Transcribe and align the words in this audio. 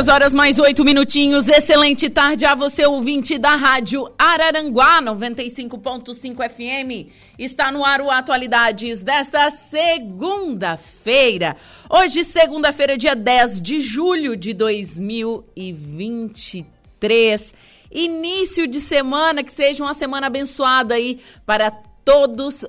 Duas 0.00 0.08
horas 0.08 0.32
mais 0.32 0.58
oito 0.58 0.82
minutinhos. 0.82 1.46
Excelente 1.46 2.08
tarde 2.08 2.46
a 2.46 2.54
você, 2.54 2.86
ouvinte 2.86 3.36
da 3.36 3.54
Rádio 3.54 4.10
Araranguá 4.18 5.02
95.5 5.02 6.48
FM. 6.48 7.10
Está 7.38 7.70
no 7.70 7.84
ar 7.84 8.00
o 8.00 8.10
Atualidades 8.10 9.02
desta 9.02 9.50
segunda-feira. 9.50 11.54
Hoje, 11.90 12.24
segunda-feira, 12.24 12.96
dia 12.96 13.14
10 13.14 13.60
de 13.60 13.82
julho 13.82 14.34
de 14.36 14.54
2023. 14.54 17.54
Início 17.92 18.66
de 18.66 18.80
semana, 18.80 19.42
que 19.42 19.52
seja 19.52 19.84
uma 19.84 19.92
semana 19.92 20.28
abençoada 20.28 20.94
aí 20.94 21.20
para 21.44 21.70
todos 21.70 21.89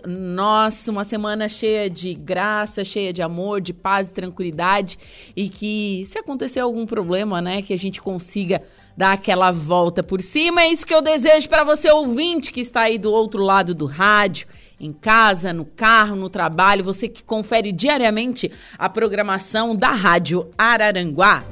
nós. 0.07 0.87
Uma 0.87 1.03
semana 1.03 1.47
cheia 1.49 1.89
de 1.89 2.13
graça, 2.13 2.83
cheia 2.83 3.11
de 3.11 3.21
amor, 3.21 3.61
de 3.61 3.73
paz 3.73 4.09
e 4.09 4.13
tranquilidade. 4.13 4.97
E 5.35 5.49
que, 5.49 6.03
se 6.05 6.17
acontecer 6.17 6.59
algum 6.59 6.85
problema, 6.85 7.41
né, 7.41 7.61
que 7.61 7.73
a 7.73 7.77
gente 7.77 8.01
consiga 8.01 8.61
dar 8.95 9.13
aquela 9.13 9.51
volta 9.51 10.03
por 10.03 10.21
cima. 10.21 10.61
É 10.61 10.67
isso 10.67 10.85
que 10.85 10.93
eu 10.93 11.01
desejo 11.01 11.49
para 11.49 11.63
você, 11.63 11.89
ouvinte, 11.89 12.51
que 12.51 12.61
está 12.61 12.81
aí 12.81 12.97
do 12.97 13.11
outro 13.11 13.43
lado 13.43 13.73
do 13.73 13.85
rádio. 13.85 14.47
Em 14.79 14.91
casa, 14.91 15.53
no 15.53 15.65
carro, 15.65 16.15
no 16.15 16.29
trabalho, 16.29 16.83
você 16.83 17.07
que 17.07 17.23
confere 17.23 17.71
diariamente 17.71 18.51
a 18.77 18.89
programação 18.89 19.75
da 19.75 19.91
Rádio 19.91 20.49
Araranguá. 20.57 21.43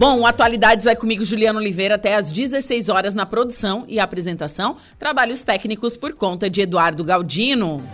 Bom, 0.00 0.24
Atualidades 0.24 0.86
vai 0.86 0.96
comigo, 0.96 1.22
Juliano 1.26 1.58
Oliveira, 1.58 1.96
até 1.96 2.14
às 2.14 2.32
16 2.32 2.88
horas 2.88 3.12
na 3.12 3.26
produção 3.26 3.84
e 3.86 4.00
apresentação. 4.00 4.78
Trabalhos 4.98 5.42
técnicos 5.42 5.94
por 5.94 6.14
conta 6.14 6.48
de 6.48 6.62
Eduardo 6.62 7.04
Galdino. 7.04 7.86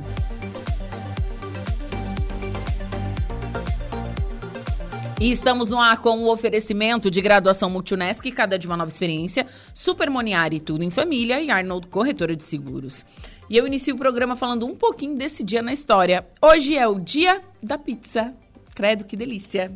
E 5.20 5.32
estamos 5.32 5.70
no 5.70 5.80
ar 5.80 6.02
com 6.02 6.20
o 6.20 6.30
oferecimento 6.30 7.10
de 7.10 7.22
graduação 7.22 7.70
Multunesc, 7.70 8.30
cada 8.32 8.60
de 8.60 8.68
uma 8.68 8.76
nova 8.76 8.90
experiência, 8.90 9.48
Super 9.74 10.10
Moniari, 10.10 10.60
tudo 10.60 10.84
em 10.84 10.90
família 10.90 11.42
e 11.42 11.50
Arnold 11.50 11.88
Corretora 11.88 12.36
de 12.36 12.44
Seguros. 12.44 13.06
E 13.50 13.56
eu 13.56 13.66
inicio 13.66 13.96
o 13.96 13.98
programa 13.98 14.36
falando 14.36 14.66
um 14.66 14.76
pouquinho 14.76 15.18
desse 15.18 15.42
dia 15.42 15.62
na 15.62 15.72
história. 15.72 16.28
Hoje 16.42 16.78
é 16.78 16.86
o 16.86 17.00
dia 17.00 17.42
da 17.64 17.78
pizza. 17.78 18.34
Credo, 18.76 19.06
que 19.06 19.16
delícia. 19.16 19.72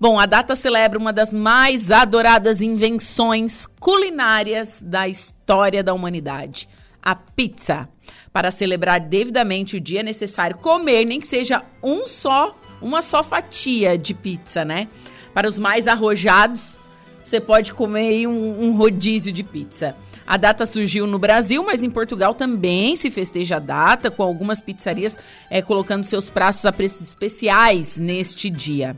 Bom, 0.00 0.18
a 0.18 0.24
data 0.24 0.56
celebra 0.56 0.98
uma 0.98 1.12
das 1.12 1.34
mais 1.34 1.92
adoradas 1.92 2.62
invenções 2.62 3.66
culinárias 3.78 4.82
da 4.82 5.06
história 5.06 5.84
da 5.84 5.92
humanidade, 5.92 6.66
a 7.02 7.14
pizza. 7.14 7.86
Para 8.32 8.50
celebrar 8.50 9.00
devidamente 9.00 9.76
o 9.76 9.80
dia 9.80 10.00
é 10.00 10.02
necessário 10.02 10.56
comer 10.56 11.04
nem 11.04 11.20
que 11.20 11.28
seja 11.28 11.62
um 11.82 12.06
só 12.06 12.56
uma 12.80 13.02
só 13.02 13.22
fatia 13.22 13.96
de 13.98 14.14
pizza, 14.14 14.64
né? 14.64 14.88
Para 15.34 15.48
os 15.48 15.58
mais 15.58 15.86
arrojados, 15.86 16.78
você 17.24 17.40
pode 17.40 17.72
comer 17.74 18.26
um, 18.26 18.64
um 18.64 18.76
rodízio 18.76 19.32
de 19.32 19.42
pizza. 19.42 19.94
A 20.26 20.36
data 20.36 20.66
surgiu 20.66 21.06
no 21.06 21.18
Brasil, 21.18 21.64
mas 21.64 21.82
em 21.82 21.90
Portugal 21.90 22.34
também 22.34 22.96
se 22.96 23.10
festeja 23.10 23.56
a 23.56 23.60
data, 23.60 24.10
com 24.10 24.22
algumas 24.22 24.60
pizzarias 24.60 25.18
é, 25.48 25.62
colocando 25.62 26.04
seus 26.04 26.28
pratos 26.28 26.66
a 26.66 26.72
preços 26.72 27.08
especiais 27.08 27.96
neste 27.96 28.50
dia. 28.50 28.96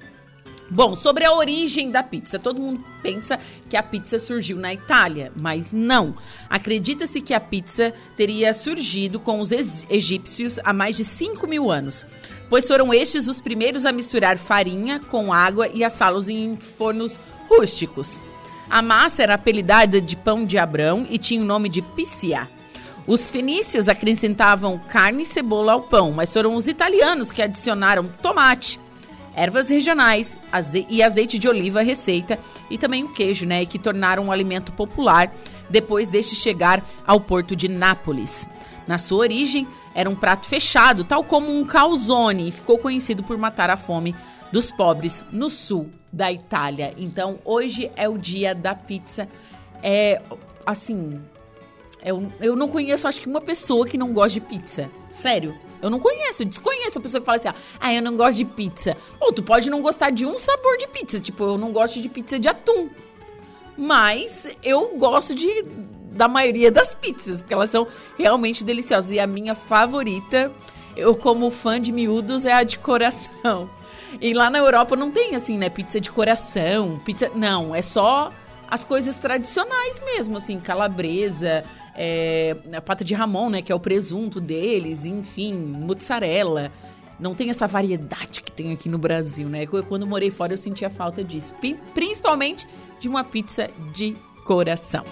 Bom, 0.68 0.94
sobre 0.94 1.24
a 1.24 1.34
origem 1.34 1.90
da 1.90 2.02
pizza, 2.02 2.38
todo 2.38 2.60
mundo 2.60 2.84
pensa 3.02 3.38
que 3.68 3.76
a 3.76 3.82
pizza 3.82 4.20
surgiu 4.20 4.56
na 4.56 4.72
Itália, 4.72 5.32
mas 5.36 5.72
não. 5.72 6.16
Acredita-se 6.48 7.20
que 7.20 7.34
a 7.34 7.40
pizza 7.40 7.92
teria 8.16 8.54
surgido 8.54 9.18
com 9.18 9.40
os 9.40 9.50
egípcios 9.50 10.60
há 10.62 10.72
mais 10.72 10.96
de 10.96 11.04
5 11.04 11.44
mil 11.48 11.70
anos 11.70 12.06
pois 12.50 12.66
foram 12.66 12.92
estes 12.92 13.28
os 13.28 13.40
primeiros 13.40 13.86
a 13.86 13.92
misturar 13.92 14.36
farinha 14.36 14.98
com 14.98 15.32
água 15.32 15.68
e 15.72 15.82
assá-los 15.84 16.28
em 16.28 16.56
fornos 16.56 17.18
rústicos. 17.48 18.20
A 18.68 18.82
massa 18.82 19.22
era 19.22 19.34
apelidada 19.34 20.00
de 20.00 20.16
pão 20.16 20.44
de 20.44 20.58
Abrão 20.58 21.06
e 21.08 21.16
tinha 21.16 21.40
o 21.40 21.44
nome 21.44 21.68
de 21.68 21.80
piscia. 21.80 22.48
Os 23.06 23.30
fenícios 23.30 23.88
acrescentavam 23.88 24.78
carne 24.88 25.22
e 25.22 25.26
cebola 25.26 25.72
ao 25.72 25.82
pão, 25.82 26.12
mas 26.12 26.32
foram 26.32 26.54
os 26.54 26.68
italianos 26.68 27.30
que 27.30 27.42
adicionaram 27.42 28.08
tomate, 28.20 28.78
ervas 29.34 29.70
regionais 29.70 30.38
aze 30.52 30.86
e 30.88 31.02
azeite 31.02 31.38
de 31.38 31.48
oliva 31.48 31.80
à 31.80 31.82
receita 31.82 32.38
e 32.70 32.76
também 32.76 33.04
o 33.04 33.12
queijo, 33.12 33.46
né, 33.46 33.64
que 33.64 33.78
tornaram 33.78 34.26
um 34.26 34.32
alimento 34.32 34.72
popular 34.72 35.32
depois 35.68 36.08
deste 36.08 36.36
chegar 36.36 36.84
ao 37.06 37.20
porto 37.20 37.56
de 37.56 37.68
Nápoles. 37.68 38.46
Na 38.90 38.98
sua 38.98 39.18
origem, 39.18 39.68
era 39.94 40.10
um 40.10 40.16
prato 40.16 40.48
fechado, 40.48 41.04
tal 41.04 41.22
como 41.22 41.48
um 41.48 41.64
calzone, 41.64 42.48
e 42.48 42.50
ficou 42.50 42.76
conhecido 42.76 43.22
por 43.22 43.38
matar 43.38 43.70
a 43.70 43.76
fome 43.76 44.16
dos 44.50 44.72
pobres 44.72 45.24
no 45.30 45.48
sul 45.48 45.88
da 46.12 46.32
Itália. 46.32 46.92
Então, 46.98 47.38
hoje 47.44 47.88
é 47.94 48.08
o 48.08 48.18
dia 48.18 48.52
da 48.52 48.74
pizza. 48.74 49.28
É 49.80 50.20
assim, 50.66 51.20
eu, 52.02 52.32
eu 52.40 52.56
não 52.56 52.66
conheço, 52.66 53.06
acho 53.06 53.20
que 53.20 53.28
uma 53.28 53.40
pessoa 53.40 53.86
que 53.86 53.96
não 53.96 54.12
gosta 54.12 54.40
de 54.40 54.40
pizza. 54.40 54.90
Sério. 55.08 55.56
Eu 55.80 55.88
não 55.88 56.00
conheço, 56.00 56.44
desconheço 56.44 56.98
a 56.98 57.00
pessoa 57.00 57.20
que 57.20 57.26
fala 57.26 57.38
assim, 57.38 57.48
ah, 57.78 57.94
eu 57.94 58.02
não 58.02 58.16
gosto 58.16 58.38
de 58.38 58.44
pizza. 58.44 58.96
Ou 59.20 59.32
tu 59.32 59.40
pode 59.40 59.70
não 59.70 59.80
gostar 59.80 60.10
de 60.10 60.26
um 60.26 60.36
sabor 60.36 60.76
de 60.78 60.88
pizza, 60.88 61.20
tipo, 61.20 61.44
eu 61.44 61.56
não 61.56 61.70
gosto 61.70 62.00
de 62.00 62.08
pizza 62.08 62.40
de 62.40 62.48
atum. 62.48 62.88
Mas 63.78 64.48
eu 64.64 64.98
gosto 64.98 65.32
de 65.32 65.46
da 66.10 66.28
maioria 66.28 66.70
das 66.70 66.94
pizzas, 66.94 67.42
porque 67.42 67.54
elas 67.54 67.70
são 67.70 67.86
realmente 68.18 68.64
deliciosas. 68.64 69.12
E 69.12 69.20
a 69.20 69.26
minha 69.26 69.54
favorita, 69.54 70.52
eu 70.96 71.14
como 71.14 71.50
fã 71.50 71.80
de 71.80 71.92
miúdos, 71.92 72.44
é 72.46 72.52
a 72.52 72.62
de 72.62 72.78
coração. 72.78 73.70
E 74.20 74.34
lá 74.34 74.50
na 74.50 74.58
Europa 74.58 74.96
não 74.96 75.10
tem 75.10 75.34
assim, 75.34 75.56
né, 75.56 75.68
pizza 75.68 76.00
de 76.00 76.10
coração, 76.10 77.00
pizza, 77.04 77.30
não, 77.34 77.74
é 77.74 77.82
só 77.82 78.32
as 78.68 78.84
coisas 78.84 79.16
tradicionais 79.16 80.02
mesmo, 80.04 80.36
assim, 80.36 80.58
calabresa, 80.58 81.64
é, 81.94 82.56
a 82.72 82.80
pata 82.80 83.04
de 83.04 83.14
ramon, 83.14 83.50
né, 83.50 83.62
que 83.62 83.70
é 83.70 83.74
o 83.74 83.80
presunto 83.80 84.40
deles, 84.40 85.04
enfim, 85.04 85.54
mozzarella. 85.54 86.72
Não 87.18 87.34
tem 87.34 87.50
essa 87.50 87.66
variedade 87.66 88.40
que 88.40 88.50
tem 88.50 88.72
aqui 88.72 88.88
no 88.88 88.96
Brasil, 88.96 89.46
né? 89.46 89.66
Quando 89.66 90.06
morei 90.06 90.30
fora 90.30 90.54
eu 90.54 90.56
sentia 90.56 90.88
falta 90.88 91.22
disso, 91.22 91.54
principalmente 91.92 92.66
de 92.98 93.10
uma 93.10 93.22
pizza 93.22 93.68
de 93.92 94.16
coração. 94.46 95.04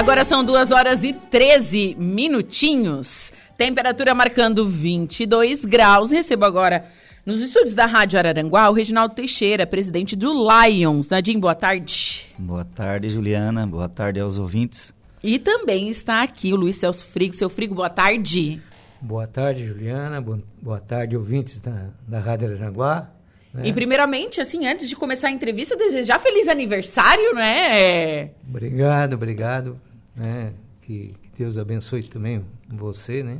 Agora 0.00 0.24
são 0.24 0.42
2 0.42 0.70
horas 0.70 1.04
e 1.04 1.12
13 1.12 1.94
minutinhos. 1.98 3.34
Temperatura 3.58 4.14
marcando 4.14 4.66
22 4.66 5.66
graus. 5.66 6.10
Recebo 6.10 6.46
agora 6.46 6.86
nos 7.26 7.42
estúdios 7.42 7.74
da 7.74 7.84
Rádio 7.84 8.18
Araranguá 8.18 8.70
o 8.70 8.72
Reginaldo 8.72 9.14
Teixeira, 9.14 9.66
presidente 9.66 10.16
do 10.16 10.32
Lions. 10.32 11.10
Nadim, 11.10 11.38
boa 11.38 11.54
tarde. 11.54 12.34
Boa 12.38 12.64
tarde, 12.64 13.10
Juliana. 13.10 13.66
Boa 13.66 13.90
tarde 13.90 14.18
aos 14.18 14.38
ouvintes. 14.38 14.94
E 15.22 15.38
também 15.38 15.90
está 15.90 16.22
aqui 16.22 16.50
o 16.50 16.56
Luiz 16.56 16.76
Celso 16.76 17.04
Frigo. 17.04 17.36
Seu 17.36 17.50
Frigo, 17.50 17.74
boa 17.74 17.90
tarde. 17.90 18.58
Boa 19.02 19.26
tarde, 19.26 19.66
Juliana. 19.66 20.24
Boa 20.62 20.80
tarde, 20.80 21.14
ouvintes 21.14 21.60
da, 21.60 21.88
da 22.08 22.18
Rádio 22.18 22.48
Araranguá. 22.48 23.10
Né? 23.52 23.64
E 23.66 23.72
primeiramente, 23.74 24.40
assim, 24.40 24.66
antes 24.66 24.88
de 24.88 24.96
começar 24.96 25.28
a 25.28 25.30
entrevista, 25.30 25.76
desejar 25.76 26.18
feliz 26.18 26.48
aniversário, 26.48 27.34
né? 27.34 28.30
Obrigado, 28.48 29.12
obrigado. 29.12 29.78
Né? 30.14 30.52
Que, 30.80 31.14
que 31.22 31.38
Deus 31.38 31.56
abençoe 31.58 32.02
também 32.02 32.44
você, 32.68 33.22
né? 33.22 33.38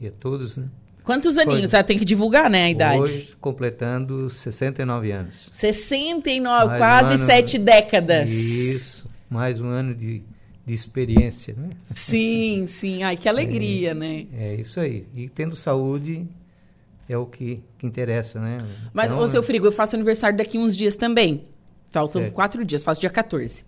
E 0.00 0.06
a 0.06 0.12
todos, 0.12 0.56
né? 0.56 0.68
Quantos 1.08 1.38
aninhos? 1.38 1.70
Você 1.70 1.82
tem 1.84 1.98
que 1.98 2.04
divulgar, 2.04 2.50
né, 2.50 2.64
a 2.64 2.70
idade? 2.70 3.00
Hoje, 3.00 3.36
completando 3.40 4.28
69 4.28 5.10
anos. 5.10 5.48
69, 5.54 6.66
mais 6.66 6.78
quase 6.78 7.08
um 7.08 7.16
ano, 7.16 7.26
sete 7.26 7.58
décadas. 7.58 8.30
Isso, 8.30 9.08
mais 9.30 9.58
um 9.58 9.68
ano 9.68 9.94
de, 9.94 10.22
de 10.66 10.74
experiência, 10.74 11.54
né? 11.56 11.70
Sim, 11.94 12.66
sim. 12.68 13.02
Ai, 13.04 13.16
que 13.16 13.26
alegria, 13.26 13.92
é, 13.92 13.94
né? 13.94 14.26
É 14.34 14.54
isso 14.56 14.78
aí. 14.78 15.06
E 15.14 15.30
tendo 15.30 15.56
saúde 15.56 16.26
é 17.08 17.16
o 17.16 17.24
que, 17.24 17.62
que 17.78 17.86
interessa, 17.86 18.38
né? 18.38 18.58
Mas, 18.92 19.10
então, 19.10 19.24
ô, 19.24 19.26
seu 19.26 19.42
Frigo, 19.42 19.66
eu 19.66 19.72
faço 19.72 19.96
aniversário 19.96 20.36
daqui 20.36 20.58
uns 20.58 20.76
dias 20.76 20.94
também. 20.94 21.42
Faltam 21.90 22.20
certo. 22.20 22.34
quatro 22.34 22.64
dias, 22.66 22.84
faço 22.84 23.00
dia 23.00 23.08
14. 23.08 23.64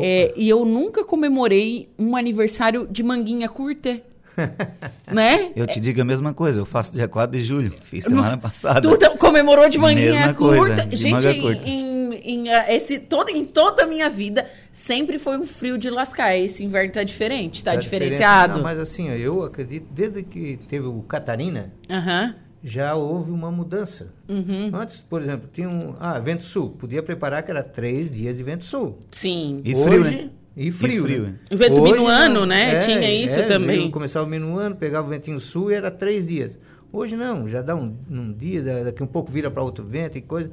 É, 0.00 0.32
e 0.36 0.48
eu 0.48 0.64
nunca 0.64 1.04
comemorei 1.04 1.88
um 1.98 2.16
aniversário 2.16 2.86
de 2.90 3.02
manguinha 3.02 3.48
curta. 3.48 4.00
né? 5.10 5.50
Eu 5.54 5.66
te 5.66 5.78
digo 5.78 6.00
a 6.00 6.04
mesma 6.04 6.34
coisa, 6.34 6.58
eu 6.58 6.66
faço 6.66 6.92
dia 6.92 7.06
4 7.06 7.38
de 7.38 7.44
julho, 7.44 7.72
fiz 7.82 8.04
semana 8.04 8.36
passada. 8.36 8.80
Tu 8.80 9.18
comemorou 9.18 9.68
de 9.68 9.78
manguinha 9.78 10.34
curta. 10.34 10.82
Coisa, 10.84 10.96
Gente, 10.96 11.28
em, 11.28 11.40
curta. 11.40 11.68
Em, 11.68 12.14
em, 12.14 12.48
eh, 12.48 12.76
esse, 12.76 12.98
todo, 12.98 13.30
em 13.30 13.44
toda 13.44 13.84
a 13.84 13.86
minha 13.86 14.10
vida, 14.10 14.46
sempre 14.72 15.18
foi 15.18 15.38
um 15.38 15.46
frio 15.46 15.78
de 15.78 15.88
lascar. 15.88 16.36
Esse 16.36 16.64
inverno 16.64 16.92
tá 16.92 17.04
diferente, 17.04 17.62
tá, 17.62 17.72
tá 17.72 17.76
diferenciado. 17.76 18.56
Não, 18.56 18.62
mas 18.62 18.78
assim, 18.78 19.08
eu 19.10 19.44
acredito, 19.44 19.86
desde 19.90 20.22
que 20.22 20.58
teve 20.68 20.86
o 20.86 21.02
Catarina, 21.02 21.72
uhum. 21.88 22.34
Já 22.64 22.94
houve 22.94 23.30
uma 23.30 23.50
mudança. 23.50 24.08
Uhum. 24.26 24.70
Antes, 24.72 25.02
por 25.02 25.20
exemplo, 25.20 25.50
tinha 25.52 25.68
um. 25.68 25.94
Ah, 26.00 26.18
vento 26.18 26.44
sul. 26.44 26.70
Podia 26.70 27.02
preparar 27.02 27.42
que 27.42 27.50
era 27.50 27.62
três 27.62 28.10
dias 28.10 28.34
de 28.34 28.42
vento 28.42 28.64
sul. 28.64 29.00
Sim. 29.10 29.60
E 29.62 29.72
frio, 29.72 30.00
Hoje, 30.00 30.16
né? 30.16 30.30
E 30.56 30.72
frio. 30.72 31.04
E 31.04 31.06
frio. 31.06 31.22
Né? 31.24 31.34
O 31.52 31.56
vento 31.58 31.80
Hoje, 31.82 31.92
minuano, 31.92 32.46
né? 32.46 32.76
É, 32.76 32.78
Tinha 32.78 33.12
isso 33.12 33.38
é, 33.38 33.42
também. 33.42 33.90
Começava 33.90 34.24
o 34.24 34.28
minuano, 34.28 34.74
pegava 34.74 35.06
o 35.06 35.10
ventinho 35.10 35.38
sul 35.38 35.70
e 35.70 35.74
era 35.74 35.90
três 35.90 36.26
dias. 36.26 36.56
Hoje 36.90 37.16
não, 37.16 37.46
já 37.46 37.60
dá 37.60 37.76
um, 37.76 37.94
um 38.10 38.32
dia, 38.32 38.84
daqui 38.84 39.02
um 39.02 39.06
pouco 39.06 39.30
vira 39.30 39.50
para 39.50 39.62
outro 39.62 39.84
vento 39.84 40.16
e 40.16 40.22
coisa. 40.22 40.50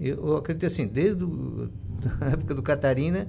Eu, 0.00 0.28
eu 0.28 0.36
acredito 0.38 0.64
assim, 0.64 0.86
desde 0.86 1.24
a 2.22 2.30
época 2.30 2.54
do 2.54 2.62
Catarina, 2.62 3.28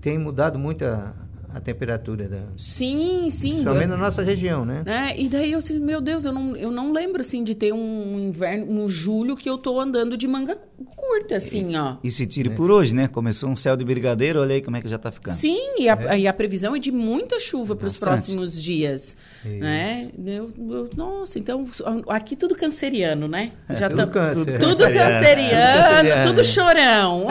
tem 0.00 0.16
mudado 0.16 0.56
muito 0.56 0.84
a, 0.84 1.12
a 1.54 1.60
temperatura 1.60 2.28
da. 2.28 2.40
Sim, 2.56 3.30
sim. 3.30 3.50
Principalmente 3.50 3.86
na 3.86 3.96
nossa 3.96 4.24
região, 4.24 4.64
né? 4.64 4.82
É, 4.86 5.20
e 5.20 5.28
daí 5.28 5.52
eu 5.52 5.58
assim, 5.58 5.78
meu 5.78 6.00
Deus, 6.00 6.24
eu 6.24 6.32
não, 6.32 6.56
eu 6.56 6.70
não 6.70 6.92
lembro 6.92 7.20
assim 7.20 7.44
de 7.44 7.54
ter 7.54 7.72
um 7.72 8.18
inverno, 8.18 8.82
um 8.82 8.88
julho 8.88 9.36
que 9.36 9.48
eu 9.48 9.56
tô 9.56 9.78
andando 9.78 10.16
de 10.16 10.26
manga 10.26 10.58
curta, 10.96 11.36
assim, 11.36 11.72
e, 11.72 11.78
ó. 11.78 11.96
E 12.02 12.10
se 12.10 12.26
tire 12.26 12.50
é. 12.50 12.54
por 12.54 12.72
hoje, 12.72 12.92
né? 12.92 13.06
Começou 13.06 13.48
um 13.48 13.54
céu 13.54 13.76
de 13.76 13.84
brigadeiro, 13.84 14.40
olha 14.40 14.56
aí 14.56 14.60
como 14.60 14.76
é 14.76 14.80
que 14.80 14.88
já 14.88 14.98
tá 14.98 15.12
ficando. 15.12 15.34
Sim, 15.34 15.78
e 15.78 15.88
a, 15.88 15.96
é. 16.10 16.18
e 16.20 16.26
a 16.26 16.32
previsão 16.32 16.74
é 16.74 16.78
de 16.80 16.90
muita 16.90 17.38
chuva 17.38 17.76
para 17.76 17.86
os 17.86 17.98
próximos 17.98 18.60
dias. 18.60 19.16
Isso. 19.44 19.54
Né? 19.60 20.10
Eu, 20.26 20.50
eu, 20.58 20.90
nossa, 20.96 21.38
então 21.38 21.64
aqui 22.08 22.34
tudo 22.34 22.56
canceriano, 22.56 23.28
né? 23.28 23.52
É, 23.68 23.76
já 23.76 23.88
tudo, 23.88 23.98
tá, 23.98 24.06
câncer. 24.08 24.58
tudo 24.58 24.82
canceriano, 24.82 26.10
tudo, 26.10 26.28
tudo 26.28 26.44
chorão. 26.44 27.26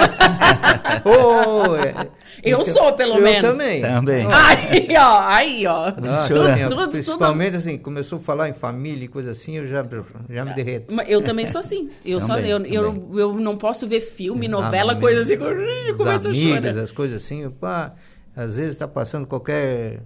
oh, 1.04 1.76
é. 1.76 2.24
Eu 2.42 2.62
então, 2.62 2.74
sou, 2.74 2.94
pelo 2.94 3.16
eu 3.16 3.22
menos. 3.22 3.42
Também. 3.42 3.82
Também. 3.82 4.13
Aí, 4.32 4.88
ó, 4.98 5.22
aí, 5.22 5.68
ó. 5.68 5.92
Nossa, 6.00 6.28
tudo, 6.34 6.48
assim, 6.48 6.68
tudo, 6.68 6.90
principalmente 6.90 7.52
tudo... 7.52 7.58
assim, 7.58 7.78
começou 7.78 8.18
a 8.20 8.22
falar 8.22 8.50
em 8.50 8.54
família 8.54 9.06
e 9.06 9.08
coisa 9.08 9.32
assim, 9.32 9.58
eu 9.58 9.68
já, 9.68 9.86
já 10.30 10.46
me 10.46 10.54
derreto. 10.54 10.94
Eu 11.08 11.22
também 11.22 11.48
sou 11.48 11.60
assim. 11.60 11.90
Eu, 12.06 12.20
também, 12.20 12.36
só, 12.36 12.40
eu, 12.40 12.66
eu, 12.66 13.20
eu, 13.20 13.34
não 13.36 13.58
posso 13.58 13.88
ver 13.88 14.02
filme, 14.02 14.48
novela, 14.48 14.96
coisa 14.96 15.22
assim, 15.22 15.34
eu 15.34 15.96
começo 15.98 16.30
a 16.30 16.34
chorar. 16.34 16.78
as 16.78 16.92
coisas 16.92 17.24
assim, 17.24 17.50
pá, 17.50 17.94
às 18.36 18.58
vezes 18.58 18.74
está 18.74 18.88
passando 18.88 19.26
qualquer 19.26 20.02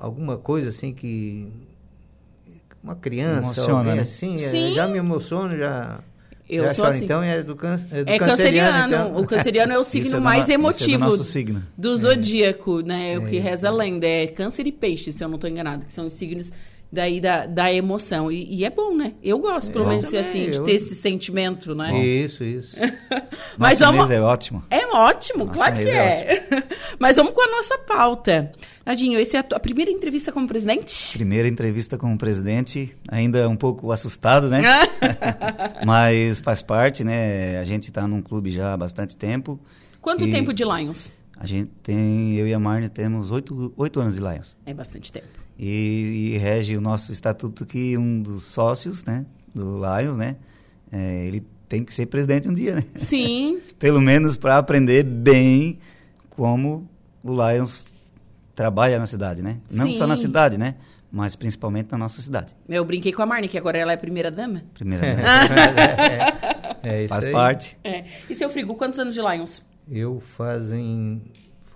alguma 0.00 0.36
coisa 0.36 0.68
assim 0.68 0.94
que 0.94 1.48
uma 2.82 2.94
criança, 2.94 3.38
Emociona, 3.38 3.78
alguém 3.78 3.94
né? 3.96 4.02
assim, 4.02 4.34
é, 4.34 4.48
Sim. 4.48 4.70
já 4.70 4.86
me 4.86 4.98
emociono, 4.98 5.56
já 5.56 5.98
eu 6.48 6.64
Já 6.64 6.70
sou 6.70 6.84
assim. 6.86 7.04
Então 7.04 7.22
é 7.22 7.42
do, 7.42 7.54
can, 7.54 7.76
é 7.90 8.04
do 8.04 8.10
é 8.10 8.18
canceriano. 8.18 8.94
Então. 8.94 9.16
O 9.16 9.26
canceriano 9.26 9.72
é 9.72 9.78
o 9.78 9.84
signo 9.84 10.16
é 10.16 10.20
mais 10.20 10.48
emotivo 10.48 11.04
é 11.04 11.16
do, 11.16 11.24
signo. 11.24 11.62
do 11.76 11.96
zodíaco, 11.96 12.80
né? 12.80 13.12
É 13.14 13.18
o 13.18 13.26
que 13.26 13.38
reza 13.38 13.68
a 13.68 13.72
lenda. 13.72 14.06
É 14.06 14.26
câncer 14.26 14.66
e 14.66 14.72
peixe, 14.72 15.12
se 15.12 15.22
eu 15.22 15.28
não 15.28 15.34
estou 15.34 15.50
enganado, 15.50 15.84
que 15.84 15.92
são 15.92 16.06
os 16.06 16.14
signos 16.14 16.50
daí 16.90 17.20
da, 17.20 17.46
da 17.46 17.72
emoção. 17.72 18.32
E, 18.32 18.56
e, 18.56 18.64
é 18.64 18.70
bom, 18.70 18.94
né? 18.94 19.14
Eu 19.22 19.38
gosto, 19.38 19.70
pelo 19.70 19.86
menos, 19.86 20.12
assim, 20.14 20.50
de 20.50 20.62
ter 20.62 20.72
esse 20.72 20.94
sentimento, 20.94 21.74
né? 21.74 21.96
Isso, 22.04 22.42
isso. 22.42 22.76
Mas 23.58 23.78
nosso 23.80 23.92
vamos... 23.92 24.10
é 24.10 24.20
ótimo. 24.20 24.64
É 24.70 24.86
ótimo, 24.86 25.44
nosso 25.44 25.56
claro 25.56 25.76
que 25.76 25.82
é. 25.82 26.34
é 26.34 26.64
Mas 26.98 27.16
vamos 27.16 27.32
com 27.32 27.42
a 27.42 27.50
nossa 27.56 27.78
pauta. 27.78 28.50
Nadinho, 28.84 29.20
essa 29.20 29.36
é 29.36 29.40
a, 29.40 29.42
tua, 29.42 29.58
a 29.58 29.60
primeira 29.60 29.90
entrevista 29.90 30.32
como 30.32 30.48
presidente? 30.48 31.12
Primeira 31.12 31.46
entrevista 31.46 31.98
como 31.98 32.16
presidente, 32.16 32.96
ainda 33.06 33.48
um 33.48 33.56
pouco 33.56 33.92
assustado, 33.92 34.48
né? 34.48 34.62
Mas 35.84 36.40
faz 36.40 36.62
parte, 36.62 37.04
né? 37.04 37.58
A 37.58 37.64
gente 37.64 37.88
está 37.88 38.08
num 38.08 38.22
clube 38.22 38.50
já 38.50 38.72
há 38.72 38.76
bastante 38.76 39.16
tempo. 39.16 39.60
Quanto 40.00 40.30
tempo 40.30 40.54
de 40.54 40.64
Lions? 40.64 41.10
A 41.36 41.46
gente 41.46 41.70
tem, 41.82 42.34
eu 42.36 42.48
e 42.48 42.54
a 42.54 42.58
Marne 42.58 42.88
temos 42.88 43.30
oito, 43.30 43.72
oito 43.76 44.00
anos 44.00 44.14
de 44.14 44.20
Lions. 44.20 44.56
É 44.64 44.72
bastante 44.72 45.12
tempo. 45.12 45.47
E, 45.58 46.34
e, 46.34 46.38
rege 46.38 46.76
o 46.76 46.80
nosso 46.80 47.10
estatuto 47.10 47.66
que 47.66 47.98
um 47.98 48.22
dos 48.22 48.44
sócios, 48.44 49.04
né, 49.04 49.26
do 49.52 49.78
Lions, 49.78 50.16
né, 50.16 50.36
é, 50.92 51.26
ele 51.26 51.44
tem 51.68 51.84
que 51.84 51.92
ser 51.92 52.06
presidente 52.06 52.48
um 52.48 52.54
dia, 52.54 52.76
né? 52.76 52.84
Sim. 52.96 53.60
Pelo 53.78 54.00
menos 54.00 54.36
para 54.36 54.56
aprender 54.56 55.02
bem 55.02 55.78
como 56.30 56.88
o 57.22 57.30
Lions 57.30 57.82
trabalha 58.54 58.98
na 58.98 59.06
cidade, 59.06 59.42
né? 59.42 59.58
Não 59.72 59.86
Sim. 59.86 59.92
só 59.92 60.06
na 60.06 60.16
cidade, 60.16 60.56
né? 60.56 60.76
Mas 61.10 61.36
principalmente 61.36 61.90
na 61.92 61.98
nossa 61.98 62.20
cidade. 62.20 62.54
Eu 62.68 62.84
brinquei 62.84 63.12
com 63.12 63.22
a 63.22 63.26
Marne, 63.26 63.48
que 63.48 63.56
agora 63.56 63.78
ela 63.78 63.92
é 63.92 63.96
primeira 63.96 64.30
dama. 64.30 64.62
Primeira 64.74 65.14
dama. 65.14 65.22
é, 66.82 67.00
é, 67.00 67.04
é, 67.04 67.08
Faz 67.08 67.24
aí. 67.24 67.32
parte. 67.32 67.78
É. 67.82 68.04
E 68.28 68.34
seu 68.34 68.50
Frigo, 68.50 68.74
quantos 68.74 68.98
anos 68.98 69.14
de 69.14 69.20
Lions? 69.20 69.62
Eu 69.90 70.20
fazem 70.20 71.22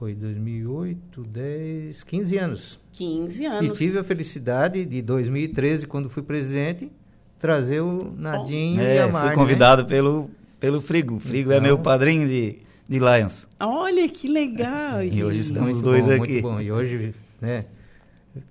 foi 0.02 0.16
2008, 0.16 1.22
10, 1.22 2.02
15 2.02 2.36
anos. 2.36 2.80
15 2.90 3.46
anos. 3.46 3.78
E 3.78 3.84
tive 3.84 4.00
a 4.00 4.02
felicidade 4.02 4.84
de 4.84 5.00
2013, 5.00 5.86
quando 5.86 6.10
fui 6.10 6.24
presidente, 6.24 6.90
trazer 7.38 7.82
o 7.82 8.12
Nadinho 8.18 8.80
oh. 8.80 8.84
é, 8.84 8.96
e 8.96 8.98
a 8.98 9.06
Mar. 9.06 9.26
Fui 9.26 9.36
convidado 9.36 9.82
né? 9.82 9.88
pelo, 9.88 10.28
pelo 10.58 10.80
Frigo. 10.80 11.14
O 11.14 11.20
Frigo 11.20 11.52
é 11.52 11.54
então, 11.54 11.66
é 11.66 11.68
meu 11.68 11.78
padrinho 11.78 12.26
de, 12.26 12.58
de 12.88 12.98
Lions. 12.98 13.46
Olha 13.60 14.08
que 14.08 14.26
legal. 14.26 15.04
e 15.04 15.22
hoje 15.22 15.38
estamos 15.38 15.74
muito 15.74 15.84
dois 15.84 16.04
bom, 16.04 16.14
aqui. 16.14 16.32
Muito 16.32 16.42
bom. 16.48 16.60
E 16.60 16.72
hoje, 16.72 17.14
né, 17.40 17.66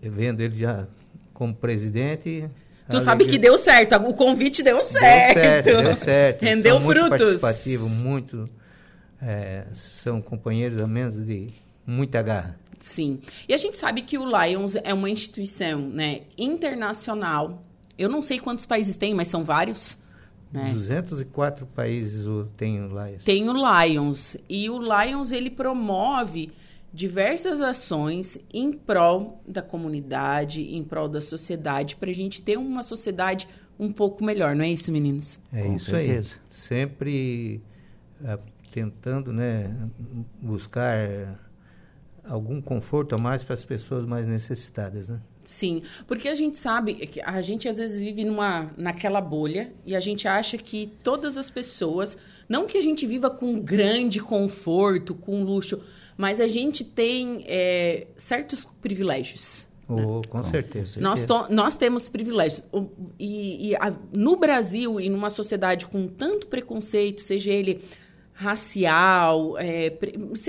vendo 0.02 0.40
ele 0.40 0.58
já 0.58 0.88
como 1.34 1.54
presidente, 1.54 2.46
Tu 2.90 2.98
sabe 3.02 3.26
que 3.26 3.38
deu 3.38 3.58
certo, 3.58 3.98
o 3.98 4.14
convite 4.14 4.64
deu 4.64 4.82
certo. 4.82 5.36
Deu 5.36 5.44
certo, 5.44 5.84
deu 5.84 5.96
certo. 5.98 6.42
Rendeu 6.44 6.78
São 6.78 6.82
frutos. 6.86 7.10
Muito 7.10 7.42
participativo, 7.42 7.90
muito 7.90 8.46
é, 9.22 9.66
são 9.74 10.22
companheiros 10.22 10.82
a 10.82 10.88
menos 10.88 11.24
de 11.24 11.48
muita 11.86 12.22
garra. 12.22 12.58
Sim. 12.80 13.20
E 13.48 13.54
a 13.54 13.58
gente 13.58 13.78
sabe 13.78 14.02
que 14.02 14.18
o 14.18 14.26
Lions 14.26 14.76
é 14.76 14.94
uma 14.94 15.10
instituição 15.10 15.80
né, 15.80 16.22
internacional. 16.38 17.64
Eu 17.98 18.10
não 18.10 18.22
sei 18.22 18.40
quantos 18.40 18.66
países 18.66 18.98
tem, 18.98 19.14
mas 19.14 19.28
são 19.28 19.44
vários. 19.44 19.98
Né? 20.52 20.72
204 20.74 21.66
países 21.68 22.26
tem 22.58 22.82
o 22.82 22.88
Lions. 22.88 23.24
Tem 23.24 23.48
o 23.48 23.54
Lions. 23.54 24.38
E 24.50 24.70
o 24.70 24.80
Lions, 24.80 25.32
ele 25.32 25.50
promove 25.50 26.52
diversas 26.94 27.62
ações 27.62 28.38
em 28.54 28.74
prol 28.74 29.40
da 29.48 29.62
comunidade, 29.62 30.62
em 30.76 30.84
prol 30.84 31.08
da 31.08 31.22
sociedade, 31.22 31.96
para 31.96 32.10
a 32.10 32.14
gente 32.14 32.42
ter 32.42 32.58
uma 32.58 32.84
sociedade 32.84 33.48
um 33.80 33.92
pouco 33.92 34.24
melhor, 34.24 34.56
não 34.56 34.66
é 34.66 34.70
isso, 34.70 34.92
meninos? 34.92 35.40
É 35.54 35.64
Com 35.64 35.76
isso 35.76 35.92
certeza. 35.92 36.36
aí. 36.36 36.42
Sempre 36.50 37.62
ah, 38.24 38.38
tentando 38.72 39.32
né, 39.34 39.70
buscar 40.42 41.40
algum 42.24 42.62
conforto 42.62 43.16
a 43.16 43.18
mais 43.18 43.44
para 43.44 43.54
as 43.54 43.66
pessoas 43.66 44.06
mais 44.06 44.26
necessitadas. 44.26 45.10
Né? 45.10 45.20
Sim, 45.44 45.82
porque 46.08 46.28
a 46.28 46.36
gente 46.36 46.58
sabe 46.58 46.94
que 46.94 47.20
a 47.22 47.42
gente 47.42 47.68
às 47.68 47.78
vezes 47.78 48.00
vive 48.00 48.24
numa 48.24 48.72
naquela 48.78 49.20
bolha 49.20 49.74
e 49.86 49.96
a 49.96 50.00
gente 50.00 50.28
acha 50.28 50.58
que 50.58 50.92
todas 51.04 51.36
as 51.36 51.50
pessoas, 51.50 52.18
não 52.48 52.66
que 52.68 52.78
a 52.78 52.82
gente 52.82 53.06
viva 53.08 53.30
com 53.30 53.60
grande 53.60 54.20
conforto, 54.20 55.16
com 55.16 55.44
luxo, 55.44 55.80
mas 56.16 56.40
a 56.40 56.48
gente 56.48 56.84
tem 56.84 57.44
é, 57.48 58.08
certos 58.16 58.66
privilégios. 58.82 59.68
Oh, 59.90 60.22
com 60.30 60.42
certeza. 60.42 61.02
Nós, 61.02 61.26
to- 61.26 61.48
nós 61.50 61.76
temos 61.76 62.08
privilégios. 62.08 62.64
E, 63.20 63.70
e 63.72 63.76
a- 63.76 63.94
no 64.16 64.38
Brasil 64.38 65.02
e 65.02 65.10
numa 65.10 65.30
sociedade 65.30 65.86
com 65.88 66.08
tanto 66.08 66.48
preconceito, 66.48 67.20
seja 67.22 67.52
ele 67.52 67.82
racial, 68.42 69.56
é, 69.60 69.94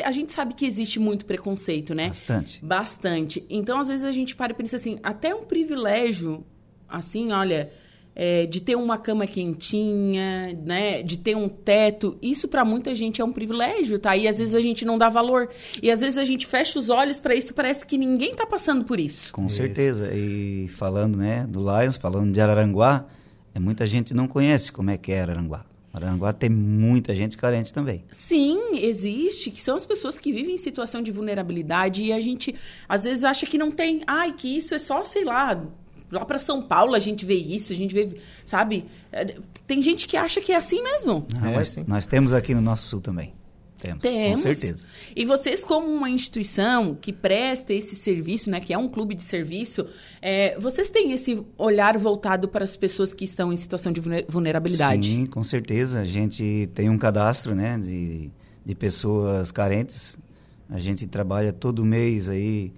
a 0.03 0.13
gente 0.13 0.33
sabe 0.33 0.55
que 0.55 0.65
existe 0.65 0.99
muito 0.99 1.27
preconceito, 1.27 1.95
né? 1.95 2.09
Bastante. 2.09 2.65
Bastante. 2.65 3.47
Então, 3.51 3.79
às 3.79 3.89
vezes, 3.89 4.05
a 4.05 4.13
gente 4.13 4.35
para 4.35 4.53
e 4.53 4.55
pensa 4.55 4.77
assim, 4.77 4.99
até 5.03 5.35
um 5.35 5.45
privilégio, 5.45 6.43
assim, 6.89 7.33
olha, 7.33 7.71
é, 8.17 8.47
de 8.47 8.63
ter 8.63 8.77
uma 8.77 8.97
cama 8.97 9.27
quentinha, 9.27 10.59
né? 10.65 11.03
De 11.03 11.19
ter 11.19 11.37
um 11.37 11.51
teto, 11.51 12.17
isso 12.23 12.49
para 12.49 12.65
muita 12.65 12.95
gente 12.95 13.21
é 13.21 13.25
um 13.25 13.33
privilégio, 13.33 13.99
tá? 13.99 14.17
E 14.17 14.27
às 14.27 14.39
vezes 14.39 14.55
a 14.55 14.61
gente 14.61 14.87
não 14.87 14.97
dá 14.97 15.11
valor. 15.11 15.51
E 15.83 15.91
às 15.91 16.01
vezes 16.01 16.17
a 16.17 16.25
gente 16.25 16.47
fecha 16.47 16.79
os 16.79 16.89
olhos 16.89 17.21
para 17.21 17.35
isso, 17.35 17.53
parece 17.53 17.87
que 17.87 17.99
ninguém 17.99 18.35
tá 18.35 18.47
passando 18.47 18.85
por 18.85 18.99
isso. 18.99 19.33
Com 19.33 19.47
Isso. 19.47 19.57
certeza. 19.57 20.11
E 20.15 20.67
falando 20.69 21.19
né, 21.19 21.47
do 21.47 21.61
Lions, 21.61 21.99
falando 21.99 22.33
de 22.33 22.41
Araranguá, 22.41 23.07
é, 23.55 23.61
muita 23.61 23.85
gente 23.87 24.15
não 24.15 24.27
conhece 24.27 24.73
como 24.73 24.91
é 24.91 24.97
que 24.97 25.13
é 25.13 25.21
Araranguá. 25.21 25.67
Araranguá 25.93 26.33
tem 26.33 26.49
muita 26.49 27.15
gente 27.15 27.37
carente 27.37 27.73
também. 27.73 28.05
Sim, 28.11 28.79
existe, 28.79 29.51
que 29.51 29.61
são 29.61 29.77
as 29.77 29.85
pessoas 29.85 30.19
que 30.19 30.33
vivem 30.33 30.55
em 30.55 30.59
situação 30.59 31.03
de 31.03 31.13
vulnerabilidade 31.13 32.03
e 32.03 32.13
a 32.13 32.21
gente 32.21 32.55
às 32.89 33.05
vezes 33.05 33.25
acha 33.25 33.45
que 33.45 33.59
não 33.59 33.71
tem. 33.71 34.03
Ai, 34.07 34.33
que 34.33 34.57
isso 34.57 34.75
é 34.75 34.79
só, 34.79 35.05
sei 35.05 35.25
lá, 35.25 35.63
lá 36.11 36.25
para 36.25 36.39
São 36.39 36.63
Paulo 36.63 36.95
a 36.95 36.99
gente 36.99 37.27
vê 37.27 37.35
isso, 37.35 37.73
a 37.73 37.77
gente 37.77 37.95
vê, 37.95 38.09
sabe? 38.45 38.87
É, 39.11 39.37
Tem 39.67 39.83
gente 39.83 40.09
que 40.09 40.17
acha 40.17 40.41
que 40.41 40.53
é 40.53 40.57
assim 40.57 40.83
mesmo. 40.83 41.27
Não, 41.35 41.47
É, 41.49 41.55
mas 41.55 41.69
sim. 41.69 41.85
nós 41.87 42.07
temos 42.07 42.33
aqui 42.33 42.55
no 42.55 42.61
nosso 42.63 42.87
sul 42.87 43.01
também. 43.01 43.35
Temos, 43.83 44.01
Temos. 44.01 44.41
com 44.43 44.55
certeza. 44.55 44.87
E 45.15 45.25
vocês, 45.25 45.65
como 45.65 45.89
uma 45.89 46.09
instituição 46.09 46.95
que 46.95 47.13
presta 47.13 47.75
esse 47.75 47.97
serviço, 47.97 48.49
né, 48.49 48.61
que 48.61 48.73
é 48.73 48.79
um 48.79 48.89
clube 48.89 49.15
de 49.15 49.23
serviço, 49.23 49.85
é, 50.21 50.57
vocês 50.59 50.89
têm 50.89 51.11
esse 51.11 51.45
olhar 51.59 51.99
voltado 51.99 52.47
para 52.49 52.63
as 52.63 52.77
pessoas 52.77 53.13
que 53.13 53.25
estão 53.25 53.53
em 53.53 53.57
situação 53.57 53.93
de 53.93 54.01
vulne- 54.01 54.25
vulnerabilidade? 54.29 55.09
Sim, 55.09 55.27
com 55.27 55.43
certeza. 55.43 56.01
A 56.01 56.05
gente 56.05 56.71
tem 56.75 56.89
um 56.89 56.97
cadastro 56.97 57.55
né, 57.57 57.77
de, 57.77 58.31
de 58.65 58.75
pessoas 58.75 59.51
carentes. 59.51 60.17
A 60.71 60.79
gente 60.79 61.07
trabalha 61.07 61.53
todo 61.53 61.85
mês 61.85 62.29
aí 62.29 62.73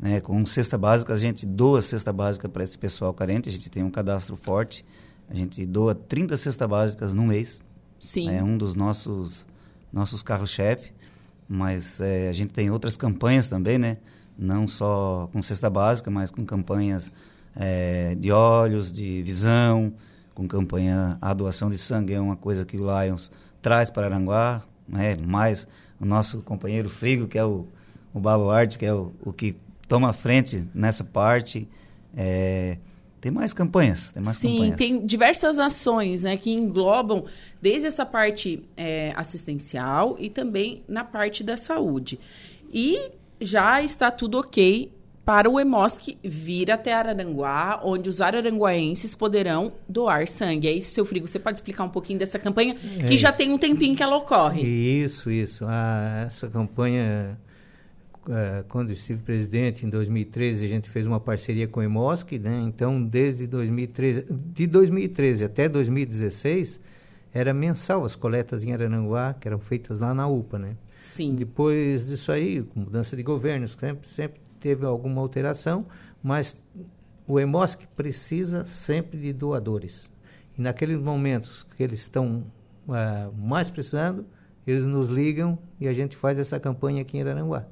né, 0.00 0.20
com 0.22 0.44
cesta 0.46 0.78
básica. 0.78 1.12
A 1.12 1.16
gente 1.16 1.44
doa 1.44 1.82
cesta 1.82 2.12
básica 2.12 2.48
para 2.48 2.64
esse 2.64 2.78
pessoal 2.78 3.12
carente. 3.12 3.48
A 3.48 3.52
gente 3.52 3.70
tem 3.70 3.82
um 3.82 3.90
cadastro 3.90 4.36
forte. 4.36 4.84
A 5.28 5.34
gente 5.34 5.66
doa 5.66 5.94
30 5.94 6.36
cestas 6.36 6.66
básicas 6.68 7.12
no 7.12 7.26
mês. 7.26 7.60
Sim. 8.00 8.30
É 8.30 8.42
um 8.42 8.56
dos 8.56 8.74
nossos, 8.74 9.46
nossos 9.96 10.22
carros-chefe. 10.22 10.92
Mas 11.48 12.00
é, 12.00 12.28
a 12.28 12.32
gente 12.32 12.52
tem 12.52 12.70
outras 12.70 12.96
campanhas 12.96 13.48
também, 13.48 13.78
né? 13.78 13.96
Não 14.38 14.68
só 14.68 15.28
com 15.32 15.40
cesta 15.40 15.70
básica, 15.70 16.10
mas 16.10 16.30
com 16.30 16.44
campanhas 16.44 17.10
é, 17.54 18.14
de 18.16 18.30
olhos, 18.30 18.92
de 18.92 19.22
visão, 19.22 19.92
com 20.34 20.46
campanha 20.46 21.16
a 21.20 21.32
doação 21.32 21.70
de 21.70 21.78
sangue 21.78 22.12
é 22.12 22.20
uma 22.20 22.36
coisa 22.36 22.66
que 22.66 22.76
o 22.76 22.84
Lions 22.84 23.32
traz 23.62 23.88
para 23.88 24.06
Aranguá, 24.06 24.62
né? 24.86 25.16
Mais 25.26 25.66
o 25.98 26.04
nosso 26.04 26.42
companheiro 26.42 26.90
Frigo, 26.90 27.26
que 27.26 27.38
é 27.38 27.44
o, 27.44 27.66
o 28.12 28.20
baluarte, 28.20 28.76
que 28.76 28.84
é 28.84 28.92
o, 28.92 29.12
o 29.24 29.32
que 29.32 29.56
toma 29.88 30.12
frente 30.12 30.68
nessa 30.74 31.02
parte. 31.02 31.66
É, 32.14 32.76
tem 33.26 33.32
mais 33.32 33.52
campanhas, 33.52 34.12
tem 34.12 34.22
mais 34.22 34.36
Sim, 34.36 34.52
campanhas. 34.52 34.76
tem 34.76 35.04
diversas 35.04 35.58
ações 35.58 36.22
né, 36.22 36.36
que 36.36 36.52
englobam 36.52 37.24
desde 37.60 37.88
essa 37.88 38.06
parte 38.06 38.62
é, 38.76 39.12
assistencial 39.16 40.14
e 40.20 40.30
também 40.30 40.84
na 40.86 41.02
parte 41.02 41.42
da 41.42 41.56
saúde. 41.56 42.20
E 42.72 43.10
já 43.40 43.82
está 43.82 44.12
tudo 44.12 44.38
ok 44.38 44.92
para 45.24 45.50
o 45.50 45.58
EMOSC 45.58 46.16
vir 46.22 46.70
até 46.70 46.92
Araranguá, 46.92 47.80
onde 47.82 48.08
os 48.08 48.20
araranguaenses 48.20 49.16
poderão 49.16 49.72
doar 49.88 50.28
sangue. 50.28 50.68
É 50.68 50.72
isso, 50.72 50.92
seu 50.92 51.04
Frigo, 51.04 51.26
você 51.26 51.40
pode 51.40 51.58
explicar 51.58 51.82
um 51.82 51.88
pouquinho 51.88 52.20
dessa 52.20 52.38
campanha, 52.38 52.76
É 53.00 53.08
que 53.08 53.18
já 53.18 53.30
isso. 53.30 53.38
tem 53.38 53.52
um 53.52 53.58
tempinho 53.58 53.96
que 53.96 54.04
ela 54.04 54.14
ocorre. 54.16 54.62
Isso, 54.62 55.32
isso. 55.32 55.64
Ah, 55.66 56.22
essa 56.24 56.46
campanha, 56.48 57.36
quando 58.68 58.88
eu 58.90 58.94
estive 58.94 59.22
presidente 59.22 59.86
em 59.86 59.88
2013, 59.88 60.64
a 60.64 60.68
gente 60.68 60.90
fez 60.90 61.06
uma 61.06 61.20
parceria 61.20 61.68
com 61.68 61.80
o 61.80 61.82
EMOSC, 61.82 62.38
né? 62.38 62.60
Então, 62.66 63.02
desde 63.02 63.46
2013, 63.46 64.26
de 64.30 64.66
2013 64.66 65.44
até 65.44 65.68
2016, 65.68 66.80
era 67.32 67.54
mensal 67.54 68.04
as 68.04 68.16
coletas 68.16 68.64
em 68.64 68.72
Arananguá, 68.72 69.34
que 69.34 69.46
eram 69.46 69.58
feitas 69.58 70.00
lá 70.00 70.12
na 70.12 70.26
UPA, 70.26 70.58
né? 70.58 70.76
Sim. 70.98 71.34
Depois 71.34 72.06
disso 72.06 72.32
aí, 72.32 72.62
com 72.62 72.80
mudança 72.80 73.16
de 73.16 73.22
governo, 73.22 73.68
sempre, 73.68 74.08
sempre 74.08 74.40
teve 74.58 74.84
alguma 74.84 75.20
alteração, 75.20 75.86
mas 76.22 76.56
o 77.28 77.38
EMOSC 77.38 77.86
precisa 77.94 78.64
sempre 78.64 79.20
de 79.20 79.32
doadores. 79.32 80.10
E 80.58 80.62
naqueles 80.62 80.98
momentos 80.98 81.64
que 81.76 81.82
eles 81.82 82.00
estão 82.00 82.44
ah, 82.88 83.30
mais 83.36 83.70
precisando, 83.70 84.24
eles 84.66 84.86
nos 84.86 85.08
ligam 85.08 85.58
e 85.78 85.86
a 85.86 85.92
gente 85.92 86.16
faz 86.16 86.38
essa 86.38 86.58
campanha 86.58 87.02
aqui 87.02 87.18
em 87.18 87.20
Araranguá. 87.20 87.66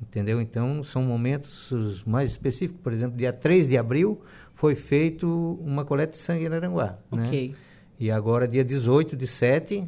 Entendeu? 0.00 0.40
Então, 0.40 0.82
são 0.82 1.02
momentos 1.02 1.70
os 1.70 2.04
mais 2.04 2.30
específicos. 2.30 2.80
Por 2.82 2.92
exemplo, 2.92 3.16
dia 3.18 3.32
3 3.32 3.68
de 3.68 3.76
abril 3.76 4.20
foi 4.54 4.74
feito 4.74 5.58
uma 5.62 5.84
coleta 5.84 6.12
de 6.12 6.18
sangue 6.18 6.44
em 6.44 6.46
Araranguá. 6.46 6.98
né? 7.12 7.24
Ok. 7.26 7.54
E 7.98 8.10
agora, 8.10 8.48
dia 8.48 8.64
18 8.64 9.14
de 9.14 9.26
7, 9.26 9.86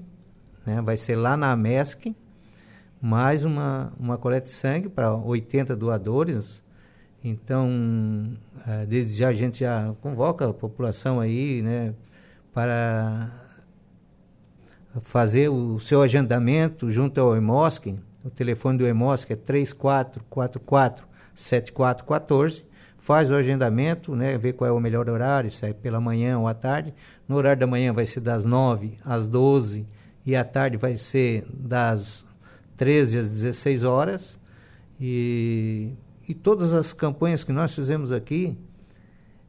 né, 0.66 0.83
vai 0.83 0.99
ser 0.99 1.16
lá 1.16 1.35
na 1.35 1.50
AMESC, 1.52 2.14
mais 3.00 3.45
uma, 3.45 3.92
uma 3.99 4.19
coleta 4.19 4.49
de 4.49 4.54
sangue 4.54 4.88
para 4.88 5.14
80 5.14 5.75
doadores. 5.75 6.62
Então, 7.25 8.37
eh, 8.66 8.85
desde 8.87 9.16
já 9.19 9.28
a 9.28 9.33
gente 9.33 9.61
já 9.61 9.95
convoca 10.02 10.47
a 10.49 10.52
população 10.52 11.21
aí, 11.21 11.62
né, 11.62 11.95
para 12.52 13.31
fazer 15.00 15.49
o 15.49 15.81
seu 15.81 16.02
agendamento 16.02 16.90
junto 16.90 17.19
ao 17.21 17.35
EMOSC. 17.37 17.99
O 18.25 18.31
telefone 18.31 18.79
do 18.79 18.87
EMOSC 18.87 19.33
é 19.33 19.37
3444 19.37 21.07
7414. 21.35 22.64
Faz 22.99 23.31
o 23.31 23.35
agendamento, 23.35 24.14
né, 24.14 24.38
vê 24.38 24.52
qual 24.52 24.69
é 24.69 24.73
o 24.73 24.79
melhor 24.79 25.11
horário, 25.11 25.50
se 25.50 25.67
é 25.67 25.73
pela 25.73 26.00
manhã 26.00 26.38
ou 26.38 26.47
à 26.47 26.55
tarde. 26.55 26.95
No 27.29 27.37
horário 27.37 27.59
da 27.59 27.67
manhã 27.67 27.93
vai 27.93 28.07
ser 28.07 28.21
das 28.21 28.45
9 28.45 28.99
às 29.05 29.26
12 29.26 29.87
e 30.25 30.37
à 30.37 30.45
tarde 30.45 30.76
vai 30.76 30.95
ser 30.95 31.45
das 31.52 32.25
13 32.76 33.19
às 33.19 33.29
16 33.29 33.83
horas. 33.83 34.41
E, 35.00 35.91
e 36.29 36.33
todas 36.33 36.73
as 36.73 36.93
campanhas 36.93 37.43
que 37.43 37.52
nós 37.52 37.75
fizemos 37.75 38.12
aqui, 38.12 38.57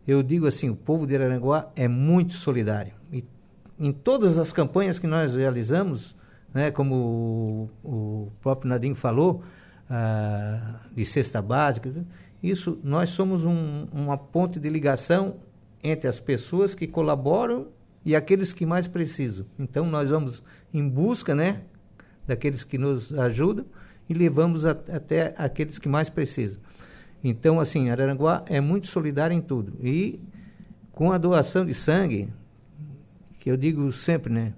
eu 0.08 0.24
digo 0.24 0.48
assim, 0.48 0.72
o 0.72 0.76
povo 0.76 1.06
de 1.06 1.16
Araranguá 1.16 1.72
é 1.76 1.88
muito 1.88 2.34
solidário. 2.34 2.94
E 3.12 3.24
em 3.80 3.92
todas 3.92 4.40
as 4.40 4.52
campanhas 4.52 4.98
que 4.98 5.06
nós 5.06 5.36
realizamos, 5.36 6.16
né, 6.54 6.72
como 6.72 7.70
o, 7.84 7.90
o 7.90 8.32
próprio 8.42 8.70
Nadim 8.70 8.94
falou, 8.94 9.44
ah, 9.90 10.80
de 10.96 11.06
cesta 11.06 11.42
básica, 11.42 11.92
isso 12.42 12.80
nós 12.84 13.10
somos 13.10 13.46
um, 13.46 13.88
uma 13.92 14.18
ponte 14.18 14.60
de 14.60 14.70
ligação 14.70 15.36
entre 15.84 16.08
as 16.08 16.20
pessoas 16.20 16.76
que 16.76 16.88
colaboram 16.88 17.68
e 18.06 18.16
aqueles 18.16 18.54
que 18.54 18.66
mais 18.66 18.88
precisam. 18.88 19.46
Então 19.58 19.86
nós 19.86 20.10
vamos 20.10 20.44
em 20.74 20.88
busca, 20.88 21.34
né, 21.34 21.62
daqueles 22.28 22.64
que 22.64 22.78
nos 22.78 23.14
ajudam 23.14 23.66
e 24.10 24.14
levamos 24.14 24.66
a, 24.66 24.72
até 24.72 25.34
aqueles 25.38 25.80
que 25.80 25.88
mais 25.88 26.10
precisam. 26.10 26.62
Então, 27.24 27.60
assim, 27.60 27.90
Araranguá 27.90 28.44
é 28.48 28.60
muito 28.60 28.88
solidário 28.88 29.34
em 29.34 29.42
tudo. 29.42 29.78
E 29.82 30.20
com 30.92 31.12
a 31.12 31.18
doação 31.18 31.66
de 31.66 31.74
sangue, 31.74 32.30
que 33.40 33.50
eu 33.50 33.56
digo 33.56 33.90
sempre, 33.94 34.32
né? 34.32 34.54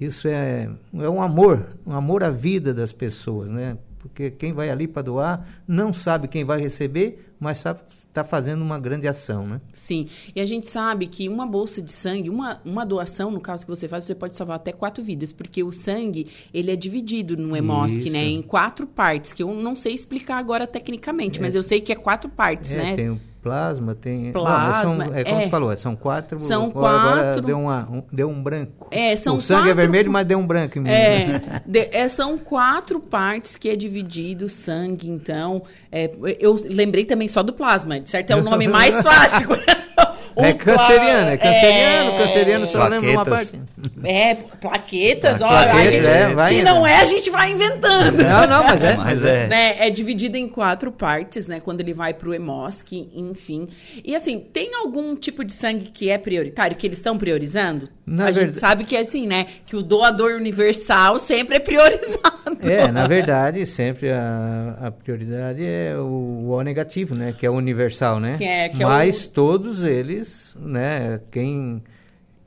Isso 0.00 0.28
é, 0.28 0.70
é 0.94 1.08
um 1.08 1.20
amor, 1.20 1.66
um 1.86 1.92
amor 1.92 2.22
à 2.22 2.30
vida 2.30 2.72
das 2.72 2.92
pessoas, 2.92 3.50
né? 3.50 3.76
porque 3.98 4.30
quem 4.30 4.52
vai 4.52 4.70
ali 4.70 4.86
para 4.86 5.02
doar 5.02 5.46
não 5.66 5.92
sabe 5.92 6.28
quem 6.28 6.44
vai 6.44 6.60
receber, 6.60 7.32
mas 7.38 7.58
está 7.58 8.24
fazendo 8.24 8.62
uma 8.62 8.78
grande 8.78 9.06
ação, 9.06 9.46
né? 9.46 9.60
Sim, 9.72 10.06
e 10.34 10.40
a 10.40 10.46
gente 10.46 10.66
sabe 10.66 11.06
que 11.06 11.28
uma 11.28 11.46
bolsa 11.46 11.82
de 11.82 11.92
sangue, 11.92 12.30
uma, 12.30 12.60
uma 12.64 12.84
doação, 12.84 13.30
no 13.30 13.40
caso 13.40 13.64
que 13.64 13.70
você 13.70 13.86
faz, 13.86 14.04
você 14.04 14.14
pode 14.14 14.36
salvar 14.36 14.56
até 14.56 14.72
quatro 14.72 15.02
vidas, 15.02 15.32
porque 15.32 15.62
o 15.62 15.72
sangue, 15.72 16.26
ele 16.52 16.70
é 16.70 16.76
dividido 16.76 17.36
no 17.36 17.56
EMOSC, 17.56 18.10
né, 18.10 18.24
em 18.24 18.42
quatro 18.42 18.86
partes, 18.86 19.32
que 19.32 19.42
eu 19.42 19.52
não 19.54 19.76
sei 19.76 19.94
explicar 19.94 20.38
agora 20.38 20.66
tecnicamente, 20.66 21.38
é. 21.38 21.42
mas 21.42 21.54
eu 21.54 21.62
sei 21.62 21.80
que 21.80 21.92
é 21.92 21.96
quatro 21.96 22.30
partes, 22.30 22.72
é, 22.72 22.76
né? 22.76 22.96
Tem 22.96 23.10
o 23.10 23.20
plasma, 23.42 23.94
tem. 23.94 24.32
Plasma, 24.32 24.82
são, 24.82 25.14
é 25.14 25.24
como 25.24 25.40
é, 25.40 25.48
falou, 25.48 25.76
são 25.76 25.96
quatro. 25.96 26.38
São 26.38 26.70
quatro. 26.70 27.08
Agora 27.08 27.40
deu, 27.40 27.58
uma, 27.58 27.88
um, 27.90 28.02
deu 28.12 28.28
um 28.28 28.42
branco. 28.42 28.88
É, 28.90 29.16
são 29.16 29.36
o 29.36 29.40
sangue 29.40 29.60
quatro, 29.60 29.70
é 29.70 29.74
vermelho, 29.74 30.10
mas 30.10 30.26
deu 30.26 30.38
um 30.38 30.46
branco 30.46 30.78
em 30.78 30.82
mim. 30.82 30.90
É, 30.90 31.40
de, 31.66 31.88
é, 31.92 32.08
são 32.08 32.36
quatro 32.38 33.00
partes 33.00 33.56
que 33.56 33.68
é 33.68 33.76
dividido 33.76 34.46
o 34.46 34.48
sangue, 34.48 35.08
então. 35.08 35.62
É, 35.90 36.10
eu 36.38 36.56
lembrei 36.68 37.04
também 37.04 37.28
só 37.28 37.42
do 37.42 37.52
plasma, 37.52 38.00
de 38.00 38.10
certo? 38.10 38.30
É 38.30 38.36
o 38.36 38.42
nome 38.42 38.68
mais 38.68 38.94
fácil. 39.02 39.48
é 40.36 40.52
canceriano, 40.52 41.30
é 41.30 41.36
canceriano, 41.36 42.10
é... 42.10 42.18
canceriano 42.18 42.66
só 42.66 42.86
lembra 42.86 43.10
uma 43.10 43.24
parte. 43.24 43.60
É, 44.04 44.34
plaquetas, 44.34 45.42
ó, 45.42 45.48
a 45.48 45.86
gente, 45.86 46.08
é, 46.08 46.28
vai, 46.34 46.54
se 46.54 46.62
não 46.62 46.86
é, 46.86 47.00
a 47.00 47.06
gente 47.06 47.30
vai 47.30 47.52
inventando. 47.52 48.22
Não, 48.22 48.46
não, 48.46 48.64
mas 48.64 48.82
é. 48.82 48.96
Mas 49.08 49.24
é. 49.24 49.46
Né, 49.46 49.76
é 49.86 49.90
dividido 49.90 50.36
em 50.36 50.48
quatro 50.48 50.90
partes, 50.90 51.46
né, 51.46 51.60
quando 51.60 51.80
ele 51.80 51.94
vai 51.94 52.12
pro 52.12 52.34
EMOSC, 52.34 53.08
enfim. 53.14 53.68
E 54.04 54.14
assim, 54.14 54.38
tem 54.40 54.74
algum 54.74 55.14
tipo 55.14 55.44
de 55.44 55.52
sangue 55.52 55.90
que 55.90 56.10
é 56.10 56.18
prioritário, 56.18 56.76
que 56.76 56.86
eles 56.86 56.98
estão 56.98 57.16
priorizando? 57.16 57.88
Na 58.04 58.24
a 58.24 58.26
verdade... 58.26 58.46
gente 58.46 58.58
sabe 58.58 58.84
que 58.84 58.96
é 58.96 59.00
assim, 59.00 59.26
né, 59.26 59.46
que 59.66 59.76
o 59.76 59.82
doador 59.82 60.32
universal 60.32 61.18
sempre 61.18 61.56
é 61.56 61.60
priorizado. 61.60 62.38
É, 62.62 62.90
na 62.90 63.06
verdade, 63.06 63.64
sempre 63.66 64.10
a, 64.10 64.76
a 64.80 64.90
prioridade 64.90 65.64
é 65.64 65.94
o 65.96 66.48
O 66.50 66.62
negativo, 66.62 67.14
né, 67.14 67.34
que 67.36 67.46
é 67.46 67.50
o 67.50 67.54
universal, 67.54 68.18
né? 68.18 68.36
Que 68.36 68.44
é, 68.44 68.68
que 68.68 68.84
mas 68.84 69.24
é 69.24 69.26
o... 69.26 69.30
todos 69.30 69.84
eles, 69.84 70.56
né, 70.60 71.20
quem 71.30 71.82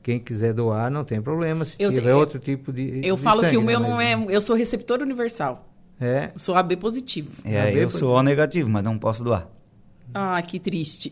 quem 0.02 0.18
quiser 0.18 0.52
doar 0.52 0.90
não 0.90 1.04
tem 1.04 1.22
problema. 1.22 1.64
Se 1.64 1.76
eu 1.78 1.90
tiver 1.90 2.02
sei, 2.02 2.12
outro 2.12 2.38
tipo 2.38 2.72
de 2.72 3.00
eu 3.04 3.16
de 3.16 3.22
falo 3.22 3.40
sangue, 3.40 3.52
que 3.52 3.56
o 3.56 3.62
meu 3.62 3.78
né? 3.78 3.88
não 3.88 4.00
é 4.00 4.34
eu 4.34 4.40
sou 4.40 4.56
receptor 4.56 5.00
universal. 5.00 5.68
É? 6.00 6.32
Sou 6.34 6.56
AB 6.56 6.76
positivo. 6.76 7.30
É 7.44 7.60
AB 7.60 7.68
eu 7.68 7.82
positivo. 7.84 7.90
sou 7.90 8.16
O 8.16 8.22
negativo 8.22 8.68
mas 8.68 8.82
não 8.82 8.98
posso 8.98 9.22
doar. 9.22 9.48
Ah 10.14 10.42
que 10.42 10.58
triste. 10.58 11.10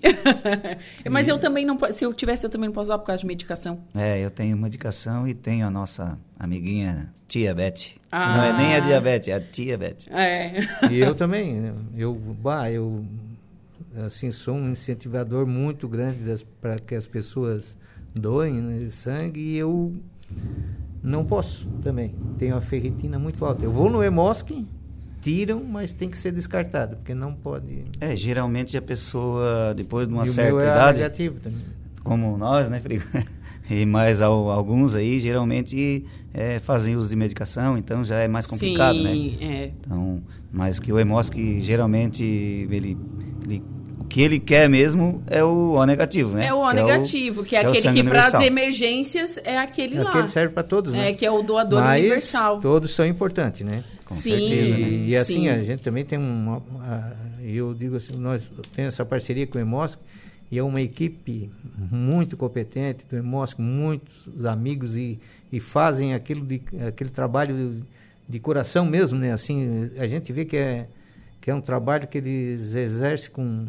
Mas 1.11 1.27
e... 1.27 1.31
eu 1.31 1.39
também 1.39 1.65
não 1.65 1.79
se 1.91 2.05
eu 2.05 2.13
tivesse 2.13 2.45
eu 2.45 2.51
também 2.51 2.69
não 2.69 2.75
posso 2.75 2.89
doar 2.89 2.99
por 2.99 3.07
causa 3.07 3.21
de 3.23 3.27
medicação. 3.27 3.81
É 3.95 4.19
eu 4.19 4.31
tenho 4.31 4.55
medicação 4.59 5.27
e 5.27 5.33
tenho 5.33 5.67
a 5.67 5.71
nossa 5.71 6.19
amiguinha 6.39 7.11
tia 7.27 7.55
Beth. 7.55 7.97
Ah. 8.13 8.37
não 8.37 8.45
é 8.45 8.53
nem 8.59 8.75
a 8.75 8.81
diabetes 8.81 9.29
é 9.29 9.33
a 9.33 9.41
tia 9.41 9.79
Beth. 9.79 10.07
É. 10.11 10.53
E 10.91 10.99
eu 10.99 11.15
também 11.15 11.73
eu 11.97 12.15
bah, 12.15 12.71
eu 12.71 13.03
assim 14.05 14.31
sou 14.31 14.55
um 14.55 14.71
incentivador 14.71 15.47
muito 15.47 15.89
grande 15.89 16.19
para 16.61 16.79
que 16.79 16.95
as 16.95 17.07
pessoas 17.07 17.79
doem 18.15 18.61
né, 18.61 18.91
sangue 18.91 19.41
e 19.41 19.57
eu 19.57 19.95
não 21.03 21.25
posso 21.25 21.69
também. 21.83 22.15
Tenho 22.39 22.57
a 22.57 22.61
ferritina 22.61 23.19
muito 23.19 23.45
alta. 23.45 23.65
Eu 23.65 23.71
vou 23.71 23.91
no 23.91 24.03
EMOSC, 24.03 24.67
tiram, 25.21 25.63
mas 25.65 25.93
tem 25.93 26.09
que 26.09 26.19
ser 26.19 26.33
descartado, 26.33 26.97
porque 26.97 27.15
não 27.15 27.35
pode. 27.35 27.85
É, 28.01 28.17
geralmente 28.17 28.77
a 28.77 28.83
pessoa, 28.83 29.75
depois 29.75 30.09
de 30.09 30.15
uma 30.15 30.25
e 30.25 30.29
certa 30.29 30.63
é 30.63 30.67
idade. 30.67 30.99
Negativo 30.99 31.41
também. 31.41 31.63
Como 32.03 32.37
nós, 32.37 32.69
né, 32.69 32.81
Frigo? 32.81 33.05
e 33.71 33.85
mais 33.85 34.21
alguns 34.23 34.95
aí, 34.95 35.21
geralmente 35.21 36.05
é, 36.33 36.59
fazem 36.59 36.97
uso 36.97 37.11
de 37.11 37.17
medicação, 37.17 37.77
então 37.77 38.05
já 38.05 38.21
é 38.21 38.29
mais 38.29 38.47
complicado, 38.47 38.97
Sim, 38.97 39.37
né? 39.39 39.47
É. 39.47 39.73
Então, 39.81 40.23
mas 40.51 40.81
que 40.81 40.93
o 40.93 40.99
EMOSC 40.99 41.61
geralmente 41.61 42.25
ele, 42.25 42.97
ele 43.45 43.63
que 44.11 44.21
ele 44.21 44.41
quer 44.41 44.69
mesmo 44.69 45.23
é 45.29 45.43
o 45.43 45.75
O 45.75 45.87
negativo, 45.87 46.33
né? 46.33 46.47
É 46.47 46.53
o 46.53 46.59
O 46.59 46.69
que 46.69 46.75
negativo, 46.75 47.41
é 47.41 47.43
o, 47.43 47.47
que 47.47 47.57
é, 47.57 47.63
é 47.63 47.67
aquele 47.67 47.93
que 47.93 48.05
para 48.05 48.27
as 48.27 48.35
emergências 48.45 49.39
é 49.45 49.57
aquele 49.57 49.97
é 49.97 50.03
lá. 50.03 50.11
Aquele 50.11 50.29
serve 50.29 50.53
para 50.53 50.65
todos, 50.65 50.93
né? 50.93 51.11
É, 51.11 51.13
que 51.15 51.25
é 51.25 51.31
o 51.31 51.41
doador 51.43 51.81
Mas 51.81 52.01
universal. 52.01 52.61
todos 52.61 52.91
são 52.91 53.07
importantes, 53.07 53.65
né? 53.65 53.85
Com 54.05 54.15
sim, 54.15 54.31
certeza. 54.31 54.77
Né? 54.77 54.89
E, 54.89 55.09
e 55.11 55.17
assim, 55.17 55.35
sim. 55.43 55.49
a 55.49 55.63
gente 55.63 55.83
também 55.83 56.05
tem 56.05 56.19
uma. 56.19 56.61
Eu 57.43 57.73
digo 57.73 57.97
assim, 57.97 58.15
nós 58.17 58.43
temos 58.75 58.95
essa 58.95 59.05
parceria 59.05 59.47
com 59.47 59.57
o 59.57 59.61
EMOSC 59.61 59.99
e 60.51 60.59
é 60.59 60.63
uma 60.63 60.81
equipe 60.81 61.49
muito 61.91 62.37
competente 62.37 63.07
do 63.09 63.17
EMOSC, 63.17 63.61
muitos 63.61 64.45
amigos 64.45 64.97
e, 64.97 65.21
e 65.53 65.61
fazem 65.61 66.15
aquilo 66.15 66.45
de, 66.45 66.61
aquele 66.87 67.11
trabalho 67.11 67.55
de, 67.57 67.83
de 68.29 68.41
coração 68.41 68.85
mesmo, 68.85 69.19
né? 69.19 69.33
Assim, 69.33 69.91
a 69.97 70.07
gente 70.09 70.33
vê 70.33 70.45
que 70.45 70.57
é 70.57 70.89
que 71.41 71.51
é 71.51 71.55
um 71.55 71.61
trabalho 71.61 72.07
que 72.07 72.19
eles 72.19 72.75
exercem 72.75 73.31
com 73.31 73.67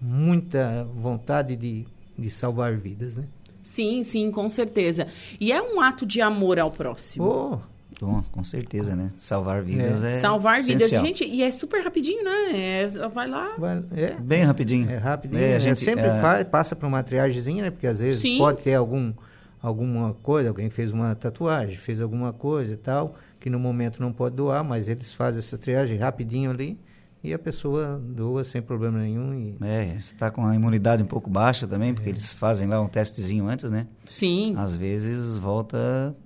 muita 0.00 0.84
vontade 0.84 1.54
de, 1.56 1.86
de 2.18 2.30
salvar 2.30 2.76
vidas, 2.76 3.16
né? 3.16 3.24
Sim, 3.62 4.02
sim, 4.02 4.30
com 4.30 4.48
certeza. 4.48 5.06
E 5.38 5.52
é 5.52 5.62
um 5.62 5.80
ato 5.80 6.06
de 6.06 6.20
amor 6.20 6.58
ao 6.58 6.70
próximo. 6.70 7.24
Oh. 7.24 7.78
Com, 8.00 8.22
com 8.22 8.44
certeza, 8.44 8.94
né? 8.94 9.10
Salvar 9.16 9.60
vidas 9.60 10.04
é, 10.04 10.10
é 10.10 10.20
Salvar 10.20 10.58
essencial. 10.58 11.02
vidas, 11.02 11.18
gente, 11.18 11.24
e 11.24 11.42
é 11.42 11.50
super 11.50 11.82
rapidinho, 11.82 12.22
né? 12.22 12.52
É, 12.54 12.88
vai 13.08 13.26
lá. 13.26 13.54
Vai, 13.58 13.82
é. 13.92 14.14
Bem 14.14 14.44
rapidinho. 14.44 14.88
É 14.88 14.96
rapidinho. 14.96 15.42
É, 15.42 15.56
a 15.56 15.58
gente 15.58 15.80
sempre 15.80 16.04
é... 16.04 16.20
faz, 16.20 16.46
passa 16.46 16.76
por 16.76 16.86
uma 16.86 17.02
triagemzinha, 17.02 17.64
né? 17.64 17.70
Porque 17.70 17.88
às 17.88 17.98
vezes 17.98 18.20
Sim. 18.20 18.38
pode 18.38 18.62
ter 18.62 18.74
algum, 18.74 19.12
alguma 19.60 20.14
coisa, 20.22 20.48
alguém 20.48 20.70
fez 20.70 20.92
uma 20.92 21.12
tatuagem, 21.16 21.76
fez 21.76 22.00
alguma 22.00 22.32
coisa 22.32 22.74
e 22.74 22.76
tal, 22.76 23.16
que 23.40 23.50
no 23.50 23.58
momento 23.58 24.00
não 24.00 24.12
pode 24.12 24.36
doar, 24.36 24.62
mas 24.62 24.88
eles 24.88 25.12
fazem 25.12 25.40
essa 25.40 25.58
triagem 25.58 25.98
rapidinho 25.98 26.52
ali 26.52 26.78
e 27.22 27.34
a 27.34 27.38
pessoa 27.38 27.98
doa 27.98 28.44
sem 28.44 28.62
problema 28.62 28.98
nenhum. 28.98 29.34
E... 29.34 29.56
É, 29.60 29.96
está 29.96 30.30
com 30.30 30.46
a 30.46 30.54
imunidade 30.54 31.02
um 31.02 31.06
pouco 31.06 31.28
baixa 31.28 31.66
também, 31.66 31.92
porque 31.92 32.08
é. 32.08 32.12
eles 32.12 32.32
fazem 32.32 32.68
lá 32.68 32.80
um 32.80 32.88
testezinho 32.88 33.48
antes, 33.48 33.70
né? 33.70 33.86
Sim. 34.04 34.54
Às 34.56 34.74
vezes 34.74 35.36
volta. 35.36 36.16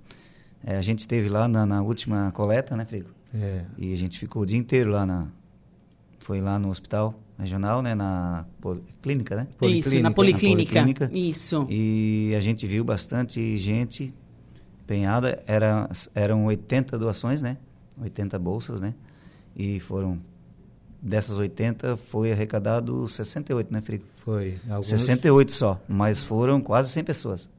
É, 0.63 0.77
a 0.77 0.81
gente 0.81 1.07
teve 1.07 1.29
lá 1.29 1.47
na, 1.47 1.65
na 1.65 1.81
última 1.81 2.31
coleta, 2.31 2.77
né, 2.77 2.85
Frigo? 2.85 3.09
É. 3.33 3.65
E 3.77 3.91
a 3.91 3.97
gente 3.97 4.19
ficou 4.19 4.43
o 4.43 4.45
dia 4.45 4.57
inteiro 4.57 4.91
lá 4.91 5.05
na. 5.05 5.27
Foi 6.19 6.39
lá 6.39 6.57
no 6.59 6.69
hospital 6.69 7.19
regional, 7.37 7.81
né? 7.81 7.95
Na 7.95 8.45
clínica, 9.01 9.35
né? 9.35 9.47
Policlínica. 9.57 9.89
Isso, 9.89 10.03
na 10.03 10.11
policlínica. 10.11 10.75
na 10.75 10.81
policlínica. 10.83 11.17
Isso. 11.17 11.67
E 11.69 12.33
a 12.37 12.39
gente 12.39 12.67
viu 12.67 12.83
bastante 12.83 13.57
gente 13.57 14.13
empenhada. 14.83 15.43
Era, 15.47 15.89
eram 16.13 16.45
80 16.45 16.97
doações, 16.99 17.41
né? 17.41 17.57
80 18.01 18.37
bolsas, 18.37 18.79
né? 18.79 18.93
E 19.55 19.79
foram 19.79 20.19
dessas 21.03 21.37
80 21.37 21.97
foi 21.97 22.31
arrecadado 22.31 23.05
68, 23.05 23.73
né, 23.73 23.81
Frigo? 23.81 24.05
Foi. 24.15 24.57
Alguns... 24.69 24.87
68 24.87 25.51
só, 25.51 25.81
mas 25.87 26.23
foram 26.23 26.61
quase 26.61 26.89
100 26.89 27.03
pessoas. 27.03 27.49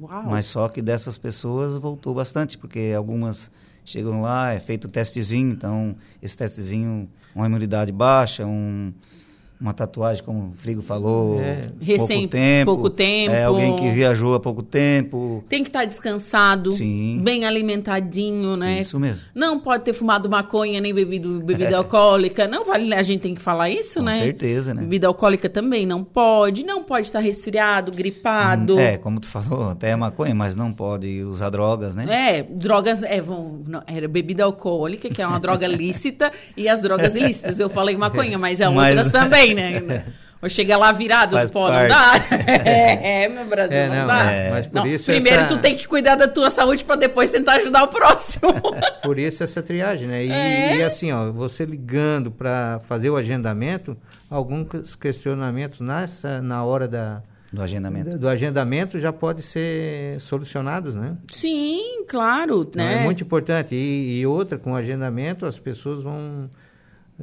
Uau. 0.00 0.22
Mas 0.24 0.46
só 0.46 0.68
que 0.68 0.80
dessas 0.80 1.18
pessoas 1.18 1.74
voltou 1.74 2.14
bastante, 2.14 2.56
porque 2.56 2.94
algumas 2.96 3.50
chegam 3.84 4.22
lá, 4.22 4.52
é 4.52 4.60
feito 4.60 4.84
o 4.84 4.88
testezinho, 4.88 5.50
então 5.50 5.96
esse 6.22 6.38
testezinho, 6.38 7.10
uma 7.34 7.46
imunidade 7.46 7.90
baixa, 7.90 8.46
um, 8.46 8.92
uma 9.62 9.72
tatuagem, 9.72 10.24
como 10.24 10.50
o 10.50 10.52
Frigo 10.56 10.82
falou, 10.82 11.40
é. 11.40 11.68
Recém, 11.80 12.22
pouco 12.22 12.32
tempo. 12.32 12.64
Pouco 12.64 12.90
tempo. 12.90 13.32
É, 13.32 13.44
alguém 13.44 13.76
que 13.76 13.88
viajou 13.90 14.34
há 14.34 14.40
pouco 14.40 14.60
tempo. 14.60 15.44
Tem 15.48 15.62
que 15.62 15.68
estar 15.68 15.80
tá 15.80 15.84
descansado, 15.84 16.72
Sim. 16.72 17.20
bem 17.22 17.44
alimentadinho, 17.44 18.56
né? 18.56 18.80
Isso 18.80 18.98
mesmo. 18.98 19.24
Não 19.32 19.60
pode 19.60 19.84
ter 19.84 19.92
fumado 19.92 20.28
maconha 20.28 20.80
nem 20.80 20.92
bebido 20.92 21.40
bebida 21.40 21.76
alcoólica. 21.76 22.48
Não 22.48 22.64
vale, 22.64 22.92
a 22.92 23.02
gente 23.04 23.20
tem 23.20 23.36
que 23.36 23.40
falar 23.40 23.70
isso, 23.70 24.00
Com 24.00 24.06
né? 24.06 24.12
Com 24.14 24.18
certeza, 24.18 24.74
né? 24.74 24.82
Bebida 24.82 25.06
alcoólica 25.06 25.48
também 25.48 25.86
não 25.86 26.02
pode. 26.02 26.64
Não 26.64 26.82
pode 26.82 27.06
estar 27.06 27.20
resfriado, 27.20 27.92
gripado. 27.92 28.74
Hum, 28.74 28.80
é, 28.80 28.98
como 28.98 29.20
tu 29.20 29.28
falou, 29.28 29.70
até 29.70 29.90
é 29.90 29.96
maconha, 29.96 30.34
mas 30.34 30.56
não 30.56 30.72
pode 30.72 31.22
usar 31.22 31.50
drogas, 31.50 31.94
né? 31.94 32.06
É, 32.08 32.42
drogas, 32.42 33.04
é, 33.04 33.20
vão, 33.20 33.60
não, 33.64 33.82
era 33.86 34.08
bebida 34.08 34.42
alcoólica, 34.42 35.08
que 35.08 35.22
é 35.22 35.26
uma 35.26 35.38
droga 35.38 35.68
lícita, 35.68 36.32
e 36.56 36.68
as 36.68 36.82
drogas 36.82 37.14
ilícitas. 37.14 37.60
Eu 37.60 37.70
falei 37.70 37.96
maconha, 37.96 38.36
mas 38.38 38.60
é 38.60 38.68
Mas- 38.68 38.96
outras 38.96 39.12
também, 39.12 39.51
né? 39.54 40.04
Ou 40.42 40.48
chega 40.48 40.76
lá 40.76 40.90
virado, 40.90 41.36
Faz 41.36 41.52
pô, 41.52 41.68
não 41.68 41.68
parte. 41.68 41.88
dá. 41.88 42.12
É, 42.52 43.28
meu 43.28 43.44
Brasil, 43.44 43.76
É, 43.78 43.88
não, 43.88 43.94
não, 43.96 44.06
dá. 44.08 44.24
é, 44.32 44.50
mas 44.50 44.66
por 44.66 44.74
Não, 44.80 44.86
isso 44.88 45.04
primeiro 45.06 45.42
essa- 45.42 45.54
tu 45.54 45.58
tem 45.60 45.76
que 45.76 45.86
cuidar 45.86 46.16
da 46.16 46.26
tua 46.26 46.50
saúde 46.50 46.84
para 46.84 46.96
depois 46.96 47.30
tentar 47.30 47.52
ajudar 47.54 47.84
o 47.84 47.88
próximo. 47.88 48.52
Por 49.04 49.18
isso 49.20 49.44
essa 49.44 49.62
triagem, 49.62 50.08
né? 50.08 50.24
E, 50.24 50.32
É. 50.32 50.76
e 50.78 50.82
assim, 50.82 51.12
ó, 51.12 51.30
você 51.30 51.64
ligando 51.64 52.30
para 52.32 52.80
fazer 52.88 53.08
o 53.10 53.16
agendamento, 53.16 53.96
alguns 54.28 54.96
questionamentos 54.96 55.78
nessa, 55.80 56.40
na 56.42 56.64
hora 56.64 56.88
da, 56.88 57.22
Do 57.52 57.62
agendamento. 57.62 58.18
do 58.18 58.28
agendamento 58.28 58.98
já 58.98 59.12
pode 59.12 59.42
ser 59.42 60.20
solucionados, 60.20 60.96
né? 60.96 61.16
Sim, 61.32 62.04
claro, 62.08 62.62
Então, 62.68 62.84
né? 62.84 63.00
É 63.00 63.04
muito 63.04 63.22
importante. 63.22 63.76
E, 63.76 64.18
e 64.20 64.26
outra, 64.26 64.58
com 64.58 64.72
o 64.72 64.76
agendamento, 64.76 65.46
as 65.46 65.56
pessoas 65.58 66.02
vão 66.02 66.50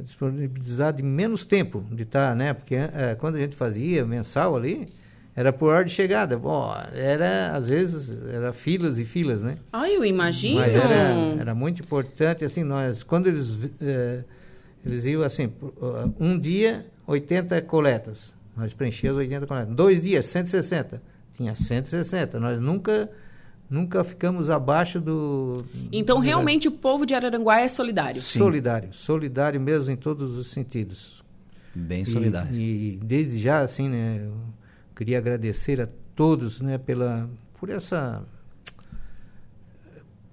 disponibilizar 0.04 0.92
de 0.92 1.02
menos 1.02 1.44
tempo 1.44 1.84
de 1.90 2.02
estar, 2.02 2.34
né? 2.34 2.52
Porque 2.54 2.74
é, 2.74 3.16
quando 3.18 3.36
a 3.36 3.38
gente 3.38 3.56
fazia 3.56 4.04
mensal 4.04 4.56
ali, 4.56 4.88
era 5.34 5.52
por 5.52 5.72
hora 5.72 5.84
de 5.84 5.92
chegada. 5.92 6.36
Bom, 6.36 6.72
era, 6.92 7.56
às 7.56 7.68
vezes, 7.68 8.18
era 8.32 8.52
filas 8.52 8.98
e 8.98 9.04
filas, 9.04 9.42
né? 9.42 9.56
Ah, 9.72 9.88
eu 9.88 10.04
imagino. 10.04 10.60
Mas 10.60 10.90
era, 10.90 11.40
era 11.40 11.54
muito 11.54 11.82
importante, 11.82 12.44
assim, 12.44 12.64
nós, 12.64 13.02
quando 13.02 13.28
eles, 13.28 13.70
eh, 13.80 14.24
eles 14.84 15.04
iam, 15.06 15.22
assim, 15.22 15.52
um 16.18 16.38
dia, 16.38 16.84
80 17.06 17.62
coletas. 17.62 18.34
Nós 18.56 18.74
preenchíamos 18.74 19.18
80 19.18 19.46
coletas. 19.46 19.74
Dois 19.74 20.00
dias, 20.00 20.26
160. 20.26 21.00
Tinha 21.34 21.54
160. 21.54 22.38
Nós 22.38 22.60
nunca, 22.60 23.08
nunca 23.70 24.02
ficamos 24.02 24.50
abaixo 24.50 25.00
do... 25.00 25.64
Então, 25.92 26.16
do- 26.18 26.22
realmente, 26.22 26.66
o 26.68 26.72
povo 26.72 27.06
de 27.06 27.14
Araranguá 27.14 27.60
é 27.60 27.68
solidário. 27.68 28.20
Sim. 28.20 28.38
Solidário. 28.40 28.92
Solidário 28.92 29.60
mesmo 29.60 29.92
em 29.92 29.96
todos 29.96 30.36
os 30.36 30.48
sentidos. 30.48 31.24
Bem 31.74 32.02
E- 32.02 32.06
solidário. 32.06 32.54
E, 32.54 32.98
desde 33.02 33.38
já, 33.38 33.60
assim, 33.60 33.88
né, 33.88 34.22
eu 34.26 34.34
queria 34.96 35.18
agradecer 35.18 35.80
a 35.80 35.88
todos, 36.16 36.60
né, 36.60 36.76
pela, 36.78 37.30
por 37.58 37.70
essa, 37.70 38.22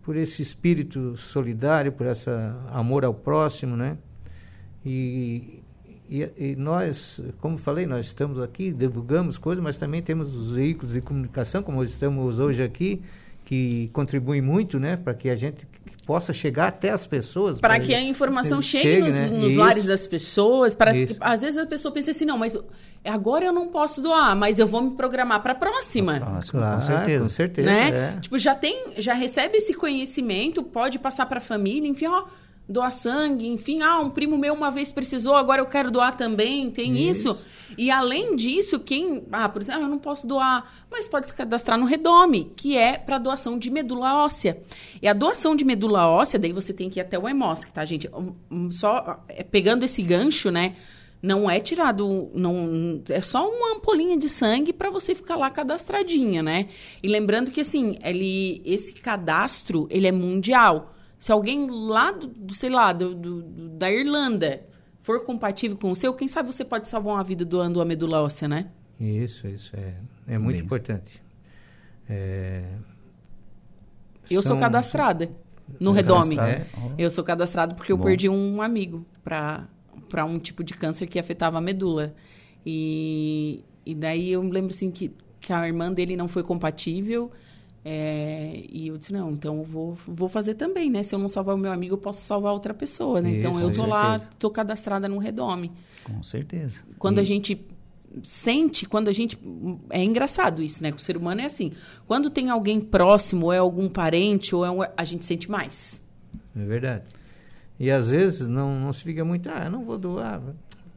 por 0.02 0.15
esse 0.15 0.41
espírito 0.41 1.15
solidário, 1.17 1.91
por 1.91 2.08
essa 2.08 2.56
amor 2.71 3.06
ao 3.06 3.13
próximo, 3.13 3.76
né? 3.76 3.97
E, 4.86 5.62
e, 6.10 6.32
e 6.38 6.56
nós, 6.56 7.21
como 7.39 7.58
falei, 7.58 7.86
nós 7.86 8.06
estamos 8.08 8.39
aqui, 8.39 8.71
divulgamos 8.71 9.38
coisas, 9.38 9.62
mas 9.63 9.76
também 9.78 10.02
temos 10.02 10.34
os 10.34 10.52
veículos 10.52 10.93
de 10.93 11.02
comunicação, 11.02 11.62
como 11.62 11.84
estamos 11.84 12.39
hoje 12.39 12.63
aqui, 12.63 13.02
que 13.47 13.89
contribuem 13.93 14.41
muito, 14.41 14.77
né, 14.77 14.97
para 14.97 15.13
que 15.13 15.29
a 15.29 15.36
gente 15.36 15.65
possa 16.05 16.33
chegar 16.33 16.67
até 16.67 16.89
as 16.89 17.07
pessoas. 17.07 17.62
Para 17.62 17.75
pra 17.75 17.86
que 17.86 17.95
a 17.95 18.01
informação 18.01 18.62
chegue, 18.62 18.91
chegue, 18.91 19.07
nos, 19.07 19.15
né? 19.15 19.27
nos 19.29 19.55
lares 19.55 19.86
das 19.86 20.05
pessoas. 20.05 20.75
Para 20.75 20.91
às 21.21 21.41
vezes 21.43 21.57
a 21.57 21.65
pessoa 21.65 21.93
pensa 21.93 22.12
assim, 22.12 22.25
não, 22.25 22.38
mas 22.38 22.57
agora 23.05 23.45
eu 23.45 23.53
não 23.53 23.69
posso 23.69 24.01
doar, 24.01 24.36
mas 24.36 24.60
eu 24.60 24.67
vou 24.67 24.81
me 24.81 24.91
programar 24.97 25.41
para 25.41 25.53
a 25.53 25.55
próxima. 25.55 26.19
Próximo, 26.19 26.60
Claro, 26.60 26.75
com 26.75 26.81
certeza. 26.81 27.23
com 27.23 27.29
certeza. 27.29 27.69
né? 27.69 27.89
é. 28.17 28.19
Tipo, 28.19 28.38
já 28.38 28.53
tem, 28.53 28.95
já 28.97 29.13
recebe 29.13 29.60
esse 29.60 29.73
conhecimento, 29.73 30.62
pode 30.62 30.99
passar 30.99 31.25
para 31.25 31.38
a 31.38 31.41
família, 31.41 31.88
enfim, 31.88 32.07
ó, 32.07 32.25
doar 32.67 32.91
sangue, 32.91 33.47
enfim, 33.47 33.82
ah, 33.82 33.99
um 33.99 34.10
primo 34.10 34.38
meu 34.38 34.53
uma 34.53 34.69
vez 34.69 34.91
precisou, 34.91 35.36
agora 35.36 35.62
eu 35.62 35.65
quero 35.65 35.89
doar 35.89 36.15
também, 36.15 36.69
tem 36.69 36.97
isso. 36.97 37.38
E 37.77 37.89
além 37.89 38.36
disso, 38.36 38.80
quem, 38.80 39.23
ah, 39.32 39.47
por 39.47 39.62
exemplo, 39.62 39.82
ah, 39.82 39.84
eu 39.86 39.89
não 39.89 39.99
posso 39.99 40.27
doar, 40.27 40.69
mas 40.91 41.08
pode 41.08 41.27
se 41.27 41.34
cadastrar 41.34 41.77
no 41.77 41.86
Redome, 41.86 42.51
que 42.56 42.77
é 42.77 42.97
para 42.97 43.17
doação 43.17 43.58
de 43.58 43.69
medula 43.69 44.25
óssea. 44.25 44.62
E 45.01 45.08
a 45.08 45.13
doação 45.13 45.56
de 45.56 45.63
medula 45.65 46.08
óssea, 46.08 46.39
daí 46.39 46.51
você 46.51 46.73
tem 46.73 46.89
que 46.89 46.99
ir 46.99 47.01
até 47.01 47.17
o 47.17 47.27
EMOSC, 47.27 47.71
tá, 47.71 47.84
gente? 47.86 48.10
Só 48.71 49.23
é, 49.27 49.43
pegando 49.43 49.84
esse 49.84 50.01
gancho, 50.01 50.51
né? 50.51 50.75
Não 51.21 51.49
é 51.49 51.60
tirado, 51.60 52.30
não 52.36 53.01
é 53.10 53.21
só 53.21 53.49
uma 53.49 53.75
ampolinha 53.77 54.17
de 54.17 54.30
sangue 54.30 54.71
para 54.71 54.91
você 54.91 55.15
ficar 55.15 55.36
lá 55.36 55.49
cadastradinha, 55.49 56.43
né? 56.43 56.67
E 57.01 57.08
lembrando 57.08 57.49
que 57.49 57.62
assim, 57.62 57.97
ele, 58.03 58.62
esse 58.63 58.93
cadastro 58.93 59.88
ele 59.89 60.06
é 60.06 60.12
mundial. 60.12 60.93
Se 61.19 61.32
alguém 61.32 61.67
lá, 61.69 62.12
do, 62.12 62.27
do, 62.27 62.53
sei 62.53 62.69
lá, 62.69 62.93
do, 62.93 63.13
do- 63.15 63.69
da 63.69 63.91
Irlanda 63.91 64.63
for 64.99 65.23
compatível 65.23 65.77
com 65.77 65.89
o 65.91 65.95
seu, 65.95 66.13
quem 66.13 66.27
sabe 66.27 66.51
você 66.51 66.63
pode 66.65 66.88
salvar 66.88 67.15
uma 67.15 67.23
vida 67.23 67.43
doando 67.45 67.82
a 67.82 67.86
medula 67.86 68.21
óssea, 68.21 68.47
né? 68.47 68.67
Isso, 68.99 69.47
isso 69.47 69.75
é, 69.75 69.95
é 70.27 70.38
muito 70.38 70.58
Bem, 70.58 70.65
importante. 70.65 71.21
É, 72.10 72.63
Eu 74.30 74.41
sou 74.41 74.51
são- 74.51 74.58
cadastrada 74.60 75.30
no 75.80 75.91
É 75.91 75.95
Redome. 75.95 76.36
cadastrado? 76.36 76.95
Eu 76.97 77.10
sou 77.10 77.23
cadastrado 77.23 77.75
porque 77.75 77.91
eu 77.91 77.97
Bom. 77.97 78.03
perdi 78.06 78.30
um 78.30 78.62
amigo 78.62 79.06
para 79.23 79.67
para 80.10 80.23
um 80.23 80.39
tipo 80.39 80.63
de 80.63 80.73
câncer 80.73 81.06
que 81.08 81.19
afetava 81.19 81.58
a 81.58 81.62
medula. 81.62 82.15
E, 82.65 83.65
e 83.86 83.93
daí 83.93 84.32
eu 84.32 84.41
me 84.41 84.51
lembro 84.51 84.69
assim 84.71 84.89
que, 84.89 85.12
que 85.41 85.51
a 85.51 85.67
irmã 85.67 85.91
dele 85.91 86.15
não 86.15 86.30
foi 86.30 86.43
compatível. 86.43 87.30
É, 87.89 88.63
e 88.69 88.88
eu 88.89 88.97
disse, 88.97 89.13
não, 89.13 89.32
então 89.32 89.58
eu 89.60 89.63
vou, 89.63 89.97
vou 90.06 90.28
fazer 90.28 90.56
também, 90.56 90.89
né? 90.89 91.04
Se 91.04 91.15
eu 91.15 91.19
não 91.19 91.30
salvar 91.30 91.56
o 91.56 91.58
meu 91.58 91.71
amigo, 91.71 91.93
eu 91.93 91.97
posso 91.97 92.19
salvar 92.21 92.52
outra 92.52 92.73
pessoa, 92.73 93.21
né? 93.21 93.38
então 93.39 93.52
Isso, 93.52 93.62
eu 93.62 93.69
com 93.69 93.76
tô 93.76 93.86
lá, 93.86 94.12
certeza. 94.19 94.32
tô 94.38 94.50
cadastrada 94.50 95.08
no 95.08 95.17
Redome. 95.17 95.71
Com 96.04 96.21
certeza. 96.21 96.80
Quando 97.00 97.19
E- 97.19 97.21
a 97.21 97.23
gente 97.23 97.65
sente, 98.23 98.86
quando 98.86 99.08
a 99.08 99.13
gente. 99.13 99.38
É 99.89 100.04
engraçado 100.04 100.62
isso, 100.62 100.82
né? 100.84 100.91
Que 100.91 100.97
o 100.97 101.02
ser 101.02 101.15
humano 101.15 101.39
é 101.41 101.45
assim. 101.45 101.71
Quando 102.06 102.30
tem 102.30 102.50
alguém 102.50 102.82
próximo, 102.82 103.45
ou 103.47 103.54
é 103.54 103.58
algum 103.60 103.88
parente, 103.88 104.54
ou 104.56 104.65
é 104.65 104.71
um, 104.71 104.80
a 104.95 105.06
gente 105.06 105.23
sente 105.23 105.50
mais. 105.50 106.02
É 106.56 106.65
verdade. 106.65 107.04
E 107.80 107.89
às 107.91 108.10
vezes 108.10 108.47
não, 108.47 108.80
não 108.80 108.91
se 108.91 109.06
liga 109.08 109.23
muito, 109.23 109.47
ah, 109.50 109.65
eu 109.65 109.71
não 109.71 109.86
vou 109.86 109.97
doar, 109.97 110.41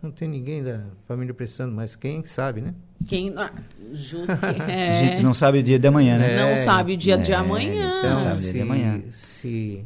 não 0.03 0.11
tem 0.11 0.29
ninguém 0.29 0.63
da 0.63 0.81
família 1.07 1.33
precisando, 1.35 1.73
mas 1.73 1.95
quem 1.97 2.25
sabe, 2.25 2.61
né? 2.61 2.75
Quem. 3.07 3.33
Ah, 3.37 3.53
justo 3.93 4.37
que. 4.37 4.63
A 4.63 4.67
É, 4.71 4.95
gente 4.95 5.23
não 5.23 5.33
sabe 5.35 5.59
o 5.59 5.63
dia 5.63 5.79
de 5.79 5.87
amanhã, 5.87 6.19
né? 6.19 6.37
não 6.37 6.49
É, 6.49 6.57
sabe 6.57 6.95
o 6.95 6.97
dia 6.97 7.17
de 7.19 7.33
é, 7.33 7.35
amanhã. 7.35 7.91
Não 8.03 8.17
sabe 8.17 8.39
o 8.39 8.41
dia 8.41 8.51
se, 8.51 8.53
de 8.53 8.61
amanhã. 8.63 9.03
Se, 9.11 9.85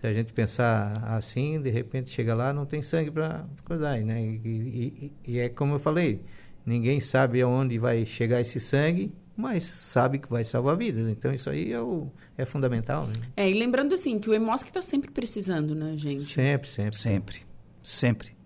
se 0.00 0.06
a 0.06 0.12
gente 0.12 0.32
pensar 0.32 0.92
assim, 1.16 1.60
de 1.60 1.70
repente 1.70 2.10
chega 2.10 2.34
lá, 2.34 2.52
não 2.52 2.64
tem 2.66 2.82
sangue 2.82 3.10
para 3.10 3.44
cuidar, 3.64 3.98
né? 4.00 4.20
E, 4.22 4.40
e- 4.44 5.12
e 5.26 5.38
é 5.38 5.48
como 5.48 5.74
eu 5.74 5.78
falei, 5.78 6.20
ninguém 6.64 7.00
sabe 7.00 7.40
aonde 7.42 7.78
vai 7.78 8.04
chegar 8.06 8.40
esse 8.40 8.58
sangue, 8.60 9.12
mas 9.36 9.64
sabe 9.64 10.18
que 10.18 10.28
vai 10.30 10.44
salvar 10.44 10.76
vidas. 10.76 11.08
Então 11.08 11.32
isso 11.32 11.48
aí 11.50 11.72
é, 11.72 11.80
o, 11.80 12.08
é 12.36 12.44
fundamental, 12.44 13.06
né? 13.06 13.12
É, 13.36 13.48
e 13.50 13.54
lembrando 13.54 13.94
assim, 13.94 14.18
que 14.18 14.28
o 14.30 14.34
EMOSC 14.34 14.68
está 14.68 14.82
sempre 14.82 15.10
precisando, 15.10 15.74
né, 15.74 15.96
gente? 15.96 16.24
Sempre, 16.24 16.68
sempre. 16.68 16.96
Sempre, 16.98 17.36
sempre. 17.82 18.37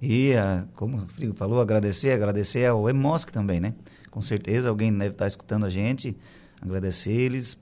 E, 0.00 0.34
ah, 0.34 0.64
como 0.74 0.98
o 0.98 1.08
Frigo 1.08 1.34
falou, 1.34 1.60
agradecer, 1.60 2.12
agradecer 2.12 2.66
ao 2.66 2.88
EMOSC 2.88 3.32
também, 3.32 3.58
né? 3.60 3.74
Com 4.10 4.22
certeza 4.22 4.68
alguém 4.68 4.96
deve 4.96 5.10
estar 5.10 5.26
escutando 5.26 5.66
a 5.66 5.70
gente, 5.70 6.16
agradecer 6.60 7.12
eles, 7.12 7.58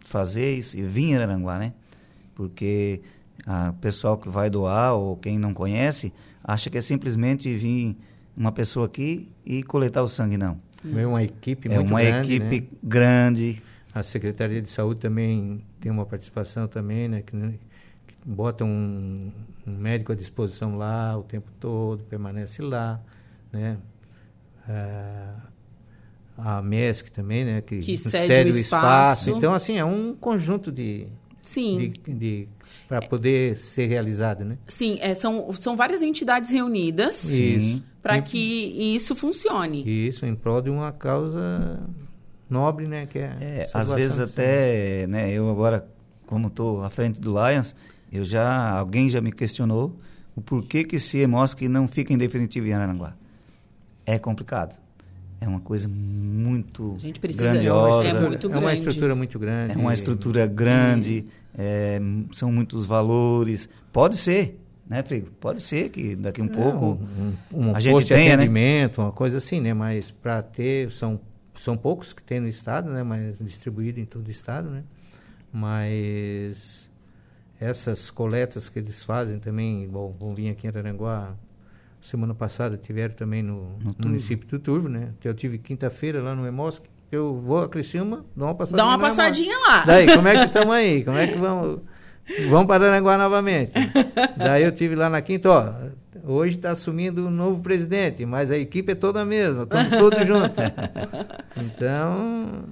fazer 0.00 0.54
isso 0.54 0.76
e 0.76 0.82
vir 0.82 1.10
em 1.10 1.16
Aranguá, 1.16 1.58
né? 1.58 1.72
Porque 2.34 3.00
o 3.46 3.72
pessoal 3.74 4.16
que 4.16 4.28
vai 4.28 4.50
doar 4.50 4.94
ou 4.94 5.16
quem 5.16 5.38
não 5.38 5.54
conhece, 5.54 6.12
acha 6.42 6.70
que 6.70 6.78
é 6.78 6.80
simplesmente 6.80 7.54
vir 7.54 7.96
uma 8.36 8.52
pessoa 8.52 8.86
aqui 8.86 9.28
e 9.44 9.62
coletar 9.62 10.02
o 10.02 10.08
sangue, 10.08 10.36
não. 10.36 10.58
É 10.94 11.06
uma 11.06 11.22
equipe 11.22 11.68
é 11.68 11.76
muito 11.76 11.90
uma 11.90 12.02
grande, 12.02 12.34
equipe 12.34 12.60
né? 12.60 12.78
grande, 12.82 13.62
A 13.94 14.02
Secretaria 14.02 14.60
de 14.60 14.68
Saúde 14.68 15.00
também 15.00 15.64
tem 15.80 15.90
uma 15.90 16.04
participação 16.04 16.68
também, 16.68 17.08
né? 17.08 17.22
Que, 17.22 17.32
que 17.32 17.65
bota 18.26 18.64
um, 18.64 19.30
um 19.64 19.70
médico 19.70 20.10
à 20.10 20.14
disposição 20.14 20.76
lá 20.76 21.16
o 21.16 21.22
tempo 21.22 21.50
todo, 21.60 22.02
permanece 22.04 22.60
lá, 22.60 23.00
né? 23.52 23.78
Ah, 24.68 25.34
a 26.36 26.62
MESC 26.62 27.10
também, 27.10 27.44
né? 27.44 27.60
Que, 27.60 27.78
Que 27.78 27.96
cede 27.96 28.50
o 28.50 28.58
espaço. 28.58 29.30
Então, 29.30 29.54
assim, 29.54 29.78
é 29.78 29.84
um 29.84 30.14
conjunto 30.14 30.72
de... 30.72 31.06
Sim. 31.40 31.92
de, 32.04 32.12
de 32.12 32.48
para 32.88 33.00
poder 33.00 33.56
ser 33.56 33.86
realizado, 33.86 34.44
né? 34.44 34.58
Sim, 34.66 34.98
é, 35.00 35.14
são, 35.14 35.52
são 35.52 35.76
várias 35.76 36.02
entidades 36.02 36.50
reunidas 36.50 37.28
para 38.02 38.20
que 38.20 38.94
isso 38.94 39.14
funcione. 39.14 39.84
Isso, 39.86 40.26
em 40.26 40.34
prol 40.34 40.60
de 40.60 40.70
uma 40.70 40.90
causa 40.90 41.80
nobre, 42.50 42.86
né? 42.86 43.06
Que 43.06 43.20
é, 43.20 43.26
a 43.26 43.44
É, 43.44 43.66
às 43.72 43.90
vezes 43.90 44.18
até, 44.18 45.06
né, 45.06 45.32
eu 45.32 45.48
agora, 45.48 45.88
como 46.26 46.48
estou 46.48 46.82
à 46.82 46.90
frente 46.90 47.20
do 47.20 47.30
Lions, 47.30 47.76
eu 48.12 48.24
já, 48.24 48.70
alguém 48.70 49.08
já 49.10 49.20
me 49.20 49.32
questionou 49.32 49.98
o 50.34 50.40
porquê 50.40 50.84
que 50.84 50.96
esse 50.96 51.18
EMOSC 51.18 51.68
não 51.68 51.86
fica 51.88 52.12
em 52.12 52.18
definitivo 52.18 52.66
em 52.66 52.72
Araranguá. 52.72 53.14
É 54.04 54.18
complicado. 54.18 54.78
É 55.40 55.46
uma 55.48 55.60
coisa 55.60 55.86
muito 55.88 56.94
A 56.96 56.98
gente 56.98 57.20
precisa- 57.20 57.52
grandiosa. 57.52 58.08
é 58.08 58.20
muito 58.20 58.50
é 58.52 58.56
uma 58.58 58.72
estrutura 58.72 59.14
muito 59.14 59.38
grande. 59.38 59.72
É 59.74 59.76
uma 59.76 59.92
estrutura 59.92 60.46
grande, 60.46 61.26
é, 61.56 62.00
são 62.32 62.50
muitos 62.50 62.86
valores. 62.86 63.68
Pode 63.92 64.16
ser, 64.16 64.58
né, 64.88 65.02
Frigo? 65.02 65.30
Pode 65.40 65.60
ser 65.60 65.90
que 65.90 66.16
daqui 66.16 66.40
um 66.40 66.46
É, 66.46 66.48
pouco 66.48 66.98
um, 67.52 67.68
um, 67.68 67.74
a 67.76 67.80
gente 67.80 68.06
tenha, 68.06 68.28
né? 68.28 68.34
atendimento, 68.34 69.02
uma 69.02 69.12
coisa 69.12 69.38
assim, 69.38 69.60
né? 69.60 69.74
Mas 69.74 70.10
para 70.10 70.42
ter, 70.42 70.90
são, 70.90 71.20
são 71.54 71.76
poucos 71.76 72.12
que 72.14 72.22
tem 72.22 72.40
no 72.40 72.48
estado, 72.48 72.90
né? 72.90 73.02
Mas 73.02 73.38
distribuído 73.38 74.00
em 74.00 74.06
todo 74.06 74.28
o 74.28 74.30
estado, 74.30 74.70
né? 74.70 74.84
Mas 75.52 76.85
essas 77.60 78.10
coletas 78.10 78.68
que 78.68 78.78
eles 78.78 79.02
fazem 79.02 79.38
também, 79.38 79.86
bom, 79.88 80.14
vão 80.18 80.34
vir 80.34 80.50
aqui 80.50 80.66
em 80.66 80.70
Araranguá, 80.70 81.32
semana 82.00 82.34
passada 82.34 82.76
tiveram 82.76 83.14
também 83.14 83.42
no, 83.42 83.78
No 83.78 83.94
Turvo. 83.94 84.08
município 84.08 84.46
do 84.48 84.58
Turvo, 84.58 84.88
né? 84.88 85.10
Eu 85.24 85.34
tive 85.34 85.58
quinta-feira 85.58 86.22
lá 86.22 86.34
no 86.34 86.46
Emosc, 86.46 86.84
eu 87.10 87.34
vou 87.34 87.62
a 87.62 87.68
Criciúma, 87.68 88.24
dou 88.36 88.46
uma 88.48 88.54
passadinha 88.54 88.84
Dá 88.84 88.88
uma 88.90 88.96
no 88.96 89.02
passadinha 89.02 89.56
lá. 89.68 89.84
Daí, 89.84 90.06
como 90.14 90.28
é 90.28 90.32
que 90.38 90.44
estamos 90.44 90.74
aí? 90.74 91.04
Como 91.04 91.16
é 91.16 91.26
que 91.26 91.38
vamos? 91.38 91.80
Vamos 92.50 92.66
para 92.66 92.88
Aranguá 92.88 93.16
novamente. 93.16 93.72
Daí 94.36 94.64
eu 94.64 94.72
tive 94.72 94.96
lá 94.96 95.08
na 95.08 95.22
quinta, 95.22 95.48
ó. 95.48 95.72
Hoje 96.24 96.56
está 96.56 96.70
assumindo 96.70 97.24
um 97.26 97.30
novo 97.30 97.62
presidente, 97.62 98.26
mas 98.26 98.50
a 98.50 98.58
equipe 98.58 98.90
é 98.92 98.94
toda 98.96 99.20
a 99.22 99.24
mesma, 99.24 99.62
estamos 99.62 99.90
todos 99.96 100.26
juntos. 100.26 100.56
Então, 101.58 102.64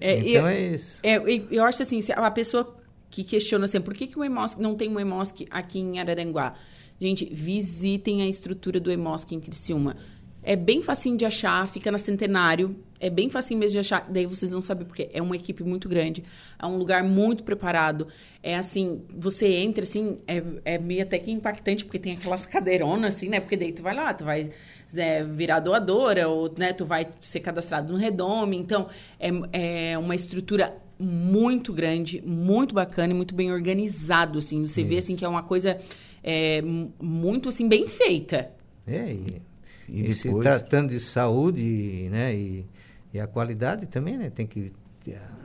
É, 0.00 0.18
então 0.18 0.30
eu- 0.32 0.46
é 0.46 0.60
isso. 0.60 1.00
É, 1.02 1.16
eu, 1.16 1.46
eu 1.50 1.64
acho 1.64 1.82
assim, 1.82 2.00
se 2.00 2.12
a 2.12 2.30
pessoa 2.30 2.74
que 3.12 3.22
questiona 3.22 3.66
assim, 3.66 3.78
por 3.78 3.92
que, 3.92 4.06
que 4.06 4.18
o 4.18 4.24
EMOSC 4.24 4.58
não 4.58 4.74
tem 4.74 4.88
um 4.88 4.98
EMOSC 4.98 5.46
aqui 5.50 5.78
em 5.78 6.00
Araranguá? 6.00 6.54
Gente, 6.98 7.26
visitem 7.26 8.22
a 8.22 8.26
estrutura 8.26 8.80
do 8.80 8.90
EMOSC 8.90 9.34
em 9.34 9.40
Criciúma. 9.40 9.96
É 10.42 10.56
bem 10.56 10.80
facinho 10.82 11.16
de 11.16 11.26
achar, 11.26 11.66
fica 11.68 11.92
na 11.92 11.98
Centenário. 11.98 12.74
É 12.98 13.10
bem 13.10 13.28
facinho 13.28 13.60
mesmo 13.60 13.72
de 13.72 13.78
achar, 13.80 14.08
daí 14.08 14.24
vocês 14.24 14.50
vão 14.50 14.62
saber 14.62 14.86
porque 14.86 15.10
é 15.12 15.20
uma 15.20 15.36
equipe 15.36 15.62
muito 15.62 15.88
grande, 15.88 16.22
é 16.58 16.64
um 16.64 16.78
lugar 16.78 17.02
muito 17.04 17.44
preparado. 17.44 18.06
É 18.42 18.56
assim, 18.56 19.02
você 19.14 19.46
entra 19.56 19.82
assim, 19.82 20.18
é, 20.26 20.42
é 20.64 20.78
meio 20.78 21.02
até 21.02 21.18
que 21.18 21.30
impactante, 21.30 21.84
porque 21.84 21.98
tem 21.98 22.14
aquelas 22.14 22.46
cadeironas 22.46 23.16
assim, 23.16 23.28
né? 23.28 23.40
Porque 23.40 23.56
daí 23.56 23.72
tu 23.72 23.82
vai 23.82 23.94
lá, 23.94 24.14
tu 24.14 24.24
vai 24.24 24.50
é, 24.96 25.24
virar 25.24 25.60
doadora, 25.60 26.28
ou 26.28 26.52
né, 26.56 26.72
tu 26.72 26.86
vai 26.86 27.08
ser 27.20 27.40
cadastrado 27.40 27.92
no 27.92 27.98
Redome. 27.98 28.56
Então, 28.56 28.86
é, 29.20 29.92
é 29.92 29.98
uma 29.98 30.14
estrutura 30.14 30.81
muito 31.02 31.72
grande, 31.72 32.22
muito 32.24 32.74
bacana 32.74 33.12
e 33.12 33.16
muito 33.16 33.34
bem 33.34 33.52
organizado, 33.52 34.38
assim. 34.38 34.66
Você 34.66 34.80
Isso. 34.80 34.88
vê, 34.88 34.98
assim, 34.98 35.16
que 35.16 35.24
é 35.24 35.28
uma 35.28 35.42
coisa 35.42 35.78
é, 36.22 36.62
muito, 37.00 37.48
assim, 37.48 37.68
bem 37.68 37.86
feita. 37.88 38.50
É, 38.86 39.12
e, 39.12 39.42
e, 39.88 40.06
e 40.06 40.14
se 40.14 40.32
tratando 40.40 40.90
de 40.90 41.00
saúde, 41.00 42.08
né, 42.10 42.34
e, 42.34 42.66
e 43.12 43.20
a 43.20 43.26
qualidade 43.26 43.86
também, 43.86 44.16
né, 44.16 44.30
tem 44.30 44.46
que... 44.46 44.72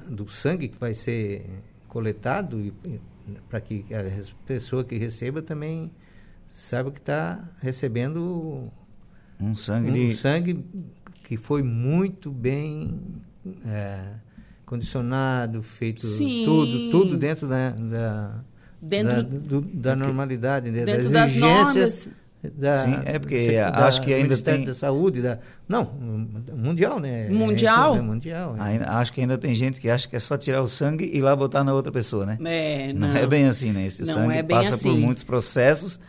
do 0.07 0.27
sangue 0.29 0.67
que 0.67 0.77
vai 0.77 0.93
ser 0.93 1.45
coletado 1.87 2.61
e, 2.61 2.73
para 3.49 3.59
que 3.59 3.85
a 3.93 4.03
pessoa 4.45 4.83
que 4.83 4.97
receba 4.97 5.41
também 5.41 5.91
saiba 6.49 6.91
que 6.91 6.99
está 6.99 7.49
recebendo 7.59 8.71
um 9.39 9.55
sangue 9.55 9.89
um 9.89 9.93
de... 9.93 10.15
sangue 10.15 10.65
que 11.23 11.37
foi 11.37 11.61
muito 11.61 12.31
bem 12.31 12.99
é, 13.65 14.13
condicionado, 14.67 15.63
feito 15.63 16.05
Sim. 16.05 16.43
tudo, 16.45 16.91
tudo 16.91 17.17
dentro 17.17 17.47
da, 17.47 17.69
da, 17.69 18.31
dentro, 18.81 19.15
da, 19.15 19.21
do, 19.21 19.61
da 19.61 19.95
normalidade, 19.95 20.69
né, 20.69 20.83
dentro 20.83 21.09
das 21.09 21.31
exigências. 21.31 22.09
Da, 22.53 22.85
Sim, 22.85 22.99
é 23.05 23.17
porque 23.17 23.55
da, 23.55 23.87
acho 23.87 24.01
que 24.01 24.13
ainda 24.13 24.25
Ministério 24.25 24.59
tem 24.59 24.67
da 24.67 24.73
Saúde, 24.73 25.21
da, 25.21 25.39
não, 25.67 25.85
mundial, 26.53 26.99
né? 26.99 27.27
Mundial. 27.29 27.95
É, 27.95 27.97
é 27.97 28.01
mundial. 28.01 28.55
É. 28.57 28.61
Ainda, 28.61 28.89
acho 28.89 29.11
que 29.11 29.21
ainda 29.21 29.37
tem 29.37 29.55
gente 29.55 29.81
que 29.81 29.89
acha 29.89 30.07
que 30.07 30.15
é 30.15 30.19
só 30.19 30.37
tirar 30.37 30.61
o 30.61 30.67
sangue 30.67 31.05
e 31.05 31.17
ir 31.17 31.21
lá 31.21 31.35
botar 31.35 31.63
na 31.63 31.73
outra 31.73 31.91
pessoa, 31.91 32.25
né? 32.25 32.37
É, 32.45 32.93
não, 32.93 33.07
não 33.07 33.17
é 33.17 33.25
bem 33.25 33.45
assim, 33.45 33.71
né? 33.71 33.87
Esse 33.87 34.05
não 34.05 34.13
sangue 34.13 34.37
é 34.37 34.43
passa 34.43 34.75
assim. 34.75 34.83
por 34.83 34.99
muitos 34.99 35.23
processos 35.23 35.99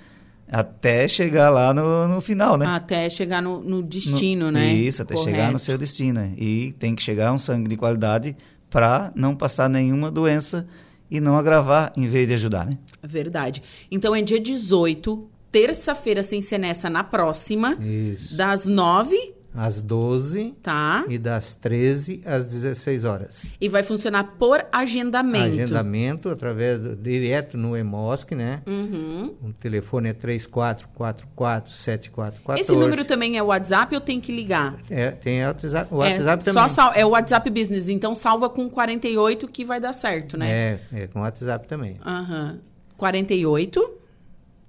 até 0.51 1.07
chegar 1.07 1.51
lá 1.51 1.75
no, 1.75 2.09
no 2.09 2.21
final, 2.21 2.57
né? 2.57 2.67
Até 2.67 3.09
chegar 3.11 3.43
no, 3.43 3.61
no 3.61 3.83
destino, 3.83 4.47
no, 4.47 4.53
né? 4.53 4.73
Isso, 4.73 5.03
até 5.03 5.15
Correto. 5.15 5.37
chegar 5.37 5.53
no 5.53 5.59
seu 5.59 5.77
destino. 5.77 6.33
E 6.37 6.73
tem 6.79 6.95
que 6.95 7.03
chegar 7.03 7.33
um 7.33 7.39
sangue 7.39 7.69
de 7.69 7.77
qualidade 7.77 8.37
para 8.71 9.13
não 9.15 9.35
passar 9.35 9.69
nenhuma 9.69 10.11
doença 10.11 10.67
e 11.11 11.21
não 11.21 11.37
agravar 11.37 11.93
em 11.97 12.07
vez 12.09 12.29
de 12.29 12.35
ajudar, 12.35 12.67
né? 12.67 12.79
Verdade. 13.03 13.63
Então 13.91 14.15
é 14.15 14.23
dia 14.23 14.41
18, 14.41 15.29
terça-feira 15.51 16.23
sem 16.23 16.43
ser 16.43 16.59
nessa, 16.59 16.91
na 16.91 17.03
próxima, 17.03 17.77
Isso. 17.81 18.37
das 18.37 18.67
9 18.67 19.38
às 19.59 19.81
12 19.81 20.55
tá. 20.63 21.05
e 21.09 21.19
das 21.19 21.55
13 21.55 22.23
às 22.25 22.45
16 22.45 23.05
horas. 23.05 23.57
E 23.61 23.69
vai 23.69 23.83
funcionar 23.83 24.37
por 24.39 24.65
agendamento. 24.71 25.47
Agendamento 25.47 26.29
através 26.29 26.79
do, 26.79 26.95
direto 26.95 27.59
no 27.59 27.77
EMOSC, 27.77 28.37
né? 28.37 28.63
Uhum. 28.67 29.35
O 29.43 29.53
telefone 29.53 30.11
é 30.11 30.15
34447414. 30.15 32.59
Esse 32.59 32.77
número 32.77 33.05
também 33.05 33.37
é 33.37 33.43
o 33.43 33.47
WhatsApp 33.47 33.97
ou 33.97 34.01
tem 34.01 34.21
que 34.21 34.31
ligar? 34.31 34.79
É, 34.89 35.11
tem 35.11 35.43
o 35.43 35.49
WhatsApp, 35.49 35.93
o 35.93 35.97
WhatsApp 35.97 36.43
é, 36.43 36.45
também. 36.53 36.69
Só 36.69 36.93
é 36.93 37.05
o 37.05 37.09
WhatsApp 37.11 37.51
Business, 37.51 37.89
então 37.89 38.15
salva 38.15 38.49
com 38.49 38.71
48 38.71 39.49
que 39.49 39.65
vai 39.65 39.81
dar 39.81 39.93
certo, 39.93 40.37
né? 40.37 40.51
É, 40.51 40.79
é 40.93 41.09
com 41.09 41.19
o 41.19 41.23
WhatsApp 41.23 41.67
também. 41.67 41.97
Aham. 42.07 42.53
Uhum. 42.53 42.61
48 42.97 43.99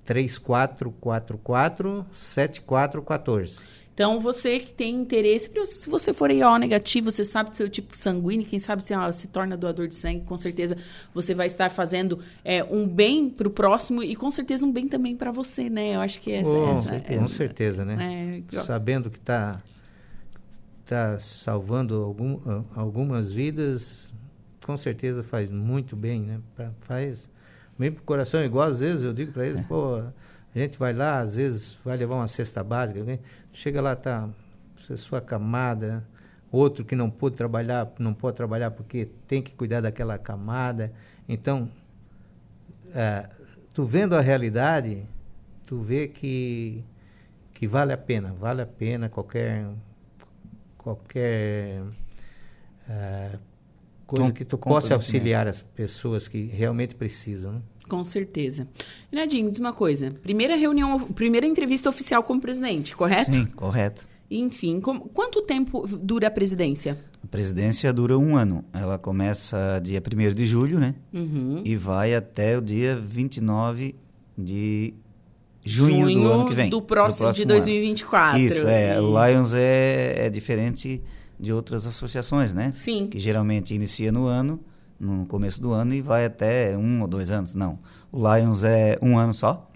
3444 0.06 2.06
7414. 2.12 3.62
Então, 4.00 4.18
você 4.18 4.60
que 4.62 4.72
tem 4.72 4.96
interesse, 4.96 5.52
se 5.66 5.90
você 5.90 6.14
for 6.14 6.32
O 6.32 6.58
negativo, 6.58 7.12
você 7.12 7.26
sabe 7.26 7.50
do 7.50 7.58
seu 7.58 7.68
tipo 7.68 7.98
sanguíneo, 7.98 8.46
quem 8.46 8.58
sabe 8.58 8.82
se, 8.82 8.94
se 9.12 9.28
torna 9.28 9.58
doador 9.58 9.90
de 9.90 9.96
sangue, 9.96 10.22
com 10.22 10.38
certeza 10.38 10.78
você 11.14 11.36
vai 11.36 11.48
estar 11.48 11.70
fazendo 11.70 12.18
é, 12.46 12.64
um 12.64 12.88
bem 12.88 13.30
para 13.30 13.46
o 13.46 13.52
próximo 13.52 14.02
e 14.02 14.16
com 14.16 14.32
certeza 14.32 14.66
um 14.66 14.72
bem 14.72 14.88
também 14.88 15.18
para 15.18 15.34
você, 15.34 15.70
né? 15.70 15.98
Eu 15.98 16.00
acho 16.00 16.22
que 16.22 16.32
essa, 16.32 16.50
oh, 16.50 16.76
essa, 16.76 16.84
certeza, 16.92 17.20
com 17.20 17.28
certeza, 17.28 17.84
né? 17.84 18.42
É, 18.50 18.62
Sabendo 18.62 19.10
que 19.10 19.18
está 19.18 19.62
tá 20.86 21.20
salvando 21.20 22.02
algum, 22.02 22.40
algumas 22.74 23.34
vidas, 23.34 24.14
com 24.66 24.78
certeza 24.78 25.24
faz 25.24 25.50
muito 25.50 25.98
bem, 25.98 26.22
né? 26.22 26.40
Pra, 26.56 26.72
faz 26.84 27.30
bem 27.78 27.92
para 27.92 28.02
o 28.02 28.06
coração, 28.06 28.42
igual 28.46 28.70
às 28.70 28.80
vezes 28.80 29.04
eu 29.04 29.12
digo 29.12 29.34
para 29.34 29.46
eles, 29.46 29.60
é. 29.60 29.64
pô 29.64 30.02
a 30.56 30.60
gente 30.60 30.80
vai 30.80 30.94
lá, 30.94 31.20
às 31.20 31.36
vezes 31.36 31.78
vai 31.86 31.96
levar 31.96 32.16
uma 32.16 32.28
cesta 32.28 32.64
básica, 32.64 33.00
alguém, 33.00 33.20
chega 33.52 33.82
lá, 33.82 33.96
tá 33.96 34.30
sua 34.96 35.22
camada, 35.22 36.04
outro 36.52 36.84
que 36.84 36.96
não 36.96 37.10
pôde 37.10 37.36
trabalhar, 37.36 37.92
não 38.00 38.14
pode 38.14 38.36
trabalhar 38.36 38.72
porque 38.72 39.08
tem 39.28 39.42
que 39.42 39.54
cuidar 39.54 39.82
daquela 39.82 40.18
camada. 40.18 40.92
Então, 41.28 41.70
é, 42.94 43.30
tu 43.74 43.86
vendo 43.86 44.16
a 44.16 44.22
realidade, 44.22 45.06
tu 45.68 45.80
vê 45.80 46.08
que, 46.08 46.84
que 47.54 47.68
vale 47.68 47.94
a 47.94 47.98
pena, 47.98 48.34
vale 48.34 48.62
a 48.62 48.66
pena 48.66 49.10
qualquer 49.10 49.68
qualquer 50.78 51.84
é, 52.90 53.38
coisa 54.08 54.32
que 54.32 54.46
tu 54.46 54.58
possa 54.58 54.96
auxiliar 54.96 55.48
as 55.48 55.62
pessoas 55.62 56.28
que 56.28 56.46
realmente 56.46 56.96
precisam. 56.96 57.54
Né? 57.54 57.62
Com 57.90 58.04
certeza. 58.04 58.68
Nadine, 59.12 59.50
diz 59.50 59.60
uma 59.60 59.74
coisa. 59.74 60.12
Primeira 60.22 60.56
reunião, 60.56 61.00
primeira 61.00 61.48
entrevista 61.48 61.90
oficial 61.90 62.22
com 62.22 62.36
o 62.36 62.40
presidente, 62.40 62.96
correto? 62.96 63.34
Sim, 63.34 63.46
correto. 63.48 64.08
Enfim, 64.30 64.80
quanto 64.80 65.42
tempo 65.42 65.88
dura 65.88 66.28
a 66.28 66.32
presidência? 66.32 67.00
A 67.24 67.28
presidência 67.28 67.92
dura 67.92 68.18
um 68.18 68.38
ano. 68.38 68.64
Ela 68.72 69.00
começa 69.00 69.82
dia 69.84 70.00
1 70.00 70.34
de 70.36 70.46
julho, 70.46 70.80
né? 70.80 70.94
Uhum. 71.12 71.64
E 71.66 71.76
vai 71.76 72.14
até 72.14 72.56
o 72.56 72.62
dia 72.62 72.96
29 72.96 73.96
de 74.38 74.94
junho, 75.66 76.02
junho 76.02 76.22
do 76.22 76.32
ano 76.32 76.46
que 76.46 76.54
vem. 76.54 76.70
Do 76.70 76.82
próximo, 76.82 77.18
do 77.18 77.24
próximo 77.26 77.46
de 77.46 77.54
2024. 77.54 78.38
Ano. 78.38 78.48
Isso, 78.48 78.68
é. 78.68 79.02
O 79.02 79.26
Lions 79.26 79.54
é, 79.54 80.28
é 80.28 80.30
diferente 80.30 81.02
de 81.40 81.52
outras 81.52 81.88
associações, 81.88 82.54
né? 82.54 82.72
Sim. 82.72 83.08
Que 83.08 83.20
geralmente 83.20 83.74
inicia 83.74 84.12
no 84.12 84.28
ano 84.28 84.60
no 85.00 85.26
começo 85.26 85.62
do 85.62 85.72
ano 85.72 85.94
e 85.94 86.02
vai 86.02 86.26
até 86.26 86.78
um 86.78 87.02
ou 87.02 87.08
dois 87.08 87.32
anos. 87.32 87.56
Não. 87.56 87.80
O 88.12 88.18
Lions 88.18 88.64
é 88.64 88.98
um 89.02 89.18
ano 89.18 89.34
só. 89.34 89.70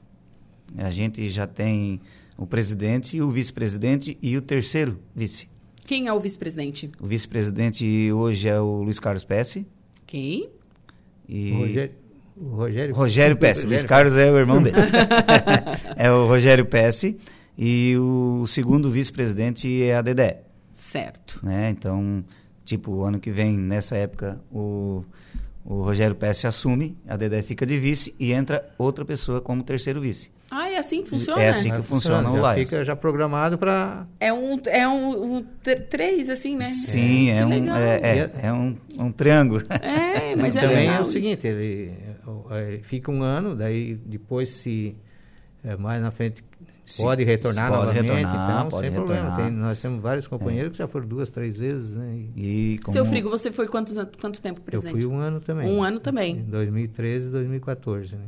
A 0.78 0.92
gente 0.92 1.30
já 1.30 1.48
tem 1.48 2.02
o 2.38 2.46
presidente, 2.46 3.22
o 3.22 3.30
vice-presidente 3.30 4.18
e 4.22 4.36
o 4.36 4.42
terceiro 4.42 5.00
vice. 5.16 5.48
Quem 5.86 6.08
é 6.08 6.14
o 6.14 6.20
vice-presidente? 6.20 6.92
O 7.00 7.08
vice-presidente 7.08 8.12
hoje 8.12 8.48
é 8.48 8.60
o 8.60 8.84
Luiz 8.84 9.00
Carlos 9.00 9.24
Pesce. 9.24 9.68
Quem? 10.06 10.50
E... 11.28 11.52
O 11.52 11.58
Rogério. 11.58 11.96
O 12.36 12.56
Rogério, 12.56 12.96
Rogério 12.96 13.38
Pesce. 13.38 13.66
Luiz 13.68 13.84
Carlos 13.84 14.18
é 14.18 14.32
o 14.32 14.38
irmão 14.38 14.62
dele. 14.62 14.78
é 15.96 16.12
o 16.12 16.26
Rogério 16.26 16.66
Pesce. 16.66 17.18
E 17.58 17.96
o 17.98 18.48
segundo 18.48 18.90
vice-presidente 18.90 19.84
é 19.84 19.96
a 19.96 20.02
Dedé. 20.02 20.42
Certo. 20.74 21.40
Né? 21.44 21.70
Então, 21.70 22.24
Tipo, 22.74 23.04
ano 23.04 23.20
que 23.20 23.30
vem, 23.30 23.56
nessa 23.56 23.96
época, 23.96 24.42
o, 24.52 25.06
o 25.64 25.84
Rogério 25.84 26.16
Pesce 26.16 26.48
assume, 26.48 26.98
a 27.08 27.16
Dedé 27.16 27.44
fica 27.44 27.68
de 27.68 27.78
vice 27.78 28.16
e 28.20 28.34
entra 28.34 28.68
outra 28.80 29.06
pessoa 29.06 29.40
como 29.40 29.62
terceiro 29.62 30.02
vice. 30.02 30.32
Ah, 30.50 30.72
é 30.72 30.78
assim 30.80 31.04
que 31.04 31.10
funciona? 31.12 31.40
É 31.40 31.50
assim 31.50 31.70
que 31.70 31.84
funciona, 31.84 32.24
funciona 32.24 32.32
o 32.32 32.54
Lions. 32.54 32.68
Fica 32.68 32.84
já 32.84 32.96
programado 32.96 33.60
para... 33.60 34.08
É 34.20 34.34
um, 34.34 34.60
é 34.66 34.88
um, 34.88 35.36
um 35.36 35.46
três, 35.88 36.32
assim, 36.32 36.56
né? 36.56 36.66
Sim, 36.66 37.30
é, 37.30 37.38
é 37.38 37.46
um, 37.46 37.76
é, 37.76 38.00
é, 38.02 38.32
é, 38.42 38.54
um, 38.54 38.76
um 38.98 39.12
triângulo. 39.12 39.62
É, 39.70 40.36
mas 40.36 40.56
é 40.56 40.62
Também 40.62 40.78
legal 40.78 40.96
é 40.96 41.02
o 41.02 41.06
seguinte, 41.06 41.46
ele, 41.46 41.96
ele, 42.50 42.80
fica 42.82 43.12
um 43.12 43.22
ano, 43.22 43.56
daí 43.56 43.94
depois 44.04 44.50
se 44.50 44.96
é, 45.64 45.76
mais 45.78 46.02
na 46.02 46.12
frente 46.12 46.44
Pode 46.98 47.24
retornar 47.24 47.72
pode 47.72 47.86
novamente, 47.86 48.26
retornar, 48.26 48.58
então, 48.58 48.70
pode 48.70 48.88
sem 48.88 48.92
retornar. 48.92 49.22
problema. 49.22 49.50
Tem, 49.50 49.58
nós 49.58 49.82
temos 49.82 50.02
vários 50.02 50.28
companheiros 50.28 50.68
é. 50.68 50.72
que 50.72 50.78
já 50.80 50.88
foram 50.88 51.08
duas, 51.08 51.30
três 51.30 51.56
vezes, 51.56 51.96
né? 51.96 52.26
E, 52.36 52.78
como... 52.84 52.94
Seu 52.94 53.06
Frigo, 53.06 53.30
você 53.30 53.52
foi 53.52 53.68
quantos, 53.68 53.96
quanto 54.20 54.42
tempo 54.42 54.60
presidente? 54.60 54.94
Eu 54.96 55.02
fui 55.02 55.10
um 55.10 55.18
ano 55.18 55.40
também. 55.40 55.72
Um 55.72 55.82
ano 55.82 56.00
também. 56.00 56.38
Em 56.38 56.44
2013 56.44 57.30
e 57.30 57.32
2014, 57.32 58.16
né? 58.18 58.26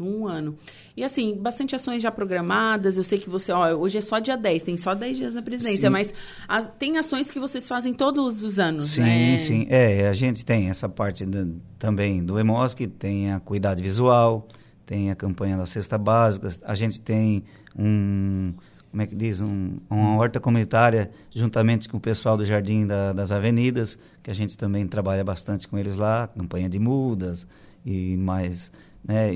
Um 0.00 0.26
ano. 0.26 0.54
E 0.96 1.02
assim, 1.02 1.36
bastante 1.36 1.74
ações 1.74 2.00
já 2.00 2.10
programadas. 2.10 2.96
Eu 2.96 3.04
sei 3.04 3.18
que 3.18 3.28
você, 3.28 3.50
ó, 3.52 3.74
hoje 3.74 3.98
é 3.98 4.00
só 4.00 4.20
dia 4.20 4.36
10, 4.36 4.62
tem 4.62 4.76
só 4.76 4.94
10 4.94 5.16
dias 5.16 5.34
na 5.34 5.42
presidência, 5.42 5.88
sim. 5.88 5.92
mas 5.92 6.14
as, 6.46 6.68
tem 6.78 6.96
ações 6.96 7.30
que 7.30 7.40
vocês 7.40 7.66
fazem 7.66 7.92
todos 7.92 8.42
os 8.42 8.58
anos, 8.58 8.86
sim, 8.86 9.00
né? 9.00 9.36
Sim, 9.38 9.44
sim. 9.44 9.66
É, 9.68 10.08
a 10.08 10.12
gente 10.12 10.46
tem 10.46 10.70
essa 10.70 10.88
parte 10.88 11.26
de, 11.26 11.46
também 11.78 12.24
do 12.24 12.38
EMOSC, 12.38 12.86
tem 12.86 13.32
a 13.32 13.40
cuidado 13.40 13.82
visual, 13.82 14.46
tem 14.88 15.10
a 15.10 15.14
campanha 15.14 15.54
da 15.58 15.66
cesta 15.66 15.98
básica, 15.98 16.48
a 16.64 16.74
gente 16.74 16.98
tem 16.98 17.44
um 17.78 18.54
como 18.90 19.02
é 19.02 19.06
que 19.06 19.14
diz, 19.14 19.42
um, 19.42 19.76
uma 19.90 20.16
horta 20.16 20.40
comunitária 20.40 21.10
juntamente 21.30 21.86
com 21.90 21.98
o 21.98 22.00
pessoal 22.00 22.38
do 22.38 22.44
Jardim 22.44 22.86
da, 22.86 23.12
das 23.12 23.30
Avenidas, 23.30 23.98
que 24.22 24.30
a 24.30 24.34
gente 24.34 24.56
também 24.56 24.86
trabalha 24.86 25.22
bastante 25.22 25.68
com 25.68 25.76
eles 25.76 25.94
lá, 25.94 26.26
campanha 26.26 26.70
de 26.70 26.78
mudas 26.78 27.46
e 27.84 28.16
mais 28.16 28.72
Né? 29.06 29.30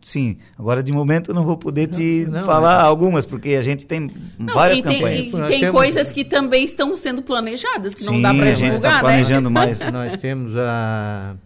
Sim, 0.00 0.38
agora 0.58 0.82
de 0.82 0.90
momento 0.90 1.30
eu 1.30 1.34
não 1.34 1.44
vou 1.44 1.56
poder 1.58 1.86
te 1.86 2.24
Não, 2.24 2.40
não, 2.40 2.46
falar 2.46 2.80
é- 2.82 2.86
algumas, 2.86 3.26
porque 3.26 3.50
a 3.50 3.62
gente 3.62 3.86
tem 3.86 4.08
Não, 4.38 4.54
várias 4.54 4.78
e 4.78 4.82
tem, 4.82 4.94
campanhas. 4.98 5.18
e 5.26 5.30
tem 5.48 5.60
temos- 5.60 5.76
coisas 5.80 6.10
que 6.10 6.24
também 6.24 6.64
estão 6.64 6.96
sendo 6.96 7.20
planejadas, 7.22 7.94
que 7.94 8.04
não 8.04 8.14
Sim, 8.14 8.22
dá 8.22 8.32
pra 8.34 8.44
a 8.44 8.54
gente 8.54 8.70
divulgar, 8.70 8.76
está 8.76 8.94
né? 8.94 9.00
planejando 9.00 9.50
mais. 9.50 9.80
Nós 9.92 10.16
temos 10.16 10.56
a 10.56 11.36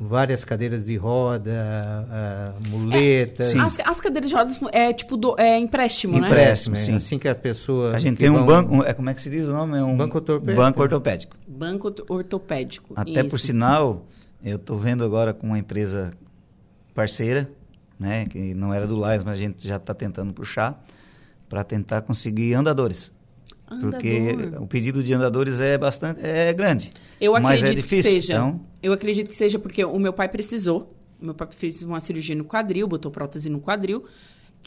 várias 0.00 0.44
cadeiras 0.44 0.86
de 0.86 0.96
roda, 0.96 1.50
a, 2.08 2.68
muletas. 2.68 3.46
Sim. 3.48 3.58
As, 3.58 3.80
as 3.80 4.00
cadeiras 4.00 4.30
de 4.30 4.36
rodas 4.36 4.60
é 4.72 4.92
tipo 4.92 5.16
do, 5.16 5.34
é 5.38 5.58
empréstimo, 5.58 6.18
né? 6.20 6.28
Empréstimo. 6.28 6.76
É, 6.76 6.80
sim. 6.80 6.94
Assim 6.94 7.18
que 7.18 7.28
a 7.28 7.34
pessoa. 7.34 7.94
A 7.94 7.98
gente 7.98 8.18
tem 8.18 8.30
um 8.30 8.34
vão- 8.34 8.46
banco, 8.46 8.74
um- 8.76 8.82
é, 8.84 8.92
como 8.92 9.10
é 9.10 9.14
que 9.14 9.20
se 9.20 9.28
diz 9.28 9.46
o 9.46 9.52
nome? 9.52 9.76
É 9.76 9.82
um 9.82 9.96
Banco 9.96 10.18
ortopédico. 10.18 10.56
Banco 10.62 10.82
ortopédico. 10.82 11.36
Banco 11.46 11.94
ortopédico. 12.08 12.94
Até 12.96 13.24
por 13.24 13.36
isso. 13.36 13.46
sinal, 13.46 14.06
eu 14.44 14.56
estou 14.56 14.78
vendo 14.78 15.04
agora 15.04 15.34
com 15.34 15.46
uma 15.48 15.58
empresa 15.58 16.12
parceira, 16.94 17.50
né, 17.98 18.26
que 18.26 18.54
não 18.54 18.72
era 18.72 18.86
do 18.86 18.94
Lions, 18.96 19.24
mas 19.24 19.34
a 19.34 19.36
gente 19.36 19.66
já 19.66 19.76
está 19.76 19.92
tentando 19.94 20.32
puxar, 20.32 20.84
para 21.48 21.64
tentar 21.64 22.02
conseguir 22.02 22.54
andadores. 22.54 23.12
Porque 23.80 24.34
Andador. 24.34 24.62
o 24.62 24.66
pedido 24.66 25.02
de 25.02 25.12
andadores 25.12 25.60
é 25.60 25.76
bastante 25.76 26.20
é 26.22 26.52
grande. 26.52 26.90
Eu 27.20 27.32
mas 27.32 27.62
acredito 27.62 27.70
é 27.70 27.74
difícil. 27.82 28.02
que 28.02 28.20
seja. 28.20 28.32
Então, 28.34 28.60
Eu 28.82 28.92
acredito 28.92 29.28
que 29.28 29.36
seja 29.36 29.58
porque 29.58 29.84
o 29.84 29.98
meu 29.98 30.12
pai 30.12 30.28
precisou. 30.28 30.94
Meu 31.20 31.34
pai 31.34 31.48
fez 31.50 31.82
uma 31.82 32.00
cirurgia 32.00 32.34
no 32.34 32.44
quadril, 32.44 32.86
botou 32.86 33.10
prótese 33.10 33.50
no 33.50 33.60
quadril. 33.60 34.04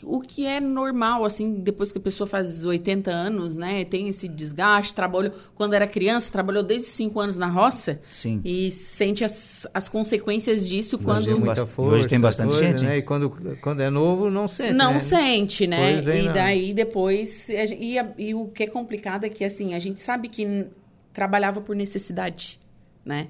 O 0.03 0.19
que 0.19 0.47
é 0.47 0.59
normal, 0.59 1.23
assim, 1.23 1.53
depois 1.59 1.91
que 1.91 1.97
a 1.99 2.01
pessoa 2.01 2.25
faz 2.25 2.65
80 2.65 3.11
anos, 3.11 3.55
né? 3.55 3.85
Tem 3.85 4.07
esse 4.07 4.27
desgaste, 4.27 4.95
trabalhou... 4.95 5.31
Quando 5.53 5.73
era 5.75 5.85
criança, 5.85 6.31
trabalhou 6.31 6.63
desde 6.63 6.87
os 6.87 6.93
5 6.95 7.19
anos 7.19 7.37
na 7.37 7.47
roça. 7.47 7.99
Sim. 8.11 8.41
E 8.43 8.71
sente 8.71 9.23
as, 9.23 9.67
as 9.71 9.87
consequências 9.87 10.67
disso 10.67 10.95
Hoje 10.95 11.05
quando... 11.05 11.29
é 11.29 11.35
muita 11.35 11.67
força, 11.67 11.97
hoje 11.97 12.07
tem 12.07 12.19
bastante 12.19 12.49
coisa, 12.49 12.63
gente, 12.63 12.83
Né? 12.83 12.97
E 12.97 13.01
quando, 13.03 13.29
quando 13.61 13.81
é 13.81 13.91
novo, 13.91 14.31
não 14.31 14.47
sente. 14.47 14.73
não 14.73 14.93
né? 14.93 14.99
sente, 14.99 15.67
né? 15.67 15.93
Pois 15.93 16.07
é, 16.07 16.19
e 16.21 16.25
não. 16.25 16.33
daí 16.33 16.73
depois. 16.73 17.49
E, 17.49 17.99
a- 17.99 18.13
e 18.17 18.33
o 18.33 18.47
que 18.47 18.63
é 18.63 18.67
complicado 18.67 19.25
é 19.25 19.29
que 19.29 19.43
assim, 19.43 19.75
a 19.75 19.79
gente 19.79 20.01
sabe 20.01 20.29
que 20.29 20.65
trabalhava 21.13 21.61
por 21.61 21.75
necessidade, 21.75 22.59
né? 23.05 23.27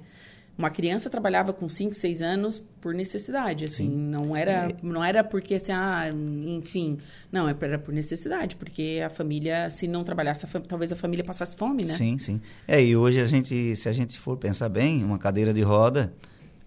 Uma 0.62 0.70
criança 0.70 1.10
trabalhava 1.10 1.54
com 1.54 1.68
5, 1.68 1.96
6 1.96 2.22
anos 2.22 2.64
por 2.80 2.94
necessidade, 2.94 3.66
assim, 3.66 3.90
não 3.90 4.36
era, 4.36 4.68
não 4.84 5.04
era 5.04 5.24
porque 5.24 5.56
assim, 5.56 5.72
ah, 5.72 6.08
enfim, 6.46 7.00
não, 7.32 7.50
era 7.50 7.80
por 7.80 7.92
necessidade, 7.92 8.56
porque 8.56 9.02
a 9.04 9.10
família, 9.10 9.72
se 9.72 9.88
não 9.88 10.04
trabalhasse, 10.04 10.46
a 10.46 10.60
talvez 10.60 10.92
a 10.92 10.96
família 10.96 11.26
passasse 11.26 11.56
fome, 11.56 11.84
né? 11.84 11.96
Sim, 11.96 12.20
sim. 12.20 12.40
É, 12.68 12.80
e 12.80 12.96
hoje 12.96 13.20
a 13.20 13.26
gente, 13.26 13.76
se 13.76 13.90
a 13.90 13.92
gente 13.92 14.20
for 14.20 14.38
pensar 14.38 14.70
bem, 14.70 15.04
uma 15.04 15.18
cadeira 15.18 15.52
de 15.52 15.64
roda 15.64 16.14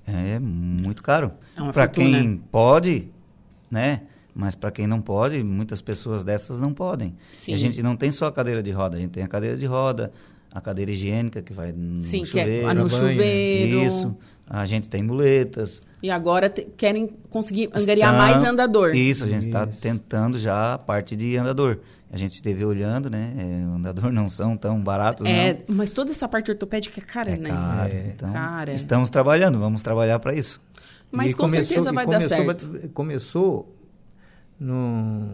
é 0.05 0.41
muito 0.41 1.01
caro. 1.01 1.31
É 1.57 1.71
Para 1.71 1.87
quem 1.87 2.37
pode, 2.51 3.09
né? 3.71 4.03
Mas 4.35 4.57
para 4.57 4.73
quem 4.73 4.89
não 4.89 5.01
pode, 5.01 5.41
muitas 5.45 5.81
pessoas 5.81 6.25
dessas 6.25 6.61
não 6.61 6.75
podem. 6.75 7.15
Sim. 7.33 7.53
E 7.53 7.55
a 7.55 7.59
gente 7.59 7.81
não 7.81 7.95
tem 7.95 8.11
só 8.11 8.27
a 8.27 8.33
cadeira 8.33 8.61
de 8.61 8.73
roda, 8.73 8.97
a 8.97 9.01
gente 9.01 9.13
tem 9.13 9.23
a 9.23 9.29
cadeira 9.29 9.57
de 9.57 9.67
roda, 9.67 10.13
a 10.55 10.61
cadeira 10.61 10.91
higiênica 10.93 11.43
que 11.43 11.53
vai 11.53 11.73
no 11.73 12.03
Sim, 12.03 12.21
que 12.21 12.27
chuveiro. 12.27 12.67
é 12.67 12.71
a 12.71 12.75
no 12.75 12.85
né? 12.85 12.89
chuveiro. 12.89 13.81
Isso. 13.83 14.17
A 14.47 14.67
gente 14.67 14.89
tem 14.89 15.03
muletas. 15.03 15.83
E 16.03 16.11
agora 16.11 16.49
te- 16.51 16.65
querem 16.77 17.09
conseguir 17.31 17.71
angariar 17.75 18.11
Estão- 18.13 18.27
mais 18.27 18.45
andador. 18.45 18.95
Isso, 18.95 19.25
a 19.25 19.27
gente 19.27 19.47
está 19.47 19.67
tentando 19.67 20.39
já 20.39 20.75
a 20.75 20.79
parte 20.79 21.17
de 21.17 21.37
andador. 21.37 21.79
A 22.13 22.17
gente 22.19 22.33
esteve 22.37 22.63
olhando, 22.65 23.09
né? 23.11 23.33
É, 23.37 23.75
andador 23.75 24.13
não 24.13 24.29
são 24.29 24.57
tão 24.57 24.81
baratos, 24.81 25.27
É, 25.27 25.55
não. 25.67 25.75
mas 25.77 25.93
toda 25.93 26.11
essa 26.11 26.29
parte 26.29 26.51
ortopédica 26.51 27.01
é 27.01 27.03
cara, 27.03 27.31
É 27.33 27.37
né? 27.39 27.49
caro. 27.49 27.93
É. 27.93 28.07
Então, 28.15 28.33
Cara. 28.33 28.73
estamos 28.75 29.11
trabalhando, 29.11 29.59
vamos 29.59 29.83
trabalhar 29.83 30.19
para 30.21 30.35
isso. 30.35 30.61
Mas 31.11 31.33
E 31.33 31.35
com 31.35 31.49
certeza 31.49 31.91
e 31.91 31.93
vai 31.95 32.07
dar 32.07 32.19
começou, 32.21 32.29
certo. 32.45 32.91
Começou 32.93 33.75
no, 34.61 35.31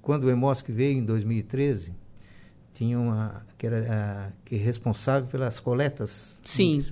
quando 0.00 0.24
o 0.24 0.30
Emosc 0.30 0.66
veio 0.70 0.98
em 0.98 1.04
2013, 1.04 1.92
tinha 2.80 3.42
que 3.58 3.66
era 3.66 3.92
a, 3.92 4.30
que 4.42 4.54
é 4.54 4.58
responsável 4.58 5.28
pelas 5.28 5.60
coletas. 5.60 6.40
Sim. 6.42 6.82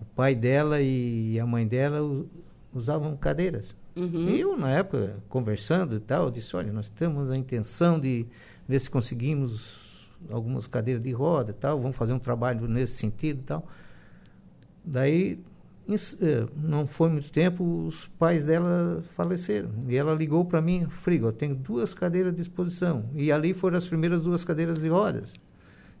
O 0.00 0.04
pai 0.04 0.32
dela 0.32 0.80
e 0.80 1.40
a 1.40 1.44
mãe 1.44 1.66
dela 1.66 2.24
usavam 2.72 3.16
cadeiras. 3.16 3.74
Uhum. 3.96 4.28
E 4.28 4.40
eu, 4.40 4.56
na 4.56 4.70
época, 4.70 5.16
conversando 5.28 5.96
e 5.96 5.98
tal, 5.98 6.30
disse, 6.30 6.54
olha, 6.54 6.72
nós 6.72 6.88
temos 6.88 7.32
a 7.32 7.36
intenção 7.36 7.98
de 7.98 8.26
ver 8.68 8.78
se 8.78 8.88
conseguimos 8.88 10.08
algumas 10.30 10.68
cadeiras 10.68 11.02
de 11.02 11.10
roda 11.10 11.50
e 11.50 11.54
tal, 11.54 11.80
vamos 11.80 11.96
fazer 11.96 12.12
um 12.12 12.18
trabalho 12.20 12.68
nesse 12.68 12.92
sentido 12.92 13.40
e 13.40 13.42
tal. 13.42 13.66
Daí, 14.84 15.40
não 16.56 16.86
foi 16.86 17.08
muito 17.08 17.30
tempo, 17.30 17.86
os 17.86 18.10
pais 18.18 18.44
dela 18.44 19.02
faleceram. 19.16 19.70
E 19.88 19.96
ela 19.96 20.14
ligou 20.14 20.44
para 20.44 20.60
mim, 20.60 20.86
Frigo, 20.88 21.28
eu 21.28 21.32
tenho 21.32 21.54
duas 21.54 21.94
cadeiras 21.94 22.32
à 22.32 22.36
disposição. 22.36 23.04
E 23.14 23.32
ali 23.32 23.54
foram 23.54 23.78
as 23.78 23.86
primeiras 23.88 24.20
duas 24.20 24.44
cadeiras 24.44 24.80
de 24.82 24.88
rodas. 24.88 25.32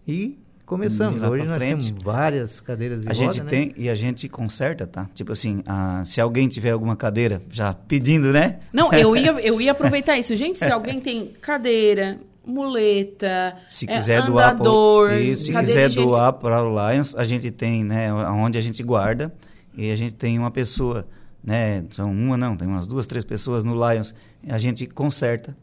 E 0.06 0.38
começamos. 0.66 1.22
Hoje 1.22 1.46
nós 1.46 1.62
frente. 1.62 1.90
temos 1.90 2.04
várias 2.04 2.60
cadeiras 2.60 3.02
de 3.02 3.08
A 3.08 3.12
roda, 3.12 3.24
gente 3.32 3.42
né? 3.42 3.48
tem 3.48 3.74
e 3.78 3.88
a 3.88 3.94
gente 3.94 4.28
conserta, 4.28 4.86
tá? 4.86 5.08
Tipo 5.14 5.32
assim, 5.32 5.62
se 6.04 6.20
alguém 6.20 6.48
tiver 6.48 6.70
alguma 6.72 6.94
cadeira 6.94 7.40
já 7.50 7.72
pedindo, 7.72 8.30
né? 8.30 8.58
Não, 8.72 8.92
eu 8.92 9.16
ia, 9.16 9.32
eu 9.40 9.58
ia 9.60 9.72
aproveitar 9.72 10.18
isso. 10.18 10.36
Gente, 10.36 10.58
se 10.58 10.70
alguém 10.70 11.00
tem 11.00 11.28
cadeira, 11.40 12.18
muleta, 12.44 13.56
Se 13.68 13.88
é, 13.88 13.94
quiser 13.96 14.24
doar, 14.24 14.54
pro- 14.56 14.66
andador, 14.66 15.12
isso, 15.14 15.44
se 15.44 15.52
quiser 15.52 15.88
doar 15.90 16.32
para 16.34 16.62
o 16.62 16.90
Lions, 16.92 17.14
a 17.14 17.24
gente 17.24 17.50
tem, 17.50 17.84
né, 17.84 18.12
onde 18.12 18.58
a 18.58 18.60
gente 18.60 18.82
guarda 18.82 19.32
e 19.78 19.90
a 19.90 19.96
gente 19.96 20.14
tem 20.14 20.38
uma 20.38 20.50
pessoa, 20.50 21.06
né, 21.42 21.84
são 21.90 22.10
uma 22.12 22.36
não, 22.36 22.56
tem 22.56 22.66
umas 22.68 22.86
duas, 22.86 23.06
três 23.06 23.24
pessoas 23.24 23.64
no 23.64 23.72
Lions, 23.74 24.12
a 24.48 24.58
gente 24.58 24.86
conserta 24.86 25.56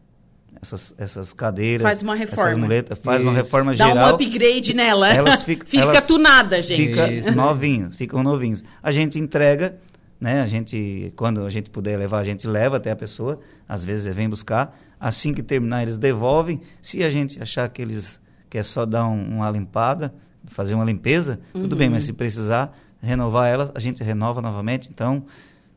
essas, 0.61 0.95
essas 0.97 1.33
cadeiras, 1.33 1.83
Faz 1.83 2.01
uma 2.01 2.15
reforma. 2.15 2.49
essas 2.49 2.59
muletas, 2.61 2.97
faz 2.99 3.21
uma 3.21 3.31
Isso. 3.33 3.41
reforma 3.41 3.75
Dá 3.75 3.87
geral. 3.89 4.07
um 4.07 4.15
upgrade 4.15 4.73
nela. 4.73 5.09
Elas 5.13 5.43
ficam- 5.43 5.67
Fica 5.67 5.83
elas- 5.83 6.07
tunada, 6.07 6.61
gente. 6.61 6.93
Fica 6.95 7.31
novinhos, 7.35 7.95
ficam 7.95 8.23
novinhos. 8.23 8.63
A 8.81 8.91
gente 8.91 9.19
entrega, 9.19 9.77
né? 10.19 10.41
A 10.41 10.47
gente, 10.47 11.13
quando 11.15 11.41
a 11.45 11.49
gente 11.49 11.69
puder 11.69 11.97
levar, 11.97 12.19
a 12.19 12.23
gente 12.23 12.47
leva 12.47 12.77
até 12.77 12.89
a 12.89 12.95
pessoa. 12.95 13.39
Às 13.67 13.83
vezes 13.85 14.11
vem 14.15 14.29
buscar. 14.29 14.75
Assim 14.99 15.33
que 15.33 15.43
terminar, 15.43 15.83
eles 15.83 15.97
devolvem. 15.99 16.61
Se 16.81 17.03
a 17.03 17.09
gente 17.09 17.39
achar 17.43 17.67
que 17.69 17.81
eles 17.81 18.19
quer 18.49 18.63
só 18.63 18.85
dar 18.85 19.05
um- 19.07 19.35
uma 19.35 19.51
limpada, 19.51 20.13
fazer 20.47 20.73
uma 20.73 20.85
limpeza, 20.85 21.39
tudo 21.53 21.75
bem. 21.75 21.89
Mas 21.89 22.03
Uhum. 22.03 22.07
se 22.07 22.13
precisar 22.13 22.75
renovar 23.05 23.47
elas, 23.47 23.71
a 23.73 23.79
gente 23.79 24.03
renova 24.03 24.41
novamente. 24.41 24.89
Então, 24.89 25.23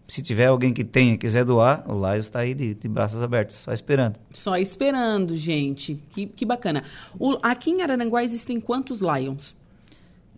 se 0.06 0.22
tiver 0.22 0.46
alguém 0.46 0.72
que 0.72 0.82
tenha 0.84 1.14
e 1.14 1.18
quiser 1.18 1.44
doar, 1.44 1.84
o 1.86 1.94
Laios 1.98 2.24
está 2.26 2.40
aí 2.40 2.54
de, 2.54 2.74
de 2.74 2.88
braços 2.88 3.20
abertos, 3.22 3.56
só 3.56 3.72
esperando. 3.72 4.16
Só 4.32 4.56
esperando, 4.56 5.36
gente. 5.36 6.02
Que, 6.10 6.26
que 6.26 6.44
bacana. 6.46 6.82
O- 7.18 7.38
aqui 7.42 7.70
em 7.70 7.82
Araranguá 7.82 8.24
existem 8.24 8.58
quantos 8.60 9.00
Lions? 9.00 9.54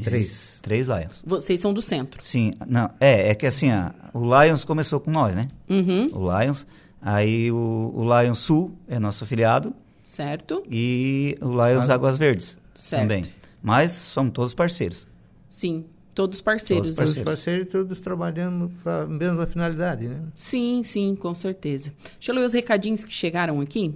Três. 0.03 0.61
Três 0.62 0.87
Lions. 0.87 1.22
Vocês 1.26 1.61
são 1.61 1.74
do 1.74 1.83
centro. 1.83 2.22
Sim, 2.24 2.55
não, 2.66 2.90
é, 2.98 3.31
é 3.31 3.35
que 3.35 3.46
assim, 3.46 3.70
a- 3.70 3.94
o 4.14 4.20
Lions 4.42 4.64
começou 4.64 4.98
com 4.98 5.11
nós, 5.11 5.35
né? 5.35 5.46
Uhum, 5.68 6.09
o 6.14 6.40
Lions. 6.40 6.66
Aí 7.03 7.50
o, 7.53 7.92
o 7.94 8.20
Lions 8.20 8.38
Sul 8.40 8.72
é 8.88 8.98
nosso 8.98 9.24
afiliado 9.24 9.72
certo? 10.05 10.62
e 10.70 11.37
o 11.40 11.48
Lions 11.48 11.88
Águas 11.88 12.18
Verdes 12.18 12.59
certo. 12.74 13.03
também. 13.03 13.24
Mas 13.62 13.90
somos 13.92 14.33
todos 14.33 14.53
parceiros. 14.55 15.07
Sim, 15.48 15.85
todos 16.14 16.40
parceiros. 16.40 16.88
Todos 16.88 16.96
Todos 16.96 17.14
parceiros. 17.14 17.33
parceiros 17.33 17.66
e 17.66 17.70
todos 17.70 18.01
trabalhando 18.01 18.70
para 18.83 19.03
a 19.03 19.07
mesma 19.07 19.46
finalidade, 19.46 20.09
né? 20.09 20.20
Sim, 20.35 20.83
sim, 20.83 21.14
com 21.14 21.35
certeza. 21.35 21.92
Deixa 22.18 22.33
eu 22.33 22.37
ler 22.37 22.44
os 22.44 22.53
recadinhos 22.53 23.05
que 23.05 23.12
chegaram 23.12 23.61
aqui. 23.61 23.94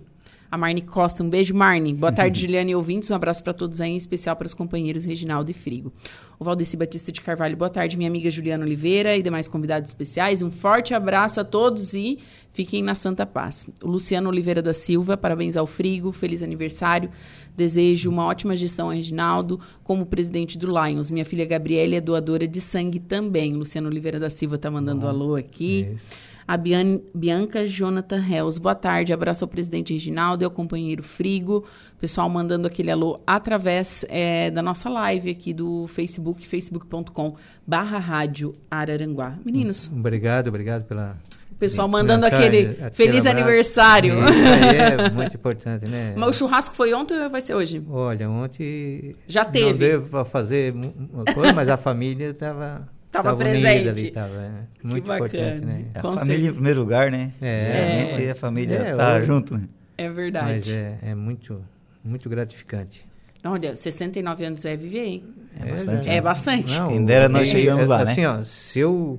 A 0.51 0.57
Marne 0.57 0.83
Costa, 0.83 1.25
um 1.25 1.29
beijo, 1.29 1.53
Marne. 1.53 1.93
Boa 1.93 2.13
tarde, 2.13 2.43
Juliane 2.43 2.71
e 2.71 2.77
ouvintes. 2.77 3.11
Um 3.11 3.15
abraço 3.17 3.43
para 3.43 3.53
todos 3.53 3.81
aí, 3.81 3.91
em 3.91 3.97
especial 3.97 4.37
para 4.37 4.47
os 4.47 4.55
companheiros 4.55 5.05
Reginaldo 5.05 5.51
e 5.51 5.55
Frigo. 5.55 5.93
O 6.39 6.45
Valdeci 6.45 6.77
Batista 6.77 7.11
de 7.11 7.21
Carvalho, 7.21 7.57
boa 7.57 7.71
tarde, 7.71 7.97
minha 7.97 8.09
amiga 8.09 8.31
Juliana 8.31 8.65
Oliveira 8.65 9.17
e 9.17 9.23
demais 9.23 9.49
convidados 9.49 9.91
especiais. 9.91 10.43
Um 10.43 10.53
forte 10.53 10.95
abraço 10.95 11.41
a 11.41 11.45
todos 11.45 11.95
e 11.95 12.21
fiquem 12.53 12.83
na 12.85 12.95
Santa 12.95 13.27
Paz. 13.27 13.67
O 13.83 13.89
Luciano 13.89 14.29
Oliveira 14.29 14.63
da 14.63 14.73
Silva, 14.73 15.17
parabéns 15.17 15.57
ao 15.57 15.67
Frigo, 15.67 16.13
feliz 16.13 16.41
aniversário. 16.41 17.11
Desejo 17.57 18.11
uma 18.11 18.25
ótima 18.25 18.57
gestão 18.57 18.91
a 18.91 18.95
Reginaldo 18.95 19.61
como 19.83 20.05
presidente 20.07 20.59
do 20.59 20.67
Lions. 20.67 21.11
Minha 21.11 21.25
filha 21.25 21.45
Gabriela 21.47 21.95
é 21.95 22.01
doadora 22.01 22.47
de 22.49 22.61
sangue 22.61 22.99
também. 22.99 23.53
Luciano 23.55 23.89
Oliveira 23.89 24.19
da 24.19 24.29
Silva 24.29 24.57
está 24.57 24.71
mandando 24.71 25.07
alô 25.07 25.37
aqui. 25.37 25.89
Isso. 25.95 26.13
A 26.47 26.59
Bian- 26.59 27.01
Bianca 27.15 27.67
Jonathan 27.67 28.19
Hells, 28.23 28.61
boa 28.61 28.75
tarde. 28.75 29.13
Abraço 29.15 29.45
ao 29.45 29.49
presidente 29.49 29.95
Reginaldo 29.95 30.43
e 30.43 30.45
ao 30.45 30.51
companheiro 30.51 31.03
Frigo. 31.03 31.65
Pessoal 31.99 32.29
mandando 32.29 32.67
aquele 32.69 32.91
alô 32.91 33.19
através 33.27 34.05
eh, 34.11 34.51
da 34.51 34.61
nossa 34.61 34.91
live 34.91 35.31
aqui 35.31 35.55
do 35.55 35.87
Facebook, 35.87 36.47
facebook.com 36.47 37.35
barra 37.67 37.99
rádio 37.99 38.53
Araranguá. 38.71 39.39
Meninos, 39.43 39.91
Obrigado, 39.91 40.49
obrigado 40.49 40.85
pela. 40.85 41.17
O 41.55 41.59
pessoal 41.59 41.89
mandando 41.89 42.25
mensagem, 42.25 42.47
aquele, 42.49 42.71
aquele 42.71 42.91
feliz 42.91 43.21
abraço. 43.27 43.37
aniversário. 43.39 44.15
Isso 44.25 44.49
aí 44.49 44.77
é 44.77 45.11
muito 45.11 45.35
importante, 45.37 45.87
né? 45.87 46.13
Mas 46.19 46.31
o 46.31 46.33
churrasco 46.33 46.75
foi 46.75 46.93
ontem 46.93 47.15
ou 47.23 47.31
vai 47.31 47.41
ser 47.41 47.55
hoje? 47.55 47.83
Olha, 47.89 48.29
ontem. 48.29 49.15
Já 49.27 49.45
teve. 49.45 49.71
Não 49.71 49.79
deu 49.79 50.03
para 50.03 50.25
fazer 50.25 50.75
uma 50.75 51.25
coisa, 51.33 51.53
mas 51.53 51.69
a 51.69 51.77
família 51.77 52.31
estava 52.31 52.89
Tava 53.13 53.31
estavam 53.33 53.47
unidos 53.47 53.63
presente. 53.63 53.89
ali, 53.89 54.11
tava, 54.11 54.35
é, 54.35 54.51
muito 54.83 55.07
bacana. 55.07 55.27
importante, 55.29 55.65
né? 55.65 55.85
É 55.95 55.99
a 55.99 56.03
Com 56.03 56.09
família 56.19 56.23
em 56.23 56.27
certeza. 56.37 56.53
primeiro 56.55 56.81
lugar, 56.81 57.11
né? 57.11 57.33
É. 57.41 57.73
Geralmente 57.73 58.31
a 58.31 58.35
família 58.35 58.77
É, 58.77 58.97
tá 58.97 59.21
junto, 59.21 59.55
né? 59.57 59.69
É 59.97 60.11
verdade. 60.11 60.47
Mas 60.53 60.75
é, 60.75 60.99
é 61.03 61.15
muito, 61.15 61.65
muito 62.05 62.29
gratificante. 62.29 63.07
Olha, 63.45 63.77
69 63.77 64.45
anos 64.45 64.65
é 64.65 64.77
viver, 64.77 65.05
hein? 65.05 65.25
É 65.63 65.71
bastante. 65.71 66.09
É 66.09 66.13
né? 66.15 66.21
bastante. 66.21 66.83
Quem 66.89 67.05
dera 67.05 67.29
nós 67.29 67.47
chegamos 67.47 67.87
lá, 67.87 68.05
né? 68.05 68.11
assim, 68.11 68.25
ó, 68.25 68.43
se 68.43 68.81
eu 68.81 69.19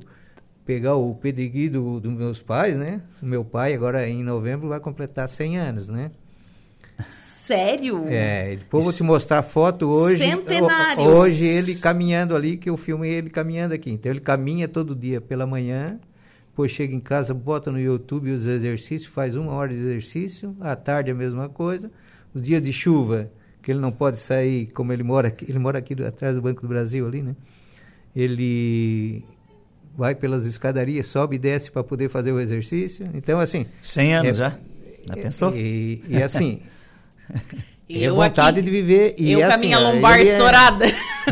pegar 0.66 0.96
o 0.96 1.14
pedigree 1.16 1.70
do- 1.70 2.00
dos 2.00 2.12
meus 2.12 2.42
pais, 2.42 2.76
né? 2.76 3.02
O 3.22 3.26
meu 3.26 3.46
pai 3.46 3.74
agora 3.74 4.08
em 4.10 4.24
novembro 4.24 4.68
vai 4.70 4.80
completar 4.80 5.30
100 5.30 5.58
anos, 5.58 5.90
né? 5.90 6.12
Sério? 7.06 8.06
É, 8.08 8.56
depois 8.56 8.84
vou 8.84 8.94
te 8.94 9.04
mostrar 9.04 9.40
a 9.40 9.44
foto 9.44 9.88
hoje. 9.88 10.18
Centenário. 10.18 11.04
Ho- 11.04 11.18
Hoje 11.20 11.46
ele 11.46 11.76
caminhando 11.76 12.36
ali, 12.36 12.58
que 12.58 12.70
eu 12.70 12.76
filmei 12.78 13.12
ele 13.14 13.30
caminhando 13.30 13.74
aqui. 13.74 13.92
Então 13.92 14.12
ele 14.12 14.20
caminha 14.20 14.68
todo 14.68 14.96
dia 14.96 15.22
pela 15.22 15.46
manhã, 15.46 16.00
depois 16.50 16.72
chega 16.72 16.96
em 16.96 17.00
casa, 17.00 17.34
bota 17.36 17.72
no 17.72 17.80
YouTube 17.80 18.32
os 18.32 18.48
exercícios, 18.48 19.06
faz 19.06 19.36
uma 19.36 19.52
hora 19.52 19.72
de 19.72 19.80
exercício, 19.80 20.56
à 20.60 20.76
tarde 20.76 21.12
a 21.12 21.16
mesma 21.16 21.48
coisa. 21.48 21.92
O 22.34 22.40
dia 22.40 22.60
de 22.60 22.74
chuva, 22.74 23.30
que 23.62 23.72
ele 23.72 23.80
não 23.80 23.92
pode 23.92 24.18
sair, 24.18 24.68
como 24.74 24.92
ele 24.92 25.04
mora 25.04 25.28
aqui, 25.28 25.46
ele 25.48 25.60
mora 25.60 25.78
aqui 25.78 25.94
do- 25.94 26.06
atrás 26.06 26.34
do 26.34 26.42
Banco 26.42 26.62
do 26.64 26.68
Brasil 26.68 27.06
ali, 27.08 27.22
né? 27.22 27.36
Ele 28.16 29.24
vai 29.98 30.14
pelas 30.16 30.46
escadarias, 30.46 31.08
sobe 31.08 31.36
e 31.36 31.40
desce 31.40 31.72
para 31.72 31.84
poder 31.84 32.10
fazer 32.10 32.32
o 32.32 32.40
exercício. 32.40 33.08
Então, 33.14 33.40
assim. 33.40 33.66
100 33.82 34.16
anos 34.16 34.30
É- 34.32 34.34
já. 34.34 34.58
Já 35.08 35.14
pensou? 35.16 35.56
E, 35.56 36.04
e 36.10 36.22
assim, 36.24 36.62
é 37.90 37.98
Eu 38.08 38.16
vontade 38.16 38.60
aqui- 38.60 38.66
de 38.66 38.72
viver. 38.72 39.16
E 39.18 39.32
eu 39.32 39.40
é 39.40 39.46
com 39.46 39.52
a 39.52 39.56
assim, 39.56 39.66
minha 39.68 39.80
ó, 39.80 39.82
lombar 39.82 40.20
ele 40.20 40.30
é- 40.30 40.34
estourada. 40.34 40.86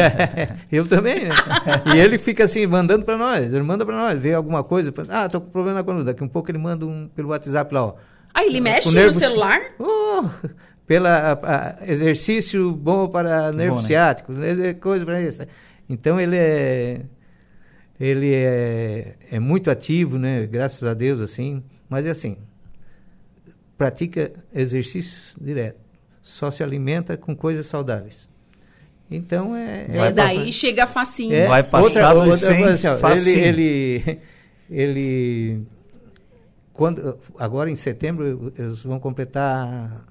eu 0.72 0.88
também, 0.88 1.26
né? 1.26 1.30
E 1.96 1.98
ele 2.00 2.18
fica 2.18 2.44
assim, 2.44 2.66
mandando 2.68 3.04
para 3.06 3.18
nós. 3.18 3.46
Ele 3.46 3.64
manda 3.64 3.86
para 3.86 3.96
nós, 3.96 4.20
vê 4.22 4.34
alguma 4.34 4.64
coisa. 4.64 4.94
Ah, 5.10 5.28
tô 5.28 5.42
com 5.42 5.50
problema 5.50 5.80
na 5.80 5.84
coluna. 5.84 6.06
Daqui 6.06 6.24
um 6.24 6.28
pouco 6.28 6.50
ele 6.52 6.58
manda 6.60 6.86
um 6.86 7.08
pelo 7.16 7.30
WhatsApp 7.30 7.74
lá, 7.74 7.86
ó. 7.86 7.96
Ah, 8.34 8.44
ele 8.46 8.60
mexe 8.62 8.90
no 8.90 8.96
nervo- 8.96 9.20
celular? 9.20 9.60
Oh, 9.80 10.26
pela 10.88 11.32
a- 11.34 11.34
a- 11.34 11.78
exercício 11.88 12.72
bom 12.72 13.08
para 13.08 13.52
nervo 13.52 13.76
Bom, 13.76 13.82
né? 13.82 13.88
ciático, 13.88 14.32
né, 14.34 14.74
coisa 14.76 15.06
para 15.06 15.22
isso. 15.22 15.44
Então 15.90 16.20
ele 16.20 16.36
é 16.38 17.02
ele 18.06 18.34
é, 18.34 19.16
é 19.32 19.40
muito 19.40 19.70
ativo, 19.72 20.18
né? 20.18 20.46
Graças 20.46 20.84
a 20.84 20.94
Deus 20.94 21.22
assim, 21.22 21.64
mas 21.90 22.06
é 22.06 22.10
assim, 22.10 22.38
pratica 23.78 24.32
exercício 24.54 25.36
direto, 25.40 25.80
só 26.22 26.52
se 26.52 26.64
alimenta 26.64 27.18
com 27.18 27.36
coisas 27.36 27.66
saudáveis. 27.66 28.30
Então 29.12 29.56
é, 29.56 29.86
É, 29.90 30.12
daí 30.12 30.38
passar- 30.40 30.52
chega 30.52 30.88
facinho. 30.88 31.34
é, 31.34 31.44
Vai 31.48 31.64
passar 31.64 32.14
dos 32.14 32.40
100 32.40 32.64
assim, 32.66 32.88
ó, 32.88 32.98
facinho. 32.98 33.40
ele, 33.46 34.04
ele, 34.06 34.20
ele, 34.70 35.62
quando, 36.72 37.18
agora 37.38 37.70
em 37.70 37.76
setembro 37.76 38.52
eles 38.58 38.82
vão 38.84 39.00
completar 39.00 40.06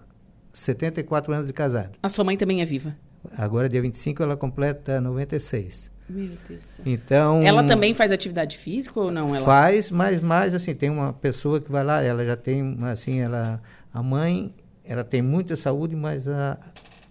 74 0.52 1.32
anos 1.32 1.46
de 1.46 1.52
casado. 1.52 1.92
A 2.02 2.08
sua 2.08 2.24
mãe 2.24 2.36
também 2.36 2.62
é 2.62 2.64
viva. 2.64 2.96
Agora 3.36 3.68
dia 3.68 3.80
25 3.82 4.22
ela 4.22 4.36
completa 4.36 5.00
96. 5.00 5.90
Meu 6.08 6.30
Deus. 6.48 6.80
Então 6.84 7.42
Ela 7.42 7.64
também 7.64 7.94
faz 7.94 8.12
atividade 8.12 8.58
física 8.58 8.98
ou 9.00 9.10
não? 9.10 9.34
Ela... 9.34 9.44
faz, 9.44 9.90
mas 9.90 10.20
mais 10.20 10.54
assim 10.54 10.74
tem 10.74 10.90
uma 10.90 11.12
pessoa 11.12 11.60
que 11.60 11.70
vai 11.70 11.84
lá, 11.84 12.02
ela 12.02 12.24
já 12.24 12.36
tem 12.36 12.76
assim, 12.82 13.20
ela 13.20 13.62
a 13.92 14.02
mãe, 14.02 14.54
ela 14.84 15.04
tem 15.04 15.22
muita 15.22 15.56
saúde, 15.56 15.94
mas 15.96 16.28
a, 16.28 16.58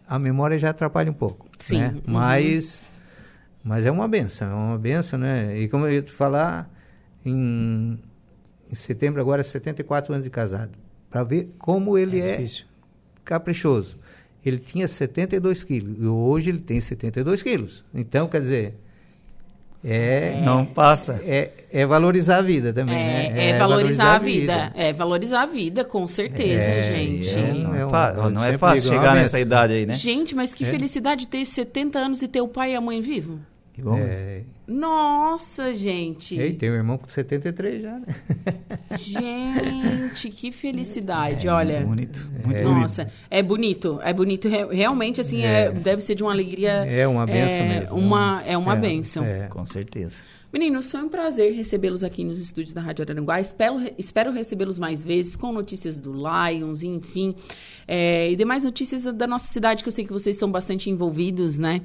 a 0.07 0.19
memória 0.19 0.57
já 0.59 0.69
atrapalha 0.69 1.09
um 1.09 1.15
pouco, 1.15 1.47
Sim, 1.57 1.79
né? 1.79 1.93
uhum. 1.95 2.13
Mas 2.13 2.83
mas 3.63 3.85
é 3.85 3.91
uma 3.91 4.07
benção, 4.07 4.49
é 4.49 4.53
uma 4.53 4.77
benção, 4.77 5.19
né? 5.19 5.57
E 5.57 5.69
como 5.69 5.85
eu 5.85 5.93
ia 5.93 6.01
te 6.01 6.11
falar, 6.11 6.69
em, 7.23 7.99
em 8.71 8.75
setembro 8.75 9.21
agora 9.21 9.43
74 9.43 10.13
anos 10.13 10.23
de 10.23 10.29
casado, 10.31 10.71
para 11.09 11.23
ver 11.23 11.53
como 11.59 11.97
ele 11.97 12.19
É 12.19 12.41
é, 12.41 12.45
caprichoso. 13.23 13.99
Ele 14.45 14.57
tinha 14.59 14.87
72 14.87 15.63
quilos 15.63 15.95
e 15.99 16.05
hoje 16.05 16.49
ele 16.49 16.59
tem 16.59 16.79
72 16.81 17.43
quilos. 17.43 17.83
Então, 17.93 18.27
quer 18.27 18.41
dizer, 18.41 18.73
é, 19.83 20.41
Não 20.45 20.63
passa. 20.65 21.21
é, 21.25 21.51
é 21.71 21.85
valorizar 21.85 22.37
a 22.37 22.41
vida 22.41 22.71
também, 22.71 22.95
É, 22.95 23.29
né? 23.31 23.49
é 23.49 23.57
valorizar 23.57 24.15
a 24.15 24.19
vida. 24.19 24.71
É 24.75 24.93
valorizar 24.93 25.41
a 25.41 25.45
vida, 25.47 25.83
com 25.83 26.05
certeza, 26.05 26.69
É, 26.69 26.81
gente. 26.81 27.29
É, 27.29 27.53
não 27.53 27.73
é, 27.75 27.79
É 27.81 27.85
um- 27.85 28.29
não 28.29 28.43
é 28.43 28.57
fácil 28.57 28.91
é 28.91 28.95
chegar 28.95 29.15
nessa 29.15 29.39
idade 29.39 29.73
aí, 29.73 29.85
né? 29.85 29.93
Gente, 29.93 30.35
mas 30.35 30.53
que 30.53 30.63
É. 30.63 30.67
felicidade 30.67 31.27
ter 31.27 31.43
70 31.45 31.97
anos 31.99 32.21
e 32.21 32.27
ter 32.27 32.41
o 32.41 32.47
pai 32.47 32.73
e 32.73 32.75
a 32.75 32.81
mãe 32.81 33.01
vivo. 33.01 33.39
Que 33.73 33.81
bom. 33.81 33.97
É, 33.97 34.41
Nossa, 34.67 35.73
gente. 35.73 36.35
e 36.35 36.41
aí, 36.41 36.53
tem 36.53 36.69
um 36.69 36.75
irmão 36.75 36.97
com 36.97 37.07
73 37.07 37.81
já, 37.81 37.99
né? 37.99 38.05
Gente, 38.97 40.29
que 40.29 40.51
felicidade, 40.51 41.47
olha. 41.47 41.81
Bonito, 41.85 42.29
muito 42.43 42.57
É. 42.57 42.63
bonito. 42.63 42.79
Nossa, 42.81 43.07
é 43.29 43.41
bonito, 43.41 43.99
é 44.03 44.13
bonito. 44.13 44.49
Re- 44.49 44.67
Realmente, 44.75 45.21
assim, 45.21 45.43
é. 45.43 45.63
É. 45.65 45.71
deve 45.71 46.01
ser 46.01 46.15
de 46.15 46.23
uma 46.23 46.31
alegria. 46.31 46.71
É 46.85 47.07
uma 47.07 47.25
benção 47.25 47.65
é, 47.65 47.79
mesmo. 47.79 47.97
Uma, 47.97 48.43
é 48.45 48.57
uma 48.57 48.73
É, 48.73 48.75
benção. 48.77 49.23
é. 49.25 49.47
Com 49.47 49.65
certeza. 49.65 50.17
Meninos, 50.53 50.91
foi 50.91 51.01
um 51.01 51.07
prazer 51.07 51.53
recebê-los 51.53 52.03
aqui 52.03 52.25
nos 52.25 52.37
estúdios 52.39 52.73
da 52.73 52.81
Rádio 52.81 53.03
Araranguá. 53.03 53.39
Espero, 53.39 53.75
espero 53.97 54.31
recebê-los 54.33 54.77
mais 54.77 55.01
vezes 55.01 55.35
com 55.37 55.53
notícias 55.53 55.97
do 55.97 56.11
Lions, 56.13 56.83
enfim. 56.83 57.33
é, 57.87 58.29
e 58.29 58.35
demais 58.35 58.65
notícias 58.65 59.03
da 59.15 59.25
nossa 59.25 59.47
cidade, 59.47 59.81
que 59.81 59.87
eu 59.87 59.91
sei 59.93 60.03
que 60.05 60.11
vocês 60.11 60.35
são 60.35 60.51
bastante 60.51 60.89
envolvidos, 60.89 61.57
né? 61.57 61.81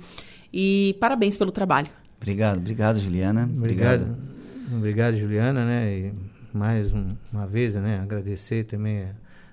E 0.52 0.96
parabéns 0.98 1.36
pelo 1.36 1.52
trabalho. 1.52 1.86
Obrigado, 2.20 2.56
obrigado, 2.58 2.98
Juliana. 2.98 3.48
Obrigado. 3.56 4.16
Obrigado, 4.72 5.16
Juliana, 5.16 5.64
né? 5.64 5.98
E 5.98 6.12
mais 6.52 6.92
um- 6.92 7.14
uma 7.32 7.46
vez, 7.46 7.76
né? 7.76 8.00
Agradecer 8.00 8.64
também 8.64 9.04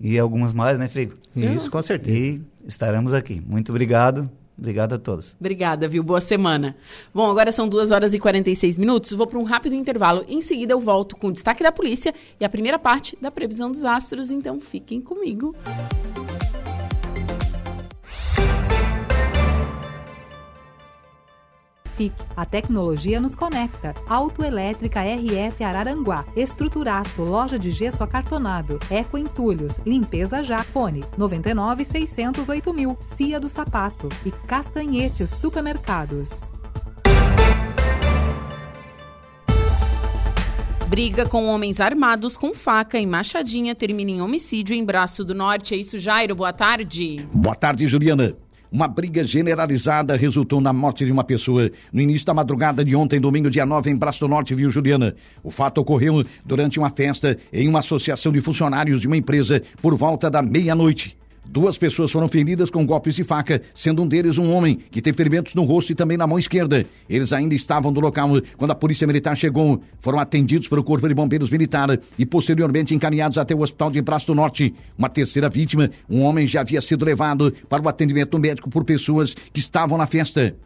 e 0.00 0.18
algumas 0.18 0.52
mais, 0.52 0.76
né, 0.76 0.88
Frigo? 0.88 1.14
Isso, 1.34 1.70
com 1.70 1.80
certeza. 1.80 2.16
E 2.18 2.42
estaremos 2.66 3.14
aqui. 3.14 3.40
Muito 3.46 3.70
obrigado. 3.70 4.28
Obrigado 4.56 4.94
a 4.94 4.98
todos. 4.98 5.34
Obrigada, 5.38 5.88
viu? 5.88 6.02
Boa 6.02 6.20
semana. 6.20 6.76
Bom, 7.12 7.30
agora 7.30 7.50
são 7.50 7.68
2 7.68 7.90
horas 7.90 8.14
e 8.14 8.18
46 8.18 8.78
minutos. 8.78 9.12
Vou 9.12 9.26
para 9.26 9.38
um 9.38 9.44
rápido 9.44 9.74
intervalo. 9.74 10.24
Em 10.28 10.40
seguida, 10.40 10.72
eu 10.72 10.80
volto 10.80 11.16
com 11.16 11.28
o 11.28 11.32
destaque 11.32 11.62
da 11.62 11.72
polícia 11.72 12.14
e 12.40 12.44
a 12.44 12.48
primeira 12.48 12.78
parte 12.78 13.18
da 13.20 13.30
previsão 13.30 13.70
dos 13.70 13.84
astros. 13.84 14.30
Então, 14.30 14.60
fiquem 14.60 15.00
comigo. 15.00 15.54
A 22.36 22.44
tecnologia 22.44 23.20
nos 23.20 23.34
conecta. 23.34 23.94
Autoelétrica 24.08 25.00
RF 25.02 25.62
Araranguá. 25.62 26.24
Estruturaço, 26.34 27.22
loja 27.22 27.58
de 27.58 27.70
gesso 27.70 28.02
acartonado. 28.02 28.78
Eco 28.90 29.16
Entulhos. 29.16 29.80
Limpeza 29.86 30.42
já. 30.42 30.62
Fone 30.62 31.04
99 31.16 31.84
608 31.84 32.74
mil. 32.74 32.96
Cia 33.00 33.38
do 33.38 33.48
Sapato. 33.48 34.08
E 34.24 34.30
Castanhetes 34.30 35.30
Supermercados. 35.30 36.52
Briga 40.88 41.26
com 41.26 41.46
homens 41.46 41.80
armados 41.80 42.36
com 42.36 42.54
faca 42.54 42.98
em 42.98 43.06
Machadinha 43.06 43.74
termina 43.74 44.12
em 44.12 44.22
homicídio 44.22 44.76
em 44.76 44.84
Braço 44.84 45.24
do 45.24 45.34
Norte. 45.34 45.74
É 45.74 45.76
isso, 45.76 45.98
Jairo. 45.98 46.36
Boa 46.36 46.52
tarde. 46.52 47.28
Boa 47.32 47.56
tarde, 47.56 47.88
Juliana. 47.88 48.36
Uma 48.70 48.88
briga 48.88 49.22
generalizada 49.22 50.16
resultou 50.16 50.60
na 50.60 50.72
morte 50.72 51.04
de 51.04 51.12
uma 51.12 51.22
pessoa 51.22 51.70
no 51.92 52.00
início 52.00 52.26
da 52.26 52.34
madrugada 52.34 52.84
de 52.84 52.96
ontem, 52.96 53.20
domingo, 53.20 53.48
dia 53.50 53.64
9, 53.64 53.90
em 53.90 53.96
Braço 53.96 54.20
do 54.20 54.28
Norte, 54.28 54.54
viu, 54.54 54.70
Juliana? 54.70 55.14
O 55.42 55.50
fato 55.50 55.78
ocorreu 55.78 56.24
durante 56.44 56.78
uma 56.78 56.90
festa 56.90 57.38
em 57.52 57.68
uma 57.68 57.78
associação 57.78 58.32
de 58.32 58.40
funcionários 58.40 59.00
de 59.00 59.06
uma 59.06 59.16
empresa 59.16 59.62
por 59.80 59.94
volta 59.94 60.30
da 60.30 60.42
meia-noite. 60.42 61.16
Duas 61.44 61.76
pessoas 61.76 62.10
foram 62.10 62.26
feridas 62.26 62.70
com 62.70 62.86
golpes 62.86 63.14
de 63.14 63.22
faca, 63.22 63.60
sendo 63.74 64.02
um 64.02 64.08
deles 64.08 64.38
um 64.38 64.52
homem 64.52 64.78
que 64.90 65.02
tem 65.02 65.12
ferimentos 65.12 65.54
no 65.54 65.62
rosto 65.62 65.92
e 65.92 65.94
também 65.94 66.16
na 66.16 66.26
mão 66.26 66.38
esquerda. 66.38 66.84
Eles 67.08 67.32
ainda 67.32 67.54
estavam 67.54 67.92
no 67.92 68.00
local 68.00 68.28
quando 68.56 68.70
a 68.70 68.74
polícia 68.74 69.06
militar 69.06 69.36
chegou. 69.36 69.82
Foram 70.00 70.18
atendidos 70.18 70.68
pelo 70.68 70.82
Corpo 70.82 71.06
de 71.06 71.14
Bombeiros 71.14 71.50
Militar 71.50 71.98
e 72.18 72.24
posteriormente 72.24 72.94
encaminhados 72.94 73.38
até 73.38 73.54
o 73.54 73.60
Hospital 73.60 73.90
de 73.90 74.00
Braço 74.00 74.26
do 74.26 74.34
Norte. 74.34 74.74
Uma 74.96 75.08
terceira 75.08 75.48
vítima, 75.48 75.90
um 76.08 76.22
homem 76.22 76.46
já 76.46 76.62
havia 76.62 76.80
sido 76.80 77.04
levado 77.04 77.52
para 77.68 77.82
o 77.82 77.88
atendimento 77.88 78.38
médico 78.38 78.70
por 78.70 78.84
pessoas 78.84 79.34
que 79.52 79.60
estavam 79.60 79.98
na 79.98 80.06
festa. 80.06 80.56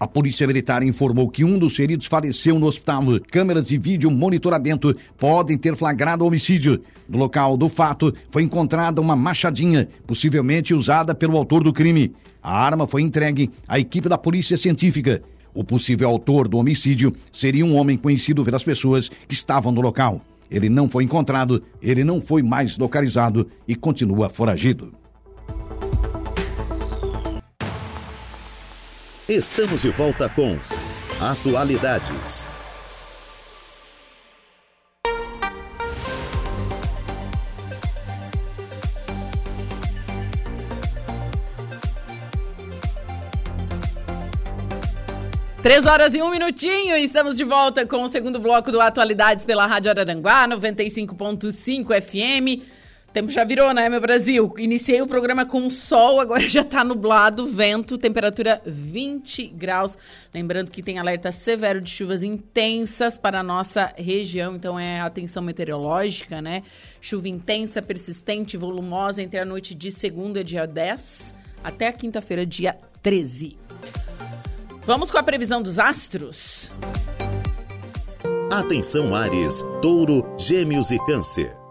A 0.00 0.06
Polícia 0.06 0.46
Militar 0.46 0.84
informou 0.84 1.28
que 1.28 1.44
um 1.44 1.58
dos 1.58 1.74
feridos 1.74 2.06
faleceu 2.06 2.56
no 2.56 2.66
hospital. 2.66 3.02
Câmeras 3.32 3.66
de 3.66 3.76
vídeo 3.76 4.08
monitoramento 4.12 4.94
podem 5.18 5.58
ter 5.58 5.74
flagrado 5.74 6.22
o 6.22 6.28
homicídio. 6.28 6.80
No 7.08 7.18
local 7.18 7.56
do 7.56 7.68
fato 7.68 8.14
foi 8.30 8.44
encontrada 8.44 9.00
uma 9.00 9.16
machadinha, 9.16 9.88
possivelmente 10.06 10.72
usada 10.72 11.16
pelo 11.16 11.36
autor 11.36 11.64
do 11.64 11.72
crime. 11.72 12.14
A 12.40 12.64
arma 12.64 12.86
foi 12.86 13.02
entregue 13.02 13.50
à 13.66 13.80
equipe 13.80 14.08
da 14.08 14.16
Polícia 14.16 14.56
Científica. 14.56 15.20
O 15.52 15.64
possível 15.64 16.08
autor 16.08 16.46
do 16.46 16.58
homicídio 16.58 17.12
seria 17.32 17.66
um 17.66 17.74
homem 17.74 17.96
conhecido 17.96 18.44
pelas 18.44 18.62
pessoas 18.62 19.08
que 19.08 19.34
estavam 19.34 19.72
no 19.72 19.80
local. 19.80 20.20
Ele 20.48 20.68
não 20.68 20.88
foi 20.88 21.02
encontrado, 21.02 21.60
ele 21.82 22.04
não 22.04 22.22
foi 22.22 22.40
mais 22.40 22.78
localizado 22.78 23.48
e 23.66 23.74
continua 23.74 24.30
foragido. 24.30 24.92
Estamos 29.28 29.82
de 29.82 29.90
volta 29.90 30.26
com 30.26 30.58
Atualidades. 31.20 32.46
Três 45.62 45.84
horas 45.84 46.14
e 46.14 46.22
um 46.22 46.30
minutinho 46.30 46.96
estamos 46.96 47.36
de 47.36 47.44
volta 47.44 47.86
com 47.86 48.04
o 48.04 48.08
segundo 48.08 48.40
bloco 48.40 48.72
do 48.72 48.80
Atualidades 48.80 49.44
pela 49.44 49.66
Rádio 49.66 49.90
Araranguá, 49.90 50.48
95.5 50.48 52.00
FM 52.00 52.77
tempo 53.18 53.32
já 53.32 53.42
virou, 53.42 53.74
né, 53.74 53.88
meu 53.88 54.00
Brasil? 54.00 54.54
Iniciei 54.58 55.02
o 55.02 55.06
programa 55.06 55.44
com 55.44 55.68
sol, 55.68 56.20
agora 56.20 56.46
já 56.48 56.62
tá 56.62 56.84
nublado, 56.84 57.48
vento, 57.48 57.98
temperatura 57.98 58.62
20 58.64 59.48
graus. 59.48 59.98
Lembrando 60.32 60.70
que 60.70 60.84
tem 60.84 61.00
alerta 61.00 61.32
severo 61.32 61.80
de 61.80 61.90
chuvas 61.90 62.22
intensas 62.22 63.18
para 63.18 63.40
a 63.40 63.42
nossa 63.42 63.92
região, 63.96 64.54
então 64.54 64.78
é 64.78 65.00
atenção 65.00 65.42
meteorológica, 65.42 66.40
né? 66.40 66.62
Chuva 67.00 67.28
intensa, 67.28 67.82
persistente, 67.82 68.56
volumosa 68.56 69.20
entre 69.20 69.40
a 69.40 69.44
noite 69.44 69.74
de 69.74 69.90
segunda, 69.90 70.44
dia 70.44 70.64
10, 70.64 71.34
até 71.64 71.88
a 71.88 71.92
quinta-feira, 71.92 72.46
dia 72.46 72.78
13. 73.02 73.58
Vamos 74.86 75.10
com 75.10 75.18
a 75.18 75.24
previsão 75.24 75.60
dos 75.60 75.80
astros? 75.80 76.70
Atenção, 78.52 79.12
Ares, 79.12 79.66
Touro, 79.82 80.22
Gêmeos 80.38 80.92
e 80.92 81.04
Câncer. 81.04 81.67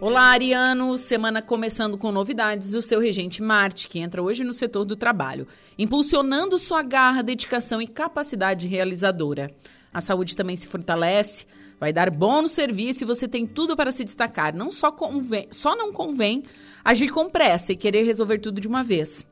Olá, 0.00 0.26
Ariano! 0.26 0.96
Semana 0.96 1.42
começando 1.42 1.98
com 1.98 2.12
novidades 2.12 2.70
do 2.70 2.80
seu 2.80 3.00
regente 3.00 3.42
Marte, 3.42 3.88
que 3.88 3.98
entra 3.98 4.22
hoje 4.22 4.44
no 4.44 4.52
setor 4.52 4.84
do 4.84 4.94
trabalho, 4.94 5.44
impulsionando 5.76 6.56
sua 6.56 6.84
garra, 6.84 7.20
dedicação 7.20 7.82
e 7.82 7.88
capacidade 7.88 8.68
realizadora. 8.68 9.50
A 9.92 10.00
saúde 10.00 10.36
também 10.36 10.54
se 10.54 10.68
fortalece, 10.68 11.46
vai 11.80 11.92
dar 11.92 12.10
bom 12.10 12.42
no 12.42 12.48
serviço 12.48 13.02
e 13.02 13.06
você 13.06 13.26
tem 13.26 13.44
tudo 13.44 13.74
para 13.74 13.90
se 13.90 14.04
destacar. 14.04 14.54
Não 14.54 14.70
só, 14.70 14.92
convém, 14.92 15.48
só 15.50 15.74
não 15.74 15.92
convém 15.92 16.44
agir 16.84 17.08
com 17.08 17.28
pressa 17.28 17.72
e 17.72 17.76
querer 17.76 18.04
resolver 18.04 18.38
tudo 18.38 18.60
de 18.60 18.68
uma 18.68 18.84
vez. 18.84 19.26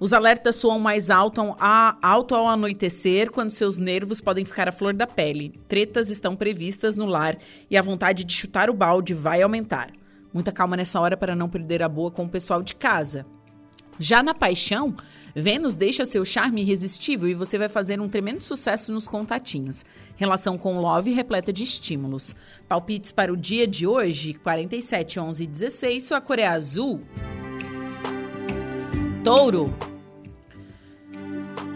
Os 0.00 0.14
alertas 0.14 0.56
soam 0.56 0.78
mais 0.78 1.10
alto, 1.10 1.54
a, 1.60 1.98
alto 2.00 2.34
ao 2.34 2.48
anoitecer, 2.48 3.30
quando 3.30 3.50
seus 3.50 3.76
nervos 3.76 4.22
podem 4.22 4.46
ficar 4.46 4.66
à 4.66 4.72
flor 4.72 4.94
da 4.94 5.06
pele. 5.06 5.60
Tretas 5.68 6.08
estão 6.08 6.34
previstas 6.34 6.96
no 6.96 7.04
lar 7.04 7.36
e 7.70 7.76
a 7.76 7.82
vontade 7.82 8.24
de 8.24 8.32
chutar 8.32 8.70
o 8.70 8.74
balde 8.74 9.12
vai 9.12 9.42
aumentar. 9.42 9.90
Muita 10.36 10.52
calma 10.52 10.76
nessa 10.76 11.00
hora 11.00 11.16
para 11.16 11.34
não 11.34 11.48
perder 11.48 11.82
a 11.82 11.88
boa 11.88 12.10
com 12.10 12.26
o 12.26 12.28
pessoal 12.28 12.62
de 12.62 12.74
casa. 12.74 13.24
Já 13.98 14.22
na 14.22 14.34
paixão, 14.34 14.94
Vênus 15.34 15.74
deixa 15.74 16.04
seu 16.04 16.26
charme 16.26 16.60
irresistível 16.60 17.26
e 17.26 17.32
você 17.32 17.56
vai 17.56 17.70
fazer 17.70 17.98
um 18.02 18.06
tremendo 18.06 18.42
sucesso 18.42 18.92
nos 18.92 19.08
contatinhos. 19.08 19.82
Relação 20.14 20.58
com 20.58 20.78
Love 20.78 21.10
repleta 21.10 21.50
de 21.50 21.62
estímulos. 21.62 22.36
Palpites 22.68 23.12
para 23.12 23.32
o 23.32 23.36
dia 23.36 23.66
de 23.66 23.86
hoje, 23.86 24.34
47, 24.34 25.18
11 25.18 25.42
e 25.42 25.46
16, 25.46 26.04
sua 26.04 26.20
cor 26.20 26.38
é 26.38 26.46
azul. 26.46 27.00
Touro. 29.24 29.74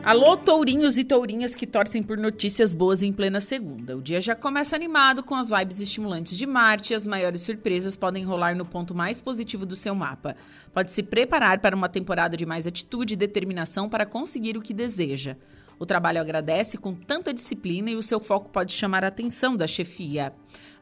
Alô, 0.03 0.35
tourinhos 0.35 0.97
e 0.97 1.05
tourinhas 1.05 1.55
que 1.55 1.67
torcem 1.67 2.03
por 2.03 2.17
notícias 2.17 2.75
boas 2.75 3.03
em 3.03 3.13
plena 3.13 3.39
segunda. 3.39 3.99
O 3.99 4.01
dia 4.01 4.19
já 4.19 4.35
começa 4.35 4.75
animado 4.75 5.23
com 5.23 5.35
as 5.35 5.51
vibes 5.51 5.79
estimulantes 5.79 6.39
de 6.39 6.47
Marte 6.47 6.93
e 6.93 6.97
as 6.97 7.05
maiores 7.05 7.43
surpresas 7.43 7.97
podem 7.97 8.25
rolar 8.25 8.57
no 8.57 8.65
ponto 8.65 8.95
mais 8.95 9.21
positivo 9.21 9.67
do 9.67 9.77
seu 9.77 9.95
mapa. 9.95 10.37
Pode 10.73 10.91
se 10.91 11.03
preparar 11.03 11.59
para 11.59 11.77
uma 11.77 11.89
temporada 11.89 12.35
de 12.35 12.47
mais 12.47 12.67
atitude 12.67 13.13
e 13.13 13.17
determinação 13.17 13.91
para 13.91 14.07
conseguir 14.07 14.57
o 14.57 14.63
que 14.63 14.73
deseja. 14.73 15.37
O 15.79 15.85
trabalho 15.85 16.21
agradece 16.21 16.79
com 16.79 16.95
tanta 16.95 17.33
disciplina 17.33 17.91
e 17.91 17.97
o 17.97 18.03
seu 18.03 18.21
foco 18.21 18.51
pode 18.51 18.73
chamar 18.73 19.05
a 19.05 19.09
atenção 19.09 19.55
da 19.55 19.67
chefia. 19.67 20.33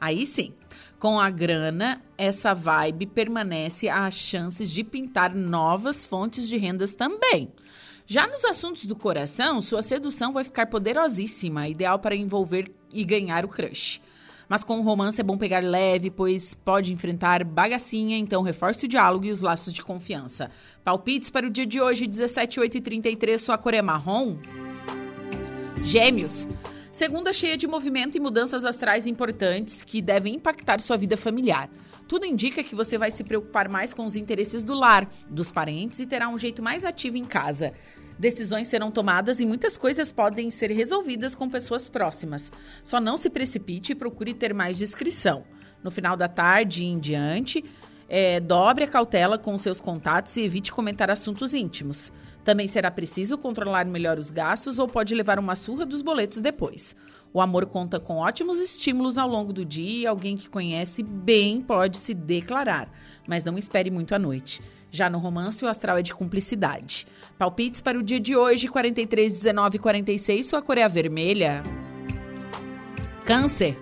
Aí 0.01 0.27
sim, 0.27 0.53
com 0.99 1.19
a 1.21 1.29
grana, 1.29 2.03
essa 2.17 2.55
vibe 2.55 3.07
permanece 3.07 3.89
às 3.89 4.15
chances 4.15 4.71
de 4.71 4.83
pintar 4.83 5.35
novas 5.35 6.07
fontes 6.07 6.49
de 6.49 6.57
rendas 6.57 6.95
também. 6.95 7.53
Já 8.11 8.27
nos 8.27 8.43
assuntos 8.43 8.87
do 8.87 8.97
coração, 8.97 9.61
sua 9.61 9.83
sedução 9.83 10.33
vai 10.33 10.43
ficar 10.43 10.69
poderosíssima, 10.69 11.69
ideal 11.69 11.99
para 11.99 12.17
envolver 12.17 12.73
e 12.91 13.05
ganhar 13.05 13.45
o 13.45 13.49
crush. 13.49 14.01
Mas 14.49 14.65
com 14.65 14.79
o 14.79 14.83
romance 14.83 15.21
é 15.21 15.23
bom 15.23 15.37
pegar 15.37 15.63
leve, 15.63 16.11
pois 16.11 16.55
pode 16.55 16.91
enfrentar 16.91 17.45
bagacinha, 17.45 18.17
então 18.17 18.41
reforce 18.41 18.87
o 18.87 18.89
diálogo 18.89 19.27
e 19.27 19.31
os 19.31 19.43
laços 19.43 19.75
de 19.75 19.83
confiança. 19.83 20.51
Palpites 20.83 21.29
para 21.29 21.47
o 21.47 21.51
dia 21.51 21.67
de 21.67 21.83
hoje, 21.83 22.07
17, 22.07 22.59
8 22.59 22.79
e 22.79 22.81
33, 22.81 23.43
sua 23.43 23.59
cor 23.59 23.75
é 23.75 23.83
marrom? 23.83 24.39
Gêmeos. 25.83 26.49
Segunda 26.91 27.31
cheia 27.35 27.59
de 27.59 27.67
movimento 27.67 28.17
e 28.17 28.21
mudanças 28.21 28.65
astrais 28.65 29.07
importantes 29.07 29.85
que 29.85 30.01
devem 30.01 30.37
impactar 30.37 30.81
sua 30.81 30.97
vida 30.97 31.19
familiar. 31.19 31.69
Tudo 32.09 32.25
indica 32.25 32.65
que 32.65 32.75
você 32.75 32.97
vai 32.97 33.11
se 33.11 33.23
preocupar 33.23 33.69
mais 33.69 33.93
com 33.93 34.07
os 34.07 34.17
interesses 34.17 34.65
do 34.65 34.73
lar, 34.73 35.07
dos 35.29 35.53
parentes 35.53 36.01
e 36.01 36.07
terá 36.07 36.27
um 36.27 36.39
jeito 36.39 36.63
mais 36.63 36.87
ativo 36.87 37.19
em 37.19 37.25
casa. 37.27 37.75
Decisões 38.19 38.69
serão 38.69 38.91
tomadas 38.91 39.39
e 39.39 39.47
muitas 39.47 39.77
coisas 39.77 40.11
podem 40.11 40.51
ser 40.51 40.71
resolvidas 40.73 41.35
com 41.35 41.49
pessoas 41.49 41.89
próximas. 41.89 42.51
Só 42.83 43.01
não 43.01 43.17
se 43.17 43.31
precipite 43.31 43.93
e 43.93 43.95
procure 43.95 44.35
ter 44.35 44.53
mais 44.53 44.77
discrição. 44.77 45.45
No 45.83 45.91
final 45.91 46.17
da 46.17 46.27
tarde 46.27 46.83
e 46.83 46.87
em 46.87 46.99
diante, 46.99 47.65
é, 48.09 48.41
dobre 48.41 48.85
a 48.85 48.89
cautela 48.89 49.39
com 49.39 49.57
seus 49.57 49.81
contatos 49.81 50.37
e 50.37 50.43
evite 50.43 50.73
comentar 50.73 51.11
assuntos 51.11 51.55
íntimos. 51.55 52.11
Também 52.45 52.67
será 52.67 52.91
preciso 52.91 53.37
controlar 53.37 53.85
melhor 53.85 54.19
os 54.19 54.31
gastos 54.31 54.79
ou 54.79 54.89
pode 54.89 55.15
levar 55.15 55.39
uma 55.39 55.55
surra 55.55 55.85
dos 55.85 56.01
boletos 56.01 56.41
depois. 56.41 56.97
O 57.33 57.43
amor 57.43 57.67
conta 57.67 58.01
com 58.01 58.17
ótimos 58.17 58.59
estímulos 58.59 59.19
ao 59.19 59.29
longo 59.29 59.53
do 59.53 59.65
dia 59.65 60.01
e 60.01 60.07
alguém 60.07 60.37
que 60.37 60.49
conhece 60.49 61.03
bem 61.03 61.61
pode 61.61 61.99
se 61.99 62.15
declarar, 62.15 62.91
mas 63.27 63.45
não 63.45 63.59
espere 63.59 63.91
muito 63.91 64.15
à 64.15 64.19
noite. 64.19 64.63
Já 64.91 65.11
no 65.11 65.19
romance, 65.19 65.65
o 65.65 65.69
astral 65.69 65.99
é 65.99 66.03
de 66.03 66.15
cumplicidade. 66.15 67.07
Palpites 67.39 67.81
para 67.81 67.99
o 67.99 68.03
dia 68.03 68.19
de 68.19 68.35
hoje, 68.35 68.69
43, 68.69 69.33
19 69.35 69.79
46, 69.79 70.47
sua 70.47 70.63
cor 70.63 70.79
é 70.79 70.83
a 70.83 70.89
vermelha. 70.89 71.63
Câncer. 73.25 73.77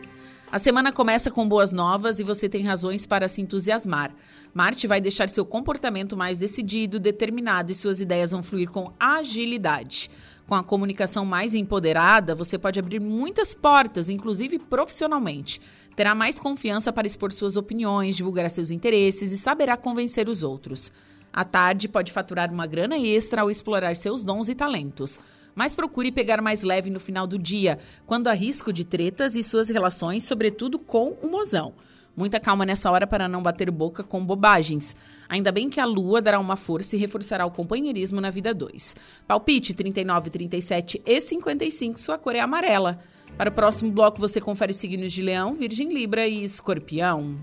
A 0.50 0.58
semana 0.58 0.92
começa 0.92 1.30
com 1.30 1.48
boas 1.48 1.72
novas 1.72 2.18
e 2.18 2.24
você 2.24 2.48
tem 2.48 2.64
razões 2.64 3.04
para 3.04 3.28
se 3.28 3.40
entusiasmar. 3.40 4.14
Marte 4.54 4.86
vai 4.86 5.00
deixar 5.00 5.28
seu 5.28 5.44
comportamento 5.44 6.16
mais 6.16 6.38
decidido, 6.38 7.00
determinado 7.00 7.70
e 7.70 7.74
suas 7.74 8.00
ideias 8.00 8.30
vão 8.30 8.42
fluir 8.42 8.70
com 8.70 8.92
agilidade. 8.98 10.10
Com 10.46 10.54
a 10.54 10.62
comunicação 10.62 11.24
mais 11.24 11.56
empoderada, 11.56 12.32
você 12.32 12.56
pode 12.56 12.78
abrir 12.78 13.00
muitas 13.00 13.52
portas, 13.52 14.08
inclusive 14.08 14.60
profissionalmente. 14.60 15.60
Terá 15.96 16.14
mais 16.14 16.38
confiança 16.38 16.92
para 16.92 17.06
expor 17.06 17.32
suas 17.32 17.56
opiniões, 17.56 18.16
divulgar 18.16 18.48
seus 18.48 18.70
interesses 18.70 19.32
e 19.32 19.38
saberá 19.38 19.76
convencer 19.76 20.28
os 20.28 20.44
outros. 20.44 20.92
À 21.32 21.44
tarde, 21.44 21.88
pode 21.88 22.12
faturar 22.12 22.52
uma 22.52 22.64
grana 22.64 22.96
extra 22.96 23.42
ao 23.42 23.50
explorar 23.50 23.96
seus 23.96 24.22
dons 24.22 24.48
e 24.48 24.54
talentos. 24.54 25.18
Mas 25.52 25.74
procure 25.74 26.12
pegar 26.12 26.40
mais 26.40 26.62
leve 26.62 26.90
no 26.90 27.00
final 27.00 27.26
do 27.26 27.38
dia, 27.38 27.78
quando 28.06 28.28
há 28.28 28.32
risco 28.32 28.72
de 28.72 28.84
tretas 28.84 29.34
e 29.34 29.42
suas 29.42 29.68
relações, 29.68 30.22
sobretudo 30.22 30.78
com 30.78 31.16
o 31.22 31.28
mozão. 31.28 31.74
Muita 32.16 32.40
calma 32.40 32.64
nessa 32.64 32.90
hora 32.90 33.06
para 33.06 33.28
não 33.28 33.42
bater 33.42 33.70
boca 33.70 34.02
com 34.02 34.24
bobagens. 34.24 34.96
Ainda 35.28 35.52
bem 35.52 35.68
que 35.68 35.78
a 35.78 35.84
lua 35.84 36.22
dará 36.22 36.40
uma 36.40 36.56
força 36.56 36.96
e 36.96 36.98
reforçará 36.98 37.44
o 37.44 37.50
companheirismo 37.50 38.20
na 38.20 38.30
vida 38.30 38.54
2. 38.54 38.96
Palpite 39.26 39.74
39, 39.74 40.30
37 40.30 41.02
e 41.04 41.20
55, 41.20 42.00
sua 42.00 42.16
cor 42.16 42.34
é 42.34 42.40
amarela. 42.40 42.98
Para 43.36 43.50
o 43.50 43.52
próximo 43.52 43.90
bloco, 43.90 44.18
você 44.18 44.40
confere 44.40 44.72
os 44.72 44.78
signos 44.78 45.12
de 45.12 45.20
Leão, 45.20 45.54
Virgem, 45.54 45.92
Libra 45.92 46.26
e 46.26 46.42
Escorpião. 46.42 47.36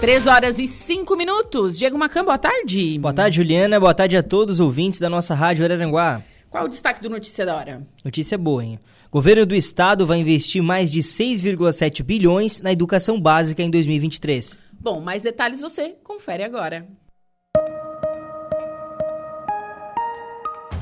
Três 0.00 0.26
horas 0.26 0.58
e 0.58 0.66
cinco 0.66 1.14
minutos. 1.14 1.78
Diego 1.78 1.98
Macan, 1.98 2.24
boa 2.24 2.38
tarde. 2.38 2.98
Boa 2.98 3.12
tarde, 3.12 3.36
Juliana. 3.36 3.78
Boa 3.78 3.92
tarde 3.92 4.16
a 4.16 4.22
todos 4.22 4.54
os 4.54 4.60
ouvintes 4.60 4.98
da 4.98 5.10
nossa 5.10 5.34
rádio 5.34 5.62
Araranguá. 5.62 6.22
Qual 6.48 6.64
o 6.64 6.68
destaque 6.68 7.02
do 7.02 7.10
Notícia 7.10 7.44
da 7.44 7.54
Hora? 7.54 7.86
Notícia 8.02 8.38
boa, 8.38 8.64
hein? 8.64 8.80
Governo 9.12 9.44
do 9.44 9.54
Estado 9.54 10.06
vai 10.06 10.18
investir 10.18 10.62
mais 10.62 10.90
de 10.90 11.00
6,7 11.00 12.02
bilhões 12.02 12.62
na 12.62 12.72
educação 12.72 13.20
básica 13.20 13.62
em 13.62 13.70
2023. 13.70 14.58
Bom, 14.72 15.02
mais 15.02 15.22
detalhes 15.22 15.60
você 15.60 15.94
confere 16.02 16.44
agora. 16.44 16.88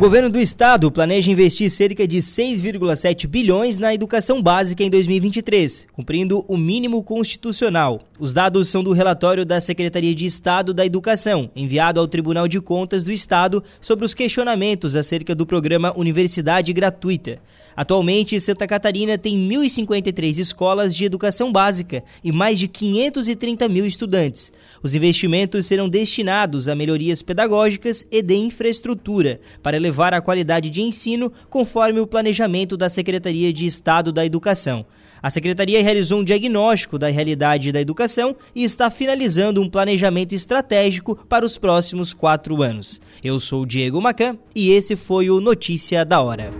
Governo 0.00 0.30
do 0.30 0.40
estado 0.40 0.90
planeja 0.90 1.30
investir 1.30 1.70
cerca 1.70 2.08
de 2.08 2.20
6,7 2.20 3.26
bilhões 3.26 3.76
na 3.76 3.92
educação 3.92 4.40
básica 4.40 4.82
em 4.82 4.88
2023, 4.88 5.88
cumprindo 5.92 6.42
o 6.48 6.56
mínimo 6.56 7.02
constitucional. 7.02 8.00
Os 8.18 8.32
dados 8.32 8.70
são 8.70 8.82
do 8.82 8.94
relatório 8.94 9.44
da 9.44 9.60
Secretaria 9.60 10.14
de 10.14 10.24
Estado 10.24 10.72
da 10.72 10.86
Educação, 10.86 11.50
enviado 11.54 12.00
ao 12.00 12.08
Tribunal 12.08 12.48
de 12.48 12.62
Contas 12.62 13.04
do 13.04 13.12
Estado 13.12 13.62
sobre 13.78 14.06
os 14.06 14.14
questionamentos 14.14 14.96
acerca 14.96 15.34
do 15.34 15.44
programa 15.44 15.92
Universidade 15.94 16.72
Gratuita. 16.72 17.38
Atualmente, 17.80 18.38
Santa 18.38 18.66
Catarina 18.66 19.16
tem 19.16 19.34
1.053 19.34 20.36
escolas 20.36 20.94
de 20.94 21.06
educação 21.06 21.50
básica 21.50 22.04
e 22.22 22.30
mais 22.30 22.58
de 22.58 22.68
530 22.68 23.66
mil 23.70 23.86
estudantes. 23.86 24.52
Os 24.82 24.94
investimentos 24.94 25.64
serão 25.64 25.88
destinados 25.88 26.68
a 26.68 26.74
melhorias 26.74 27.22
pedagógicas 27.22 28.06
e 28.12 28.20
de 28.20 28.34
infraestrutura 28.34 29.40
para 29.62 29.78
elevar 29.78 30.12
a 30.12 30.20
qualidade 30.20 30.68
de 30.68 30.82
ensino, 30.82 31.32
conforme 31.48 32.00
o 32.00 32.06
planejamento 32.06 32.76
da 32.76 32.90
Secretaria 32.90 33.50
de 33.50 33.64
Estado 33.64 34.12
da 34.12 34.26
Educação. 34.26 34.84
A 35.22 35.30
secretaria 35.30 35.82
realizou 35.82 36.20
um 36.20 36.24
diagnóstico 36.24 36.98
da 36.98 37.08
realidade 37.08 37.72
da 37.72 37.80
educação 37.80 38.36
e 38.54 38.62
está 38.62 38.90
finalizando 38.90 39.62
um 39.62 39.70
planejamento 39.70 40.34
estratégico 40.34 41.16
para 41.26 41.46
os 41.46 41.56
próximos 41.56 42.12
quatro 42.12 42.62
anos. 42.62 43.00
Eu 43.24 43.40
sou 43.40 43.64
Diego 43.64 44.02
Macan 44.02 44.36
e 44.54 44.70
esse 44.70 44.96
foi 44.96 45.30
o 45.30 45.40
Notícia 45.40 46.04
da 46.04 46.20
Hora. 46.20 46.50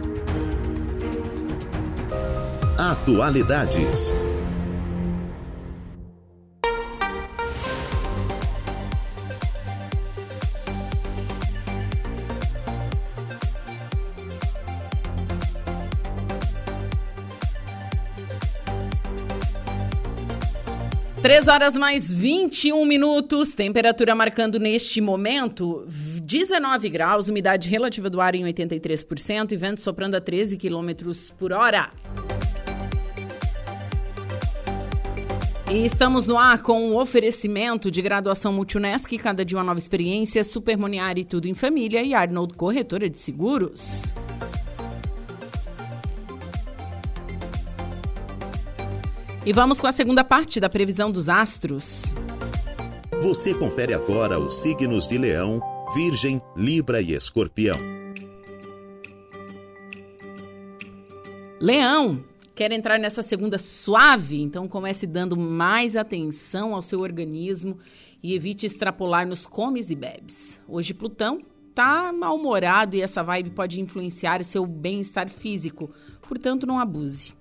Atualidades. 2.80 4.14
Três 21.20 21.48
horas 21.48 21.76
mais 21.76 22.10
21 22.10 22.86
minutos, 22.86 23.52
temperatura 23.52 24.14
marcando 24.14 24.58
neste 24.58 25.02
momento 25.02 25.84
19 25.86 26.88
graus, 26.88 27.28
umidade 27.28 27.68
relativa 27.68 28.08
do 28.08 28.22
ar 28.22 28.34
em 28.34 28.44
83% 28.44 29.52
e 29.52 29.56
vento 29.58 29.82
soprando 29.82 30.14
a 30.14 30.20
13 30.20 30.56
quilômetros 30.56 31.30
por 31.30 31.52
hora. 31.52 31.90
E 35.72 35.84
estamos 35.84 36.26
no 36.26 36.36
ar 36.36 36.62
com 36.62 36.90
o 36.90 37.00
oferecimento 37.00 37.92
de 37.92 38.02
graduação 38.02 38.52
Multunesc, 38.52 39.16
cada 39.18 39.44
dia 39.44 39.56
uma 39.56 39.62
nova 39.62 39.78
experiência, 39.78 40.42
Supermoniari 40.42 41.24
Tudo 41.24 41.46
em 41.46 41.54
Família 41.54 42.02
e 42.02 42.12
Arnold 42.12 42.54
Corretora 42.54 43.08
de 43.08 43.16
Seguros. 43.16 44.12
E 49.46 49.52
vamos 49.52 49.80
com 49.80 49.86
a 49.86 49.92
segunda 49.92 50.24
parte 50.24 50.58
da 50.58 50.68
previsão 50.68 51.08
dos 51.08 51.28
astros. 51.28 52.14
Você 53.22 53.54
confere 53.54 53.94
agora 53.94 54.40
os 54.40 54.60
signos 54.60 55.06
de 55.06 55.18
Leão, 55.18 55.60
Virgem, 55.94 56.42
Libra 56.56 57.00
e 57.00 57.12
Escorpião. 57.12 57.78
Leão, 61.60 62.24
quer 62.60 62.72
entrar 62.72 62.98
nessa 62.98 63.22
segunda 63.22 63.56
suave? 63.56 64.38
Então 64.38 64.68
comece 64.68 65.06
dando 65.06 65.34
mais 65.34 65.96
atenção 65.96 66.74
ao 66.74 66.82
seu 66.82 67.00
organismo 67.00 67.78
e 68.22 68.34
evite 68.34 68.66
extrapolar 68.66 69.26
nos 69.26 69.46
comes 69.46 69.88
e 69.88 69.94
bebes. 69.94 70.60
Hoje 70.68 70.92
Plutão 70.92 71.40
tá 71.74 72.12
mal-humorado 72.12 72.94
e 72.96 73.00
essa 73.00 73.22
vibe 73.22 73.48
pode 73.52 73.80
influenciar 73.80 74.44
seu 74.44 74.66
bem-estar 74.66 75.30
físico, 75.30 75.90
portanto 76.28 76.66
não 76.66 76.78
abuse. 76.78 77.32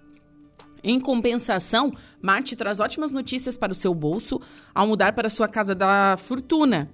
Em 0.81 1.01
compensação, 1.01 1.91
Marte 2.21 2.55
traz 2.55 2.79
ótimas 2.79 3.11
notícias 3.11 3.57
para 3.57 3.73
o 3.73 3.75
seu 3.75 3.93
bolso 3.93 4.39
ao 4.73 4.87
mudar 4.87 5.11
para 5.11 5.27
sua 5.27 5.49
casa 5.49 5.75
da 5.75 6.15
fortuna. 6.17 6.89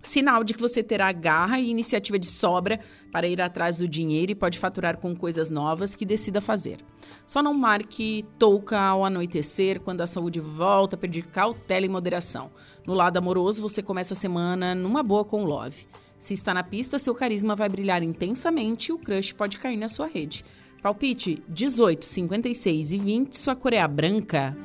Sinal 0.00 0.44
de 0.44 0.54
que 0.54 0.60
você 0.60 0.82
terá 0.82 1.12
garra 1.12 1.58
e 1.58 1.68
iniciativa 1.68 2.18
de 2.18 2.26
sobra 2.26 2.80
para 3.12 3.26
ir 3.26 3.40
atrás 3.40 3.78
do 3.78 3.88
dinheiro 3.88 4.32
e 4.32 4.34
pode 4.34 4.58
faturar 4.58 4.96
com 4.98 5.14
coisas 5.14 5.50
novas 5.50 5.94
que 5.94 6.06
decida 6.06 6.40
fazer. 6.40 6.78
Só 7.26 7.42
não 7.42 7.52
marque 7.52 8.24
touca 8.38 8.78
ao 8.78 9.04
anoitecer, 9.04 9.80
quando 9.80 10.00
a 10.00 10.06
saúde 10.06 10.40
volta 10.40 10.96
a 10.96 10.98
pedir 10.98 11.26
cautela 11.26 11.84
e 11.84 11.88
moderação. 11.88 12.50
No 12.86 12.94
lado 12.94 13.16
amoroso, 13.16 13.60
você 13.60 13.82
começa 13.82 14.14
a 14.14 14.16
semana 14.16 14.74
numa 14.74 15.02
boa 15.02 15.24
com 15.24 15.44
Love. 15.44 15.86
Se 16.18 16.34
está 16.34 16.54
na 16.54 16.62
pista, 16.62 16.98
seu 16.98 17.14
carisma 17.14 17.54
vai 17.54 17.68
brilhar 17.68 18.02
intensamente 18.02 18.88
e 18.88 18.92
o 18.92 18.98
crush 18.98 19.32
pode 19.32 19.58
cair 19.58 19.76
na 19.76 19.88
sua 19.88 20.06
rede. 20.06 20.44
Palpite 20.82 21.42
18, 21.48 22.04
56 22.04 22.92
e 22.92 22.98
20, 22.98 23.36
sua 23.36 23.56
cor 23.56 23.72
é 23.72 23.80
a 23.80 23.88
branca. 23.88 24.56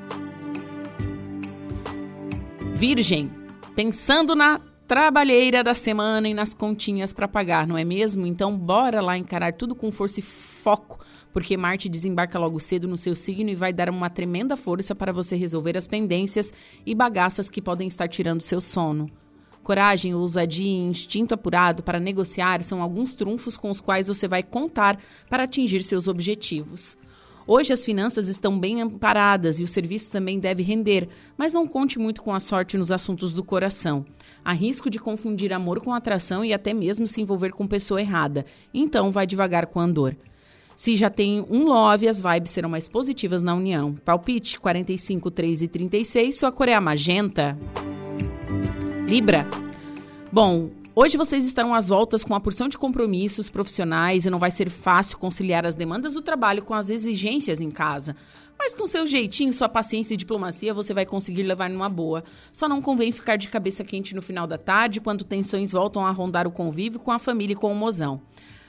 Virgem, 2.75 3.31
pensando 3.75 4.35
na 4.35 4.59
trabalheira 4.87 5.63
da 5.63 5.73
semana 5.73 6.27
e 6.27 6.33
nas 6.33 6.53
continhas 6.53 7.13
para 7.13 7.27
pagar, 7.27 7.65
não 7.65 7.77
é 7.77 7.83
mesmo? 7.83 8.25
Então 8.25 8.57
bora 8.57 9.01
lá 9.01 9.17
encarar 9.17 9.53
tudo 9.53 9.75
com 9.75 9.91
força 9.91 10.19
e 10.19 10.23
foco, 10.23 11.03
porque 11.31 11.57
Marte 11.57 11.89
desembarca 11.89 12.37
logo 12.37 12.59
cedo 12.59 12.87
no 12.87 12.97
seu 12.97 13.15
signo 13.15 13.49
e 13.49 13.55
vai 13.55 13.71
dar 13.71 13.89
uma 13.89 14.09
tremenda 14.09 14.57
força 14.57 14.93
para 14.93 15.13
você 15.13 15.35
resolver 15.35 15.77
as 15.77 15.87
pendências 15.87 16.53
e 16.85 16.93
bagaças 16.93 17.49
que 17.49 17.61
podem 17.61 17.87
estar 17.87 18.07
tirando 18.07 18.41
seu 18.41 18.59
sono. 18.59 19.09
Coragem, 19.63 20.13
ousadia 20.13 20.67
e 20.67 20.89
instinto 20.89 21.33
apurado 21.33 21.81
para 21.83 21.99
negociar 21.99 22.61
são 22.61 22.81
alguns 22.81 23.13
trunfos 23.13 23.55
com 23.55 23.69
os 23.69 23.79
quais 23.79 24.07
você 24.07 24.27
vai 24.27 24.43
contar 24.43 24.99
para 25.29 25.43
atingir 25.43 25.81
seus 25.83 26.09
objetivos. 26.09 26.97
Hoje 27.45 27.73
as 27.73 27.83
finanças 27.83 28.29
estão 28.29 28.57
bem 28.57 28.81
amparadas 28.81 29.59
e 29.59 29.63
o 29.63 29.67
serviço 29.67 30.09
também 30.09 30.39
deve 30.39 30.63
render, 30.63 31.09
mas 31.37 31.51
não 31.51 31.67
conte 31.67 31.99
muito 31.99 32.21
com 32.23 32.33
a 32.33 32.39
sorte 32.39 32.77
nos 32.77 32.91
assuntos 32.91 33.33
do 33.33 33.43
coração. 33.43 34.05
Há 34.45 34.53
risco 34.53 34.89
de 34.89 34.99
confundir 34.99 35.51
amor 35.51 35.81
com 35.81 35.93
atração 35.93 36.43
e 36.43 36.53
até 36.53 36.73
mesmo 36.73 37.05
se 37.05 37.21
envolver 37.21 37.51
com 37.51 37.67
pessoa 37.67 38.01
errada. 38.01 38.45
Então 38.73 39.11
vai 39.11 39.27
devagar 39.27 39.67
com 39.67 39.79
a 39.79 39.87
dor. 39.87 40.15
Se 40.75 40.95
já 40.95 41.09
tem 41.09 41.45
um 41.49 41.65
love, 41.65 42.07
as 42.07 42.21
vibes 42.21 42.51
serão 42.51 42.69
mais 42.69 42.87
positivas 42.87 43.41
na 43.41 43.53
união. 43.53 43.93
Palpite 43.93 44.59
45, 44.59 45.29
3 45.29 45.61
e 45.61 45.67
36, 45.67 46.35
sua 46.35 46.51
cor 46.51 46.67
é 46.67 46.73
a 46.73 46.81
magenta. 46.81 47.57
Libra. 49.07 49.47
Bom, 50.31 50.71
hoje 50.95 51.17
vocês 51.17 51.45
estarão 51.45 51.73
às 51.73 51.87
voltas 51.89 52.23
com 52.23 52.33
uma 52.33 52.39
porção 52.39 52.67
de 52.67 52.77
compromissos 52.77 53.49
profissionais 53.49 54.25
e 54.25 54.29
não 54.29 54.39
vai 54.39 54.51
ser 54.51 54.69
fácil 54.69 55.17
conciliar 55.17 55.65
as 55.65 55.75
demandas 55.75 56.13
do 56.13 56.21
trabalho 56.21 56.63
com 56.63 56.73
as 56.73 56.89
exigências 56.89 57.61
em 57.61 57.71
casa. 57.71 58.15
Mas 58.57 58.73
com 58.73 58.87
seu 58.87 59.05
jeitinho, 59.05 59.51
sua 59.51 59.67
paciência 59.67 60.13
e 60.13 60.17
diplomacia, 60.17 60.73
você 60.73 60.93
vai 60.93 61.05
conseguir 61.05 61.43
levar 61.43 61.69
numa 61.69 61.89
boa. 61.89 62.23
Só 62.51 62.69
não 62.69 62.81
convém 62.81 63.11
ficar 63.11 63.35
de 63.35 63.49
cabeça 63.49 63.83
quente 63.83 64.15
no 64.15 64.21
final 64.21 64.47
da 64.47 64.57
tarde, 64.57 65.01
quando 65.01 65.23
tensões 65.23 65.71
voltam 65.71 66.05
a 66.05 66.11
rondar 66.11 66.47
o 66.47 66.51
convívio 66.51 66.99
com 66.99 67.11
a 67.11 67.19
família 67.19 67.53
e 67.53 67.57
com 67.57 67.71
o 67.71 67.75
mozão. 67.75 68.21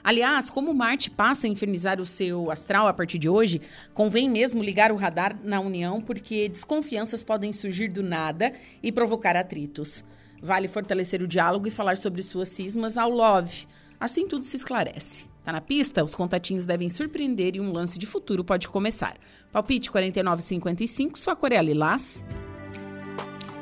Aliás, 0.03 0.51
como 0.51 0.75
Marte 0.75 1.11
passa 1.11 1.47
a 1.47 1.51
infernizar 1.51 1.99
o 1.99 2.05
seu 2.05 2.51
astral 2.51 2.87
a 2.87 2.93
partir 2.93 3.19
de 3.19 3.29
hoje, 3.29 3.63
convém 3.95 4.29
mesmo 4.29 4.63
ligar 4.63 4.93
o 4.93 4.97
radar 4.97 5.35
na 5.43 5.61
união, 5.61 5.99
porque 6.01 6.49
desconfianças 6.49 7.25
podem 7.25 7.53
surgir 7.55 7.89
do 7.89 8.03
nada 8.03 8.53
e 8.83 8.93
provocar 8.93 9.35
atritos. 9.35 10.05
Vale 10.45 10.69
fortalecer 10.69 11.23
o 11.23 11.27
diálogo 11.27 11.67
e 11.67 11.71
falar 11.71 11.97
sobre 11.97 12.23
suas 12.23 12.51
cismas 12.51 12.99
ao 12.99 13.09
love. 13.09 13.67
Assim 13.99 14.29
tudo 14.29 14.45
se 14.45 14.59
esclarece. 14.59 15.25
Tá 15.43 15.51
na 15.51 15.61
pista? 15.63 16.05
Os 16.05 16.15
contatinhos 16.15 16.67
devem 16.67 16.91
surpreender 16.91 17.57
e 17.57 17.61
um 17.61 17.73
lance 17.73 17.99
de 17.99 18.05
futuro 18.05 18.45
pode 18.45 18.69
começar. 18.69 19.17
Palpite 19.51 19.91
49,55, 19.91 21.17
sua 21.17 21.35
Coreia 21.35 21.63
Lilás. 21.63 22.23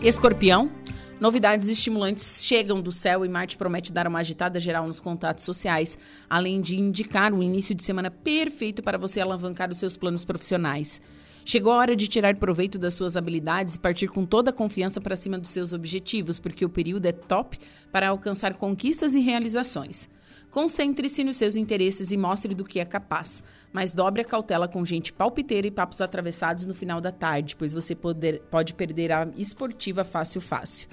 Escorpião. 0.02 0.68
Novidades 1.20 1.68
estimulantes 1.68 2.42
chegam 2.42 2.80
do 2.80 2.90
céu 2.90 3.24
e 3.24 3.28
Marte 3.28 3.56
promete 3.56 3.92
dar 3.92 4.08
uma 4.08 4.18
agitada 4.18 4.58
geral 4.58 4.84
nos 4.84 4.98
contatos 4.98 5.44
sociais, 5.44 5.96
além 6.28 6.60
de 6.60 6.76
indicar 6.80 7.32
um 7.32 7.40
início 7.40 7.76
de 7.76 7.84
semana 7.84 8.10
perfeito 8.10 8.82
para 8.82 8.98
você 8.98 9.20
alavancar 9.20 9.70
os 9.70 9.78
seus 9.78 9.96
planos 9.96 10.24
profissionais. 10.24 11.00
Chegou 11.44 11.72
a 11.72 11.76
hora 11.76 11.96
de 11.96 12.06
tirar 12.06 12.36
proveito 12.36 12.78
das 12.78 12.94
suas 12.94 13.16
habilidades 13.16 13.74
e 13.74 13.78
partir 13.78 14.06
com 14.08 14.24
toda 14.24 14.50
a 14.50 14.52
confiança 14.52 15.00
para 15.00 15.16
cima 15.16 15.38
dos 15.38 15.50
seus 15.50 15.72
objetivos, 15.72 16.38
porque 16.38 16.64
o 16.64 16.68
período 16.68 17.06
é 17.06 17.12
top 17.12 17.58
para 17.90 18.08
alcançar 18.08 18.54
conquistas 18.54 19.14
e 19.14 19.20
realizações. 19.20 20.08
Concentre-se 20.52 21.24
nos 21.24 21.38
seus 21.38 21.56
interesses 21.56 22.12
e 22.12 22.16
mostre 22.16 22.54
do 22.54 22.62
que 22.62 22.78
é 22.78 22.84
capaz. 22.84 23.42
Mas 23.72 23.92
dobre 23.92 24.22
a 24.22 24.24
cautela 24.24 24.68
com 24.68 24.84
gente 24.84 25.12
palpiteira 25.12 25.66
e 25.66 25.70
papos 25.70 26.00
atravessados 26.00 26.66
no 26.66 26.74
final 26.74 27.00
da 27.00 27.10
tarde, 27.10 27.56
pois 27.56 27.72
você 27.72 27.94
poder, 27.94 28.42
pode 28.50 28.74
perder 28.74 29.10
a 29.10 29.28
esportiva 29.36 30.04
fácil 30.04 30.40
fácil. 30.40 30.88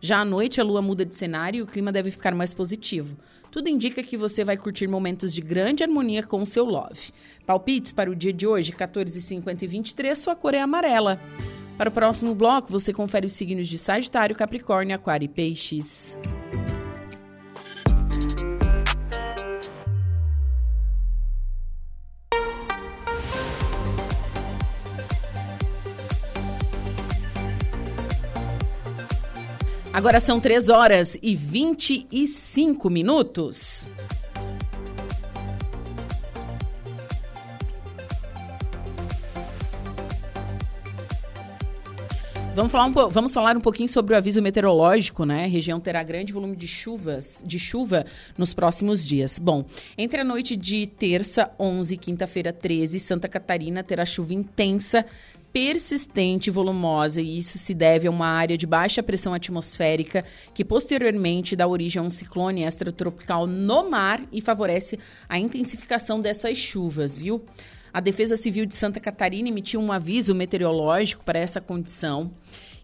Já 0.00 0.20
à 0.20 0.24
noite, 0.24 0.60
a 0.60 0.64
lua 0.64 0.80
muda 0.80 1.04
de 1.04 1.14
cenário 1.14 1.58
e 1.58 1.62
o 1.62 1.66
clima 1.66 1.92
deve 1.92 2.10
ficar 2.10 2.34
mais 2.34 2.54
positivo. 2.54 3.18
Tudo 3.50 3.68
indica 3.68 4.02
que 4.02 4.16
você 4.16 4.44
vai 4.44 4.56
curtir 4.56 4.86
momentos 4.86 5.34
de 5.34 5.40
grande 5.40 5.82
harmonia 5.82 6.22
com 6.22 6.40
o 6.40 6.46
seu 6.46 6.64
love. 6.64 7.12
Palpites 7.44 7.92
para 7.92 8.10
o 8.10 8.14
dia 8.14 8.32
de 8.32 8.46
hoje, 8.46 8.70
14, 8.70 9.20
50 9.20 9.64
e 9.64 9.68
23, 9.68 10.16
sua 10.16 10.36
cor 10.36 10.54
é 10.54 10.60
amarela. 10.60 11.20
Para 11.76 11.88
o 11.88 11.92
próximo 11.92 12.34
bloco, 12.34 12.70
você 12.70 12.92
confere 12.92 13.26
os 13.26 13.32
signos 13.32 13.66
de 13.66 13.76
Sagitário, 13.76 14.36
Capricórnio, 14.36 14.94
Aquário 14.94 15.24
e 15.24 15.28
Peixes. 15.28 16.16
Agora 29.92 30.20
são 30.20 30.38
3 30.38 30.68
horas 30.68 31.18
e 31.20 31.34
25 31.34 32.88
minutos. 32.88 33.88
Vamos 42.54 42.70
falar, 42.70 42.86
um, 42.86 42.92
vamos 42.92 43.34
falar 43.34 43.56
um 43.56 43.60
pouquinho 43.60 43.88
sobre 43.88 44.14
o 44.14 44.16
aviso 44.16 44.40
meteorológico, 44.40 45.24
né? 45.24 45.44
A 45.44 45.48
região 45.48 45.80
terá 45.80 46.02
grande 46.04 46.32
volume 46.32 46.54
de 46.54 46.68
chuvas, 46.68 47.42
de 47.44 47.58
chuva 47.58 48.04
nos 48.38 48.54
próximos 48.54 49.04
dias. 49.04 49.38
Bom, 49.40 49.64
entre 49.98 50.20
a 50.20 50.24
noite 50.24 50.56
de 50.56 50.86
terça, 50.86 51.50
11 51.58 51.94
e 51.94 51.98
quinta-feira, 51.98 52.52
13, 52.52 53.00
Santa 53.00 53.28
Catarina 53.28 53.82
terá 53.82 54.04
chuva 54.04 54.34
intensa 54.34 55.04
persistente 55.52 56.48
e 56.48 56.52
volumosa, 56.52 57.20
e 57.20 57.38
isso 57.38 57.58
se 57.58 57.74
deve 57.74 58.06
a 58.06 58.10
uma 58.10 58.26
área 58.26 58.56
de 58.56 58.66
baixa 58.66 59.02
pressão 59.02 59.34
atmosférica 59.34 60.24
que 60.54 60.64
posteriormente 60.64 61.56
dá 61.56 61.66
origem 61.66 62.00
a 62.00 62.04
um 62.04 62.10
ciclone 62.10 62.62
extratropical 62.62 63.46
no 63.46 63.90
mar 63.90 64.22
e 64.30 64.40
favorece 64.40 64.98
a 65.28 65.38
intensificação 65.38 66.20
dessas 66.20 66.56
chuvas, 66.56 67.16
viu? 67.16 67.44
A 67.92 68.00
Defesa 68.00 68.36
Civil 68.36 68.66
de 68.66 68.76
Santa 68.76 69.00
Catarina 69.00 69.48
emitiu 69.48 69.80
um 69.80 69.90
aviso 69.90 70.34
meteorológico 70.34 71.24
para 71.24 71.40
essa 71.40 71.60
condição. 71.60 72.30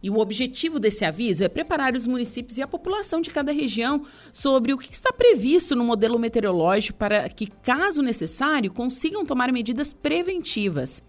E 0.03 0.11
o 0.11 0.19
objetivo 0.19 0.79
desse 0.79 1.05
aviso 1.05 1.45
é 1.45 1.49
preparar 1.49 1.95
os 1.95 2.07
municípios 2.07 2.59
e 2.59 2.63
a 2.63 2.67
população 2.67 3.21
de 3.21 3.31
cada 3.31 3.53
região 3.53 4.05
sobre 4.33 4.73
o 4.73 4.79
que 4.79 4.93
está 4.93 5.13
previsto 5.13 5.75
no 5.75 5.85
modelo 5.85 6.19
meteorológico 6.19 6.99
para 6.99 7.29
que, 7.29 7.47
caso 7.47 8.03
necessário, 8.03 8.73
consigam 8.73 9.25
tomar 9.25 9.53
medidas 9.53 9.93
preventivas. 9.93 11.03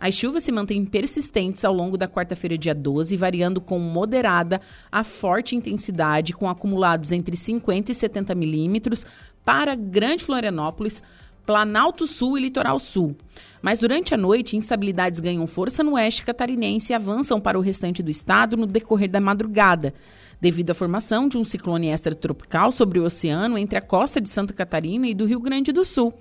As 0.00 0.14
chuvas 0.14 0.44
se 0.44 0.50
mantêm 0.50 0.82
persistentes 0.86 1.62
ao 1.62 1.74
longo 1.74 1.98
da 1.98 2.08
quarta-feira, 2.08 2.56
dia 2.56 2.74
12, 2.74 3.18
variando 3.18 3.60
com 3.60 3.78
moderada 3.78 4.58
a 4.90 5.04
forte 5.04 5.54
intensidade, 5.54 6.32
com 6.32 6.48
acumulados 6.48 7.12
entre 7.12 7.36
50 7.36 7.92
e 7.92 7.94
70 7.94 8.34
milímetros 8.34 9.04
para 9.44 9.74
Grande 9.74 10.24
Florianópolis, 10.24 11.02
Planalto 11.44 12.06
Sul 12.06 12.38
e 12.38 12.40
Litoral 12.40 12.78
Sul. 12.78 13.14
Mas 13.60 13.78
durante 13.78 14.14
a 14.14 14.16
noite, 14.16 14.56
instabilidades 14.56 15.20
ganham 15.20 15.46
força 15.46 15.84
no 15.84 15.92
oeste 15.92 16.24
catarinense 16.24 16.92
e 16.92 16.94
avançam 16.94 17.38
para 17.38 17.58
o 17.58 17.62
restante 17.62 18.02
do 18.02 18.10
estado 18.10 18.56
no 18.56 18.66
decorrer 18.66 19.10
da 19.10 19.20
madrugada, 19.20 19.92
devido 20.40 20.70
à 20.70 20.74
formação 20.74 21.28
de 21.28 21.36
um 21.36 21.44
ciclone 21.44 21.88
extratropical 21.88 22.72
sobre 22.72 22.98
o 22.98 23.04
oceano 23.04 23.58
entre 23.58 23.78
a 23.78 23.82
costa 23.82 24.18
de 24.18 24.30
Santa 24.30 24.54
Catarina 24.54 25.06
e 25.06 25.14
do 25.14 25.26
Rio 25.26 25.40
Grande 25.40 25.72
do 25.72 25.84
Sul. 25.84 26.14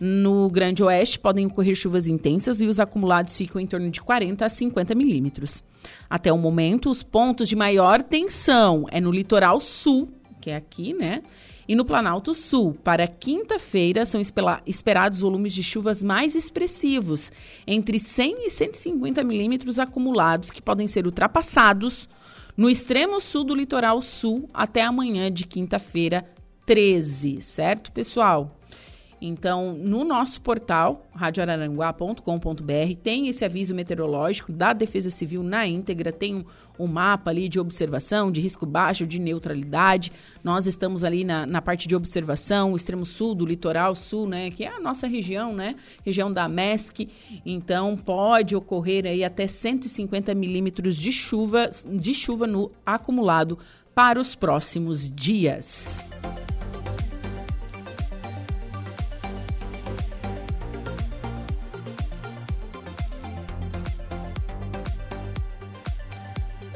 No 0.00 0.48
Grande 0.48 0.82
Oeste 0.82 1.18
podem 1.18 1.46
ocorrer 1.46 1.74
chuvas 1.74 2.06
intensas 2.06 2.60
e 2.60 2.66
os 2.66 2.78
acumulados 2.78 3.36
ficam 3.36 3.60
em 3.60 3.66
torno 3.66 3.90
de 3.90 4.00
40 4.00 4.44
a 4.44 4.48
50 4.48 4.94
milímetros. 4.94 5.64
Até 6.08 6.32
o 6.32 6.38
momento, 6.38 6.88
os 6.88 7.02
pontos 7.02 7.48
de 7.48 7.56
maior 7.56 8.02
tensão 8.02 8.86
é 8.90 9.00
no 9.00 9.10
litoral 9.10 9.60
sul, 9.60 10.08
que 10.40 10.50
é 10.50 10.56
aqui, 10.56 10.94
né? 10.94 11.22
E 11.66 11.74
no 11.74 11.84
Planalto 11.84 12.32
Sul, 12.32 12.74
para 12.82 13.06
quinta-feira, 13.06 14.04
são 14.06 14.20
esperados 14.64 15.20
volumes 15.20 15.52
de 15.52 15.62
chuvas 15.62 16.02
mais 16.02 16.34
expressivos, 16.34 17.30
entre 17.66 17.98
100 17.98 18.46
e 18.46 18.50
150 18.50 19.22
milímetros 19.24 19.78
acumulados, 19.78 20.50
que 20.50 20.62
podem 20.62 20.88
ser 20.88 21.04
ultrapassados 21.04 22.08
no 22.56 22.70
extremo 22.70 23.20
sul 23.20 23.44
do 23.44 23.54
litoral 23.54 24.00
sul 24.00 24.48
até 24.54 24.82
amanhã 24.82 25.30
de 25.30 25.46
quinta-feira, 25.46 26.24
13, 26.64 27.40
certo, 27.40 27.92
pessoal? 27.92 28.57
Então, 29.20 29.72
no 29.72 30.04
nosso 30.04 30.40
portal, 30.40 31.06
radioararanguá.com.br, 31.12 32.96
tem 33.02 33.28
esse 33.28 33.44
aviso 33.44 33.74
meteorológico 33.74 34.52
da 34.52 34.72
Defesa 34.72 35.10
Civil 35.10 35.42
na 35.42 35.66
íntegra, 35.66 36.12
tem 36.12 36.36
um, 36.36 36.44
um, 36.78 36.86
mapa 36.86 37.30
ali 37.30 37.48
de 37.48 37.58
observação, 37.58 38.30
de 38.30 38.40
risco 38.40 38.64
baixo, 38.64 39.06
de 39.06 39.18
neutralidade. 39.18 40.12
Nós 40.44 40.66
estamos 40.66 41.02
ali 41.02 41.24
na, 41.24 41.44
na 41.44 41.60
parte 41.60 41.88
de 41.88 41.96
observação, 41.96 42.72
o 42.72 42.76
extremo 42.76 43.04
sul 43.04 43.34
do 43.34 43.44
litoral 43.44 43.94
sul, 43.96 44.28
né, 44.28 44.50
que 44.50 44.64
é 44.64 44.68
a 44.68 44.80
nossa 44.80 45.06
região, 45.06 45.52
né, 45.52 45.74
região 46.04 46.32
da 46.32 46.48
MESC. 46.48 47.08
Então, 47.44 47.96
pode 47.96 48.54
ocorrer 48.54 49.04
aí 49.04 49.24
até 49.24 49.46
150 49.46 50.32
milímetros 50.34 50.96
de 50.96 51.10
chuva, 51.10 51.70
de 51.86 52.14
chuva 52.14 52.46
no 52.46 52.70
acumulado 52.86 53.58
para 53.94 54.20
os 54.20 54.36
próximos 54.36 55.10
dias. 55.10 56.00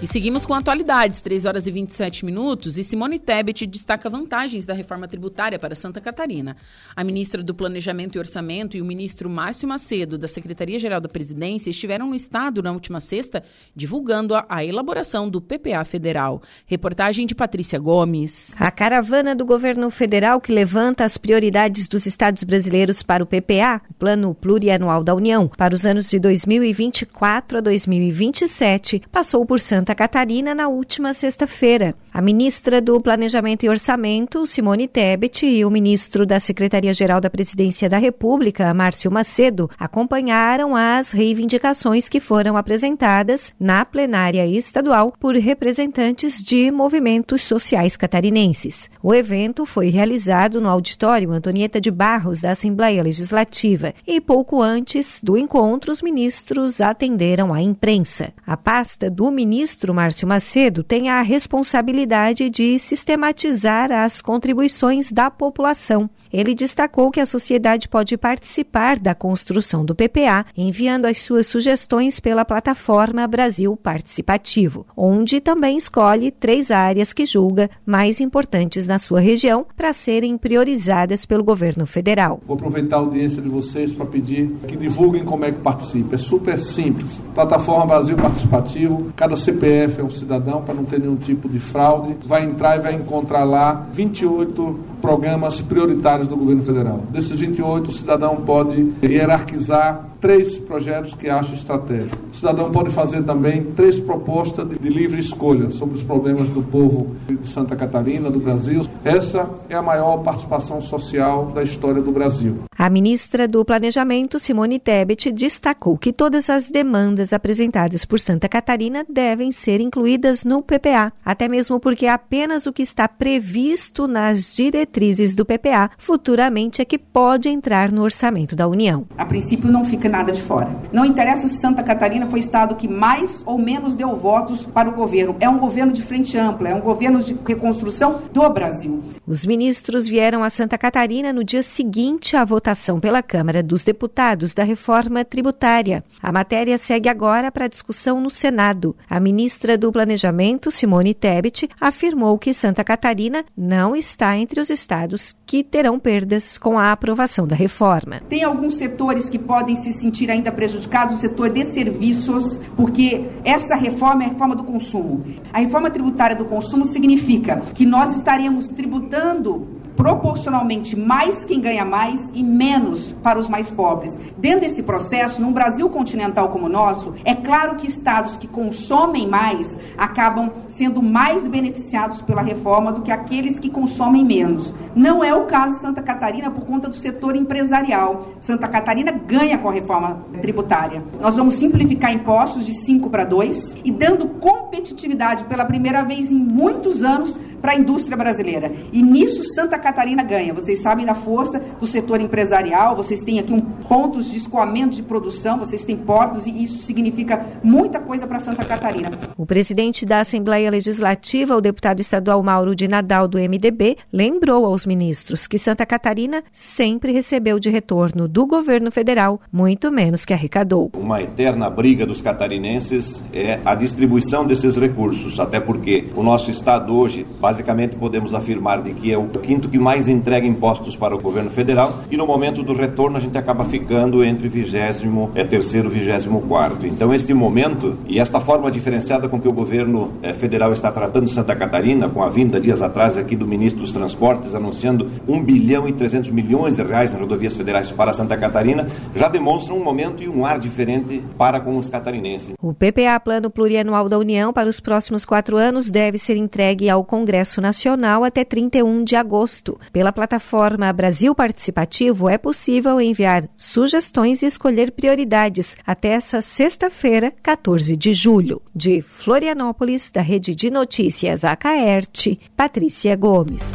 E 0.02 0.06
seguimos 0.08 0.44
com 0.44 0.52
atualidades, 0.52 1.20
3 1.20 1.44
horas 1.44 1.68
e 1.68 1.70
27 1.70 2.24
minutos, 2.24 2.76
e 2.76 2.82
Simone 2.82 3.20
Tebet 3.20 3.64
destaca 3.68 4.10
vantagens 4.10 4.66
da 4.66 4.74
reforma 4.74 5.06
tributária 5.06 5.60
para 5.60 5.76
Santa 5.76 6.00
Catarina. 6.00 6.56
A 6.96 7.04
ministra 7.04 7.40
do 7.40 7.54
Planejamento 7.54 8.16
e 8.16 8.18
Orçamento 8.18 8.76
e 8.76 8.82
o 8.82 8.84
ministro 8.84 9.30
Márcio 9.30 9.68
Macedo, 9.68 10.18
da 10.18 10.26
Secretaria-Geral 10.26 11.00
da 11.00 11.08
Presidência, 11.08 11.70
estiveram 11.70 12.08
no 12.08 12.16
Estado 12.16 12.60
na 12.64 12.72
última 12.72 12.98
sexta 12.98 13.44
divulgando 13.76 14.34
a, 14.34 14.44
a 14.48 14.64
elaboração 14.64 15.30
do 15.30 15.40
PPA 15.40 15.84
federal. 15.84 16.42
Reportagem 16.66 17.24
de 17.24 17.36
Patrícia 17.36 17.78
Gomes. 17.78 18.56
A 18.58 18.72
caravana 18.72 19.36
do 19.36 19.46
governo 19.46 19.88
federal 19.88 20.40
que 20.40 20.50
levanta 20.50 21.04
as 21.04 21.16
prioridades 21.16 21.86
dos 21.86 22.06
estados 22.06 22.42
brasileiros 22.42 23.04
para 23.04 23.22
o 23.22 23.26
PPA, 23.26 23.80
o 23.88 23.94
Plano 23.94 24.34
Plurianual 24.34 25.04
da 25.04 25.14
União, 25.14 25.46
para 25.46 25.76
os 25.76 25.86
anos 25.86 26.10
de 26.10 26.18
2024 26.18 27.58
a 27.58 27.60
2027, 27.60 29.00
passou 29.08 29.46
por 29.46 29.60
Santa 29.60 29.91
Santa 29.92 29.94
Catarina 29.94 30.54
na 30.54 30.68
última 30.68 31.12
sexta-feira. 31.12 31.94
A 32.12 32.20
ministra 32.20 32.80
do 32.80 33.00
Planejamento 33.00 33.64
e 33.64 33.68
Orçamento, 33.68 34.46
Simone 34.46 34.86
Tebet, 34.86 35.46
e 35.46 35.64
o 35.64 35.70
ministro 35.70 36.26
da 36.26 36.38
Secretaria-Geral 36.38 37.20
da 37.20 37.30
Presidência 37.30 37.88
da 37.88 37.98
República, 37.98 38.72
Márcio 38.72 39.10
Macedo, 39.10 39.70
acompanharam 39.78 40.76
as 40.76 41.10
reivindicações 41.10 42.08
que 42.08 42.20
foram 42.20 42.56
apresentadas 42.56 43.52
na 43.58 43.84
plenária 43.84 44.46
estadual 44.46 45.12
por 45.18 45.34
representantes 45.34 46.42
de 46.42 46.70
movimentos 46.70 47.42
sociais 47.42 47.96
catarinenses. 47.96 48.90
O 49.02 49.14
evento 49.14 49.66
foi 49.66 49.88
realizado 49.88 50.60
no 50.60 50.68
auditório 50.68 51.32
Antonieta 51.32 51.80
de 51.80 51.90
Barros 51.90 52.42
da 52.42 52.52
Assembleia 52.52 53.02
Legislativa 53.02 53.94
e 54.06 54.20
pouco 54.20 54.62
antes 54.62 55.20
do 55.22 55.36
encontro 55.36 55.92
os 55.92 56.02
ministros 56.02 56.80
atenderam 56.80 57.52
à 57.52 57.60
imprensa. 57.60 58.32
A 58.46 58.56
pasta 58.56 59.10
do 59.10 59.30
ministro 59.30 59.81
ministro 59.82 59.94
Márcio 59.94 60.28
Macedo 60.28 60.84
tem 60.84 61.08
a 61.08 61.20
responsabilidade 61.22 62.48
de 62.48 62.78
sistematizar 62.78 63.90
as 63.90 64.20
contribuições 64.20 65.10
da 65.10 65.30
população 65.30 66.08
Ele 66.32 66.54
destacou 66.54 67.10
que 67.10 67.20
a 67.20 67.26
sociedade 67.26 67.88
pode 67.88 68.16
participar 68.16 68.98
da 68.98 69.14
construção 69.14 69.84
do 69.84 69.94
PPA 69.94 70.46
enviando 70.56 71.06
as 71.06 71.20
suas 71.20 71.46
sugestões 71.46 72.18
pela 72.18 72.44
plataforma 72.44 73.26
Brasil 73.26 73.76
Participativo, 73.76 74.86
onde 74.96 75.40
também 75.40 75.76
escolhe 75.76 76.30
três 76.30 76.70
áreas 76.70 77.12
que 77.12 77.26
julga 77.26 77.68
mais 77.84 78.20
importantes 78.20 78.86
na 78.86 78.98
sua 78.98 79.20
região 79.20 79.66
para 79.76 79.92
serem 79.92 80.38
priorizadas 80.38 81.26
pelo 81.26 81.44
governo 81.44 81.84
federal. 81.86 82.40
Vou 82.46 82.56
aproveitar 82.56 82.96
a 82.96 83.00
audiência 83.00 83.42
de 83.42 83.48
vocês 83.48 83.92
para 83.92 84.06
pedir 84.06 84.48
que 84.66 84.76
divulguem 84.76 85.24
como 85.24 85.44
é 85.44 85.52
que 85.52 85.60
participa. 85.60 86.14
É 86.14 86.18
super 86.18 86.58
simples. 86.58 87.20
Plataforma 87.34 87.86
Brasil 87.86 88.16
Participativo, 88.16 89.12
cada 89.14 89.36
CPF 89.36 90.00
é 90.00 90.04
um 90.04 90.10
cidadão 90.10 90.62
para 90.62 90.74
não 90.74 90.84
ter 90.84 90.98
nenhum 90.98 91.16
tipo 91.16 91.48
de 91.48 91.58
fraude. 91.58 92.16
Vai 92.24 92.44
entrar 92.44 92.76
e 92.76 92.80
vai 92.80 92.94
encontrar 92.94 93.44
lá 93.44 93.86
28 93.92 94.91
programas 95.02 95.60
prioritários 95.60 96.28
do 96.28 96.36
governo 96.36 96.62
federal. 96.62 97.02
Desses 97.10 97.38
28, 97.40 97.88
o 97.88 97.92
cidadão 97.92 98.36
pode 98.36 98.94
hierarquizar 99.02 100.06
três 100.22 100.56
projetos 100.56 101.14
que 101.14 101.28
acha 101.28 101.52
estratégico. 101.52 102.16
O 102.32 102.36
cidadão 102.36 102.70
pode 102.70 102.90
fazer 102.90 103.24
também 103.24 103.64
três 103.72 103.98
propostas 103.98 104.68
de, 104.68 104.88
livre 104.88 105.20
escolha 105.20 105.68
sobre 105.68 105.96
os 105.96 106.02
problemas 106.02 106.48
do 106.48 106.62
povo 106.62 107.16
de 107.28 107.46
Santa 107.48 107.74
Catarina, 107.74 108.30
do 108.30 108.38
Brasil. 108.38 108.82
Essa 109.04 109.50
é 109.68 109.74
a 109.74 109.82
maior 109.82 110.18
participação 110.18 110.80
social 110.80 111.46
da 111.46 111.62
história 111.62 112.00
do 112.00 112.12
Brasil. 112.12 112.60
A 112.78 112.88
ministra 112.88 113.48
do 113.48 113.64
Planejamento, 113.64 114.38
Simone 114.38 114.78
Tebet, 114.78 115.32
destacou 115.32 115.98
que 115.98 116.12
todas 116.12 116.48
as 116.48 116.70
demandas 116.70 117.32
apresentadas 117.32 118.04
por 118.04 118.20
Santa 118.20 118.48
Catarina 118.48 119.04
devem 119.08 119.50
ser 119.50 119.80
incluídas 119.80 120.44
no 120.44 120.62
PPA, 120.62 121.12
até 121.24 121.48
mesmo 121.48 121.80
porque 121.80 122.06
apenas 122.06 122.66
o 122.66 122.72
que 122.72 122.82
está 122.82 123.08
previsto 123.08 124.06
nas 124.06 124.54
diretrizes 124.54 125.34
do 125.34 125.44
PPA 125.44 125.90
futuramente 125.98 126.80
é 126.80 126.84
que 126.84 126.98
pode 126.98 127.48
entrar 127.48 127.90
no 127.90 128.02
orçamento 128.02 128.54
da 128.54 128.68
União. 128.68 129.04
A 129.18 129.24
princípio 129.24 129.70
não 129.70 129.84
fica 129.84 130.11
nada 130.12 130.30
de 130.30 130.42
fora. 130.42 130.68
Não 130.92 131.04
interessa 131.04 131.48
se 131.48 131.56
Santa 131.56 131.82
Catarina 131.82 132.26
foi 132.26 132.38
o 132.38 132.44
estado 132.44 132.76
que 132.76 132.86
mais 132.86 133.42
ou 133.46 133.58
menos 133.58 133.96
deu 133.96 134.14
votos 134.14 134.64
para 134.64 134.88
o 134.88 134.92
governo. 134.92 135.34
É 135.40 135.48
um 135.48 135.58
governo 135.58 135.92
de 135.92 136.02
frente 136.02 136.36
ampla, 136.36 136.68
é 136.68 136.74
um 136.74 136.80
governo 136.80 137.22
de 137.22 137.36
reconstrução 137.44 138.20
do 138.32 138.48
Brasil. 138.50 139.02
Os 139.26 139.44
ministros 139.44 140.06
vieram 140.06 140.44
a 140.44 140.50
Santa 140.50 140.76
Catarina 140.76 141.32
no 141.32 141.42
dia 141.42 141.62
seguinte 141.62 142.36
à 142.36 142.44
votação 142.44 143.00
pela 143.00 143.22
Câmara 143.22 143.62
dos 143.62 143.84
Deputados 143.84 144.52
da 144.52 144.62
reforma 144.62 145.24
tributária. 145.24 146.04
A 146.22 146.30
matéria 146.30 146.76
segue 146.76 147.08
agora 147.08 147.50
para 147.50 147.66
discussão 147.66 148.20
no 148.20 148.28
Senado. 148.30 148.94
A 149.08 149.18
ministra 149.18 149.78
do 149.78 149.90
Planejamento, 149.90 150.70
Simone 150.70 151.14
Tebet, 151.14 151.68
afirmou 151.80 152.38
que 152.38 152.52
Santa 152.52 152.84
Catarina 152.84 153.44
não 153.56 153.96
está 153.96 154.36
entre 154.36 154.60
os 154.60 154.68
estados 154.68 155.34
que 155.46 155.64
terão 155.64 155.98
perdas 155.98 156.58
com 156.58 156.78
a 156.78 156.92
aprovação 156.92 157.46
da 157.46 157.56
reforma. 157.56 158.20
Tem 158.28 158.44
alguns 158.44 158.74
setores 158.74 159.30
que 159.30 159.38
podem 159.38 159.74
se 159.74 160.01
sentir 160.02 160.30
ainda 160.30 160.50
prejudicados, 160.50 161.16
o 161.16 161.20
setor 161.20 161.50
de 161.50 161.64
serviços, 161.64 162.58
porque 162.76 163.24
essa 163.44 163.76
reforma 163.76 164.24
é 164.24 164.26
a 164.26 164.28
reforma 164.30 164.56
do 164.56 164.64
consumo. 164.64 165.24
A 165.52 165.60
reforma 165.60 165.90
tributária 165.90 166.34
do 166.34 166.44
consumo 166.44 166.84
significa 166.84 167.62
que 167.74 167.86
nós 167.86 168.14
estaremos 168.16 168.68
tributando 168.68 169.81
proporcionalmente 169.96 170.96
mais 170.96 171.44
quem 171.44 171.60
ganha 171.60 171.84
mais 171.84 172.30
e 172.34 172.42
menos 172.42 173.12
para 173.22 173.38
os 173.38 173.48
mais 173.48 173.70
pobres. 173.70 174.18
Dentro 174.36 174.60
desse 174.60 174.82
processo, 174.82 175.40
num 175.40 175.52
Brasil 175.52 175.88
continental 175.88 176.48
como 176.48 176.66
o 176.66 176.68
nosso, 176.68 177.14
é 177.24 177.34
claro 177.34 177.76
que 177.76 177.86
estados 177.86 178.36
que 178.36 178.46
consomem 178.46 179.28
mais 179.28 179.78
acabam 179.96 180.50
sendo 180.66 181.02
mais 181.02 181.46
beneficiados 181.46 182.22
pela 182.22 182.42
reforma 182.42 182.92
do 182.92 183.02
que 183.02 183.10
aqueles 183.10 183.58
que 183.58 183.70
consomem 183.70 184.24
menos. 184.24 184.72
Não 184.94 185.22
é 185.22 185.34
o 185.34 185.46
caso 185.46 185.76
de 185.76 185.80
Santa 185.80 186.02
Catarina 186.02 186.50
por 186.50 186.64
conta 186.64 186.88
do 186.88 186.96
setor 186.96 187.36
empresarial. 187.36 188.28
Santa 188.40 188.68
Catarina 188.68 189.12
ganha 189.12 189.58
com 189.58 189.68
a 189.68 189.72
reforma 189.72 190.22
tributária. 190.40 191.02
Nós 191.20 191.36
vamos 191.36 191.54
simplificar 191.54 192.12
impostos 192.12 192.64
de 192.64 192.72
5 192.72 193.08
para 193.10 193.24
2 193.24 193.76
e 193.84 193.90
dando 193.90 194.26
competitividade 194.26 195.44
pela 195.44 195.64
primeira 195.64 196.02
vez 196.02 196.30
em 196.30 196.38
muitos 196.38 197.02
anos 197.02 197.38
para 197.60 197.72
a 197.72 197.76
indústria 197.76 198.16
brasileira. 198.16 198.72
E 198.92 199.02
nisso 199.02 199.44
Santa 199.54 199.78
Catarina 199.82 200.22
ganha. 200.22 200.54
Vocês 200.54 200.78
sabem 200.78 201.04
da 201.04 201.14
força 201.14 201.60
do 201.78 201.86
setor 201.86 202.20
empresarial, 202.20 202.96
vocês 202.96 203.20
têm 203.20 203.38
aqui 203.38 203.52
um 203.52 203.60
pontos 203.60 204.30
de 204.30 204.38
escoamento 204.38 204.96
de 204.96 205.02
produção, 205.02 205.58
vocês 205.58 205.84
têm 205.84 205.96
portos 205.96 206.46
e 206.46 206.62
isso 206.62 206.82
significa 206.82 207.44
muita 207.62 208.00
coisa 208.00 208.26
para 208.26 208.38
Santa 208.38 208.64
Catarina. 208.64 209.10
O 209.36 209.44
presidente 209.44 210.06
da 210.06 210.20
Assembleia 210.20 210.70
Legislativa, 210.70 211.56
o 211.56 211.60
deputado 211.60 212.00
estadual 212.00 212.42
Mauro 212.42 212.74
de 212.74 212.86
Nadal 212.86 213.26
do 213.26 213.38
MDB, 213.38 213.96
lembrou 214.12 214.64
aos 214.64 214.86
ministros 214.86 215.46
que 215.46 215.58
Santa 215.58 215.84
Catarina 215.84 216.44
sempre 216.50 217.12
recebeu 217.12 217.58
de 217.58 217.68
retorno 217.68 218.28
do 218.28 218.46
governo 218.46 218.90
federal 218.90 219.40
muito 219.50 219.90
menos 219.90 220.24
que 220.24 220.32
arrecadou. 220.32 220.90
Uma 220.96 221.20
eterna 221.20 221.68
briga 221.68 222.06
dos 222.06 222.22
catarinenses 222.22 223.20
é 223.32 223.58
a 223.64 223.74
distribuição 223.74 224.46
desses 224.46 224.76
recursos, 224.76 225.40
até 225.40 225.58
porque 225.58 226.06
o 226.14 226.22
nosso 226.22 226.50
estado 226.50 226.96
hoje, 226.96 227.26
basicamente 227.40 227.96
podemos 227.96 228.34
afirmar 228.34 228.82
de 228.82 228.92
que 228.94 229.12
é 229.12 229.18
o 229.18 229.26
quinto 229.28 229.68
que 229.72 229.78
mais 229.78 230.06
entrega 230.06 230.46
impostos 230.46 230.94
para 230.94 231.16
o 231.16 231.18
governo 231.18 231.48
federal 231.48 232.00
e 232.10 232.16
no 232.16 232.26
momento 232.26 232.62
do 232.62 232.74
retorno 232.74 233.16
a 233.16 233.20
gente 233.20 233.38
acaba 233.38 233.64
ficando 233.64 234.22
entre 234.22 234.46
vigésimo, 234.46 235.32
é 235.34 235.44
terceiro, 235.44 235.88
vigésimo 235.88 236.42
quarto. 236.42 236.86
Então 236.86 237.14
este 237.14 237.32
momento 237.32 237.98
e 238.06 238.20
esta 238.20 238.38
forma 238.38 238.70
diferenciada 238.70 239.30
com 239.30 239.40
que 239.40 239.48
o 239.48 239.52
governo 239.52 240.12
é, 240.22 240.34
federal 240.34 240.74
está 240.74 240.92
tratando 240.92 241.26
Santa 241.30 241.56
Catarina, 241.56 242.10
com 242.10 242.22
a 242.22 242.28
vinda 242.28 242.60
dias 242.60 242.82
atrás 242.82 243.16
aqui 243.16 243.34
do 243.34 243.46
ministro 243.46 243.80
dos 243.80 243.92
Transportes 243.92 244.54
anunciando 244.54 245.10
1 245.26 245.42
bilhão 245.42 245.88
e 245.88 245.92
300 245.92 246.28
milhões 246.30 246.76
de 246.76 246.82
reais 246.82 247.14
em 247.14 247.16
rodovias 247.16 247.56
federais 247.56 247.90
para 247.90 248.12
Santa 248.12 248.36
Catarina, 248.36 248.86
já 249.16 249.26
demonstra 249.26 249.72
um 249.72 249.82
momento 249.82 250.22
e 250.22 250.28
um 250.28 250.44
ar 250.44 250.58
diferente 250.58 251.22
para 251.38 251.60
com 251.60 251.78
os 251.78 251.88
catarinenses. 251.88 252.52
O 252.60 252.74
PPA, 252.74 253.18
Plano 253.18 253.48
Plurianual 253.48 254.06
da 254.06 254.18
União, 254.18 254.52
para 254.52 254.68
os 254.68 254.80
próximos 254.80 255.24
quatro 255.24 255.56
anos 255.56 255.90
deve 255.90 256.18
ser 256.18 256.36
entregue 256.36 256.90
ao 256.90 257.02
Congresso 257.04 257.58
Nacional 257.62 258.22
até 258.22 258.44
31 258.44 259.02
de 259.02 259.16
agosto 259.16 259.61
agosto. 259.62 259.78
Pela 259.92 260.12
plataforma 260.12 260.92
Brasil 260.92 261.34
Participativo, 261.34 262.28
é 262.28 262.36
possível 262.36 263.00
enviar 263.00 263.48
sugestões 263.56 264.42
e 264.42 264.46
escolher 264.46 264.90
prioridades 264.90 265.76
até 265.86 266.08
essa 266.08 266.42
sexta-feira, 266.42 267.32
14 267.42 267.96
de 267.96 268.12
julho. 268.12 268.60
De 268.74 269.00
Florianópolis, 269.02 270.10
da 270.10 270.20
Rede 270.20 270.54
de 270.54 270.70
Notícias 270.70 271.44
Acaerte, 271.44 272.38
Patrícia 272.56 273.14
Gomes. 273.16 273.72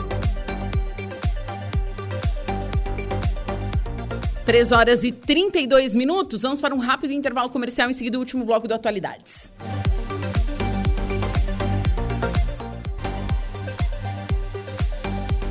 3 4.45 4.71
horas 4.71 5.03
e 5.03 5.11
32 5.11 5.93
minutos. 5.93 6.43
Vamos 6.43 6.61
para 6.61 6.73
um 6.73 6.79
rápido 6.79 7.11
intervalo 7.11 7.49
comercial, 7.49 7.89
em 7.89 7.93
seguida 7.93 8.17
o 8.17 8.21
último 8.21 8.45
bloco 8.45 8.65
do 8.65 8.73
Atualidades. 8.73 9.51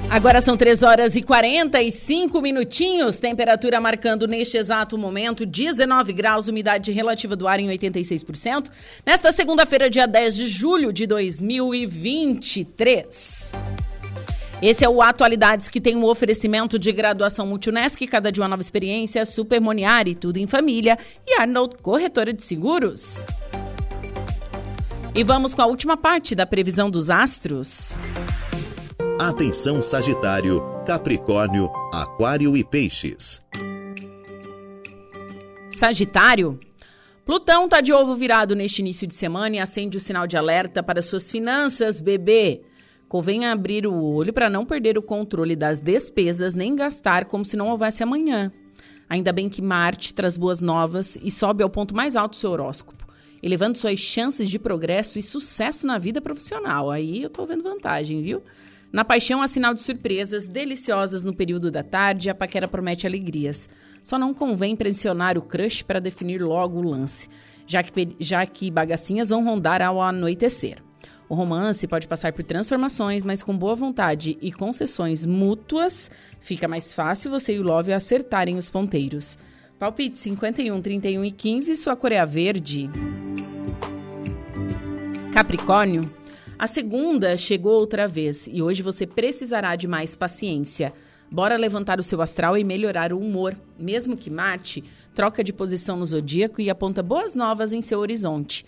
Agora 0.09 0.40
são 0.40 0.57
3 0.57 0.84
horas 0.84 1.16
e 1.16 1.22
45 1.22 2.40
minutinhos, 2.40 3.18
temperatura 3.18 3.80
marcando 3.80 4.28
neste 4.28 4.57
exato 4.57 4.96
momento 4.96 5.44
19 5.44 6.12
graus, 6.12 6.46
umidade 6.46 6.92
relativa 6.92 7.34
do 7.34 7.48
ar 7.48 7.59
em 7.59 7.66
86%. 7.68 8.70
Nesta 9.04 9.32
segunda-feira, 9.32 9.90
dia 9.90 10.07
10 10.07 10.36
de 10.36 10.46
julho 10.46 10.92
de 10.92 11.09
2023. 11.09 13.52
Esse 14.62 14.84
é 14.84 14.88
o 14.88 15.02
Atualidades 15.02 15.68
que 15.68 15.80
tem 15.80 15.96
um 15.96 16.04
oferecimento 16.04 16.78
de 16.78 16.92
graduação 16.92 17.44
Multunesc, 17.44 18.07
cada 18.07 18.30
dia 18.30 18.42
uma 18.42 18.48
nova 18.48 18.62
experiência, 18.62 19.26
Super 19.26 19.61
Moniari, 19.61 20.14
tudo 20.14 20.36
em 20.38 20.46
família 20.46 20.96
e 21.26 21.34
Arnold 21.38 21.78
Corretora 21.82 22.32
de 22.32 22.44
Seguros. 22.44 23.24
E 25.14 25.22
vamos 25.24 25.52
com 25.52 25.62
a 25.62 25.66
última 25.66 25.96
parte 25.96 26.32
da 26.34 26.46
previsão 26.46 26.90
dos 26.90 27.11
astros. 27.11 27.96
Atenção 29.18 29.82
Sagitário, 29.82 30.62
Capricórnio, 30.84 31.70
Aquário 31.90 32.54
e 32.54 32.62
Peixes. 32.62 33.42
Sagitário, 35.70 36.60
Plutão 37.24 37.64
está 37.64 37.80
de 37.80 37.94
ovo 37.94 38.14
virado 38.14 38.54
neste 38.54 38.80
início 38.80 39.06
de 39.06 39.14
semana 39.14 39.56
e 39.56 39.58
acende 39.58 39.96
o 39.96 40.00
sinal 40.00 40.26
de 40.26 40.36
alerta 40.36 40.82
para 40.82 41.00
suas 41.00 41.30
finanças, 41.30 41.98
bebê. 41.98 42.60
Convém 43.08 43.46
abrir 43.46 43.86
o 43.86 43.94
olho 43.94 44.34
para 44.34 44.50
não 44.50 44.66
perder 44.66 44.98
o 44.98 45.02
controle 45.02 45.56
das 45.56 45.80
despesas 45.80 46.52
nem 46.52 46.76
gastar 46.76 47.24
como 47.24 47.42
se 47.42 47.56
não 47.56 47.68
houvesse 47.70 48.02
amanhã. 48.02 48.52
Ainda 49.08 49.32
bem 49.32 49.48
que 49.48 49.62
Marte 49.62 50.12
traz 50.12 50.36
boas 50.36 50.60
novas 50.60 51.16
e 51.22 51.30
sobe 51.30 51.62
ao 51.62 51.70
ponto 51.70 51.96
mais 51.96 52.16
alto 52.16 52.32
do 52.32 52.36
seu 52.36 52.50
horóscopo, 52.50 53.06
elevando 53.42 53.78
suas 53.78 53.98
chances 53.98 54.50
de 54.50 54.58
progresso 54.58 55.18
e 55.18 55.22
sucesso 55.22 55.86
na 55.86 55.96
vida 55.96 56.20
profissional. 56.20 56.90
Aí 56.90 57.22
eu 57.22 57.30
tô 57.30 57.46
vendo 57.46 57.62
vantagem, 57.62 58.20
viu? 58.20 58.42
Na 58.93 59.05
paixão 59.05 59.43
há 59.43 59.49
sinal 59.49 59.74
de 59.74 59.80
surpresas 59.80 60.47
deliciosas 60.47 61.24
no 61.24 61.34
período 61.34 61.70
da 61.70 61.82
tarde, 61.82 62.30
a 62.30 62.34
paquera 62.34 62.68
promete 62.68 63.07
alegrias. 63.07 63.68
Só 64.03 64.18
não 64.18 64.32
convém 64.32 64.76
pressionar 64.76 65.37
o 65.37 65.43
crush 65.43 65.82
para 65.82 66.01
definir 66.01 66.43
logo 66.43 66.78
o 66.78 66.89
lance, 66.89 67.28
já 67.66 67.82
que, 67.82 68.16
já 68.20 68.47
que 68.47 68.70
bagacinhas 68.70 69.30
vão 69.30 69.45
rondar 69.45 69.82
ao 69.82 70.01
anoitecer. 70.01 70.82
O 71.28 71.34
romance 71.34 71.89
pode 71.89 72.07
passar 72.07 72.32
por 72.32 72.45
transformações, 72.45 73.24
mas 73.24 73.43
com 73.43 73.57
boa 73.57 73.74
vontade 73.74 74.39
e 74.41 74.53
concessões 74.53 75.26
mútuas, 75.26 76.09
fica 76.41 76.68
mais 76.68 76.95
fácil 76.95 77.32
você 77.32 77.55
e 77.55 77.59
o 77.59 77.64
Love 77.64 77.93
acertarem 77.93 78.57
os 78.57 78.70
ponteiros. 78.70 79.37
Palpite 79.76 80.18
51, 80.18 80.80
31 80.80 81.24
e 81.24 81.32
15, 81.32 81.76
sua 81.76 81.97
cor 81.97 82.12
é 82.12 82.24
verde. 82.24 82.89
Capricórnio, 85.34 86.09
a 86.59 86.66
segunda 86.66 87.36
chegou 87.36 87.72
outra 87.72 88.09
vez 88.09 88.48
e 88.50 88.62
hoje 88.62 88.82
você 88.82 89.07
precisará 89.07 89.76
de 89.76 89.86
mais 89.86 90.16
paciência. 90.16 90.92
Bora 91.30 91.57
levantar 91.57 91.98
o 92.00 92.02
seu 92.02 92.22
astral 92.22 92.57
e 92.57 92.64
melhorar 92.64 93.12
o 93.12 93.18
humor. 93.18 93.54
Mesmo 93.78 94.16
que 94.16 94.30
Marte 94.30 94.82
troca 95.14 95.44
de 95.44 95.52
posição 95.52 95.96
no 95.96 96.07
zodíaco 96.07 96.61
e 96.61 96.70
aponta 96.70 97.02
boas 97.02 97.34
novas 97.34 97.72
em 97.72 97.82
seu 97.82 97.98
horizonte. 97.98 98.64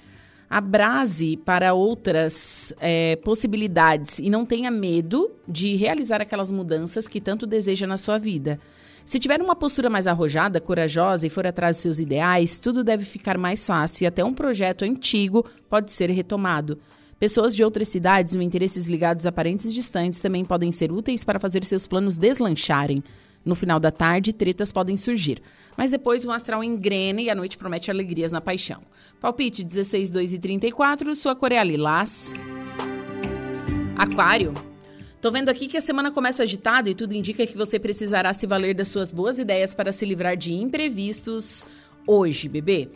Abrase 0.51 1.36
para 1.36 1.72
outras 1.72 2.74
é, 2.80 3.16
possibilidades 3.16 4.18
e 4.18 4.28
não 4.28 4.45
tenha 4.45 4.70
medo 4.70 5.30
de 5.47 5.76
realizar 5.76 6.20
aquelas 6.20 6.51
mudanças 6.51 7.07
que 7.07 7.20
tanto 7.20 7.47
deseja 7.47 7.86
na 7.86 7.97
sua 7.97 8.18
vida. 8.18 8.59
Se 9.05 9.18
tiver 9.18 9.41
uma 9.41 9.57
postura 9.57 9.89
mais 9.89 10.07
arrojada, 10.07 10.61
corajosa 10.61 11.26
e 11.26 11.30
for 11.30 11.47
atrás 11.47 11.76
dos 11.76 11.82
seus 11.82 12.01
ideais, 12.01 12.59
tudo 12.59 12.84
deve 12.84 13.05
ficar 13.05 13.39
mais 13.39 13.66
fácil 13.66 14.05
e 14.05 14.07
até 14.07 14.22
um 14.22 14.34
projeto 14.34 14.84
antigo 14.84 15.47
pode 15.68 15.91
ser 15.93 16.11
retomado. 16.11 16.78
Pessoas 17.19 17.57
de 17.57 17.64
outras 17.64 17.89
cidades 17.89 18.37
ou 18.37 18.43
interesses 18.43 18.87
ligados 18.87 19.27
a 19.27 19.33
parentes 19.33 19.75
distantes 19.75 20.21
também 20.21 20.45
podem 20.45 20.71
ser 20.71 20.93
úteis 20.93 21.25
para 21.25 21.41
fazer 21.41 21.64
seus 21.64 21.85
planos 21.85 22.16
deslancharem. 22.16 23.03
No 23.45 23.57
final 23.57 23.81
da 23.81 23.91
tarde, 23.91 24.33
tretas 24.33 24.71
podem 24.71 24.97
surgir. 24.97 25.43
Mas 25.77 25.91
depois 25.91 26.25
o 26.25 26.31
astral 26.31 26.62
engrena 26.62 27.21
e 27.21 27.29
a 27.29 27.35
noite 27.35 27.59
promete 27.59 27.91
alegrias 27.91 28.31
na 28.31 28.41
paixão. 28.41 28.83
Palpite 29.21 29.64
16, 29.64 30.11
2 30.12 30.33
e 30.35 30.39
34, 30.39 31.12
sua 31.16 31.35
cor 31.35 31.51
é 31.51 31.64
lilás. 31.64 32.35
Aquário. 33.97 34.55
Tô 35.21 35.33
vendo 35.33 35.49
aqui 35.49 35.66
que 35.66 35.77
a 35.77 35.81
semana 35.81 36.12
começa 36.12 36.45
agitada 36.45 36.89
e 36.89 36.95
tudo 36.95 37.14
indica 37.14 37.45
que 37.45 37.57
você 37.57 37.81
precisará 37.81 38.33
se 38.33 38.47
valer 38.47 38.75
das 38.75 38.87
suas 38.87 39.11
boas 39.11 39.41
ideias 39.41 39.75
para 39.75 39.91
se 39.91 40.07
livrar 40.07 40.37
de 40.37 40.53
imprevistos 40.53 41.66
hoje, 42.07 42.49
bebê. 42.49 42.89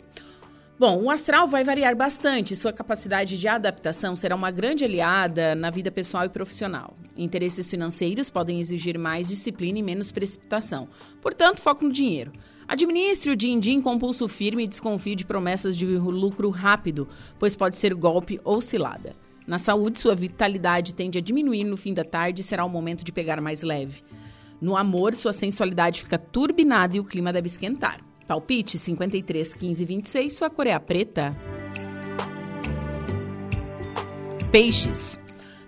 Bom, 0.85 1.03
o 1.03 1.09
astral 1.09 1.47
vai 1.47 1.63
variar 1.63 1.95
bastante. 1.95 2.57
Sua 2.57 2.73
capacidade 2.73 3.39
de 3.39 3.47
adaptação 3.47 4.17
será 4.17 4.35
uma 4.35 4.51
grande 4.51 4.83
aliada 4.83 5.55
na 5.55 5.69
vida 5.69 5.89
pessoal 5.89 6.25
e 6.25 6.29
profissional. 6.29 6.93
Interesses 7.15 7.69
financeiros 7.69 8.29
podem 8.29 8.59
exigir 8.59 8.99
mais 8.99 9.29
disciplina 9.29 9.79
e 9.79 9.81
menos 9.81 10.11
precipitação. 10.11 10.89
Portanto, 11.21 11.61
foco 11.61 11.85
no 11.85 11.89
dinheiro. 11.89 12.33
Administre 12.67 13.31
o 13.31 13.35
din-din 13.37 13.79
com 13.79 13.97
pulso 13.97 14.27
firme 14.27 14.65
e 14.65 14.67
desconfie 14.67 15.15
de 15.15 15.23
promessas 15.23 15.77
de 15.77 15.85
lucro 15.85 16.49
rápido, 16.49 17.07
pois 17.39 17.55
pode 17.55 17.77
ser 17.77 17.93
golpe 17.93 18.41
ou 18.43 18.59
cilada. 18.59 19.15
Na 19.47 19.57
saúde, 19.57 19.99
sua 19.99 20.15
vitalidade 20.15 20.93
tende 20.93 21.17
a 21.17 21.21
diminuir 21.21 21.63
no 21.63 21.77
fim 21.77 21.93
da 21.93 22.03
tarde 22.03 22.41
e 22.41 22.43
será 22.43 22.65
o 22.65 22.69
momento 22.69 23.05
de 23.05 23.11
pegar 23.13 23.39
mais 23.39 23.61
leve. 23.61 24.03
No 24.59 24.75
amor, 24.75 25.15
sua 25.15 25.31
sensualidade 25.31 26.01
fica 26.01 26.17
turbinada 26.17 26.97
e 26.97 26.99
o 26.99 27.05
clima 27.05 27.31
deve 27.31 27.47
esquentar. 27.47 28.01
Palpite 28.27 28.77
53, 28.77 29.53
15 29.53 29.85
26, 29.85 30.33
sua 30.33 30.49
cor 30.49 30.65
é 30.65 30.73
a 30.73 30.79
preta. 30.79 31.35
Peixes. 34.51 35.19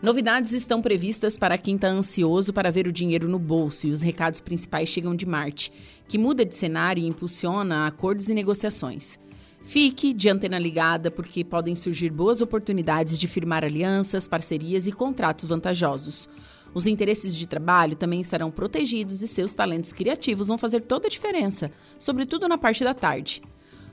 Novidades 0.02 0.52
estão 0.54 0.82
previstas 0.82 1.36
para 1.36 1.58
quem 1.58 1.76
está 1.76 1.88
ansioso 1.88 2.54
para 2.54 2.72
ver 2.72 2.88
o 2.88 2.92
dinheiro 2.92 3.28
no 3.28 3.40
bolso 3.40 3.88
e 3.88 3.92
os 3.92 4.02
recados 4.02 4.40
principais 4.40 4.88
chegam 4.88 5.16
de 5.16 5.26
Marte, 5.26 5.74
que 6.08 6.18
muda 6.18 6.46
de 6.46 6.56
cenário 6.56 7.04
e 7.04 7.08
impulsiona 7.08 7.88
acordos 7.88 8.30
e 8.30 8.34
negociações. 8.34 9.20
Fique 9.64 10.14
de 10.14 10.30
antena 10.30 10.60
ligada 10.60 11.10
porque 11.10 11.44
podem 11.44 11.76
surgir 11.76 12.12
boas 12.12 12.40
oportunidades 12.40 13.18
de 13.18 13.28
firmar 13.28 13.66
alianças, 13.66 14.28
parcerias 14.28 14.86
e 14.86 14.92
contratos 14.92 15.50
vantajosos. 15.50 16.30
Os 16.76 16.86
interesses 16.86 17.34
de 17.34 17.48
trabalho 17.48 17.96
também 17.96 18.20
estarão 18.20 18.52
protegidos 18.52 19.22
e 19.22 19.30
seus 19.30 19.54
talentos 19.54 19.94
criativos 19.94 20.50
vão 20.50 20.58
fazer 20.58 20.82
toda 20.82 21.08
a 21.08 21.10
diferença, 21.10 21.72
sobretudo 21.98 22.50
na 22.50 22.58
parte 22.58 22.84
da 22.84 22.94
tarde. 22.94 23.42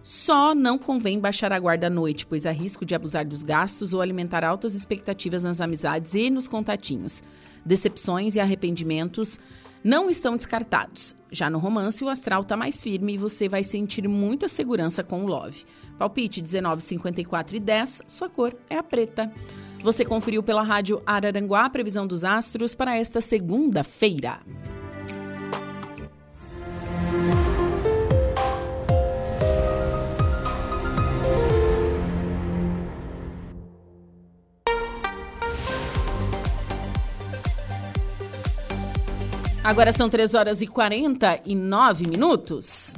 Só 0.02 0.52
não 0.52 0.76
convém 0.76 1.20
baixar 1.20 1.52
a 1.52 1.60
guarda 1.60 1.86
à 1.86 1.90
noite, 1.90 2.26
pois 2.26 2.44
há 2.44 2.50
risco 2.50 2.84
de 2.84 2.92
abusar 2.92 3.24
dos 3.24 3.44
gastos 3.44 3.94
ou 3.94 4.00
alimentar 4.00 4.42
altas 4.42 4.74
expectativas 4.74 5.44
nas 5.44 5.60
amizades 5.60 6.16
e 6.16 6.28
nos 6.28 6.48
contatinhos. 6.48 7.22
Decepções 7.64 8.34
e 8.34 8.40
arrependimentos 8.40 9.38
não 9.84 10.10
estão 10.10 10.36
descartados. 10.36 11.14
Já 11.30 11.48
no 11.48 11.60
romance, 11.60 12.02
o 12.02 12.08
astral 12.08 12.42
está 12.42 12.56
mais 12.56 12.82
firme 12.82 13.14
e 13.14 13.18
você 13.18 13.48
vai 13.48 13.62
sentir 13.62 14.08
muita 14.08 14.48
segurança 14.48 15.04
com 15.04 15.24
o 15.24 15.26
Love. 15.28 15.64
Palpite 15.98 16.40
19, 16.40 16.82
54 16.82 17.56
e 17.56 17.60
10, 17.60 18.02
sua 18.06 18.28
cor 18.28 18.54
é 18.68 18.76
a 18.76 18.82
preta. 18.82 19.32
Você 19.80 20.04
conferiu 20.04 20.42
pela 20.42 20.62
rádio 20.62 21.02
Araranguá 21.04 21.64
a 21.64 21.70
previsão 21.70 22.06
dos 22.06 22.24
astros 22.24 22.74
para 22.74 22.96
esta 22.96 23.20
segunda-feira. 23.20 24.38
Agora 39.64 39.92
são 39.92 40.08
3 40.08 40.34
horas 40.34 40.60
e 40.60 40.66
49 40.66 42.08
minutos. 42.08 42.94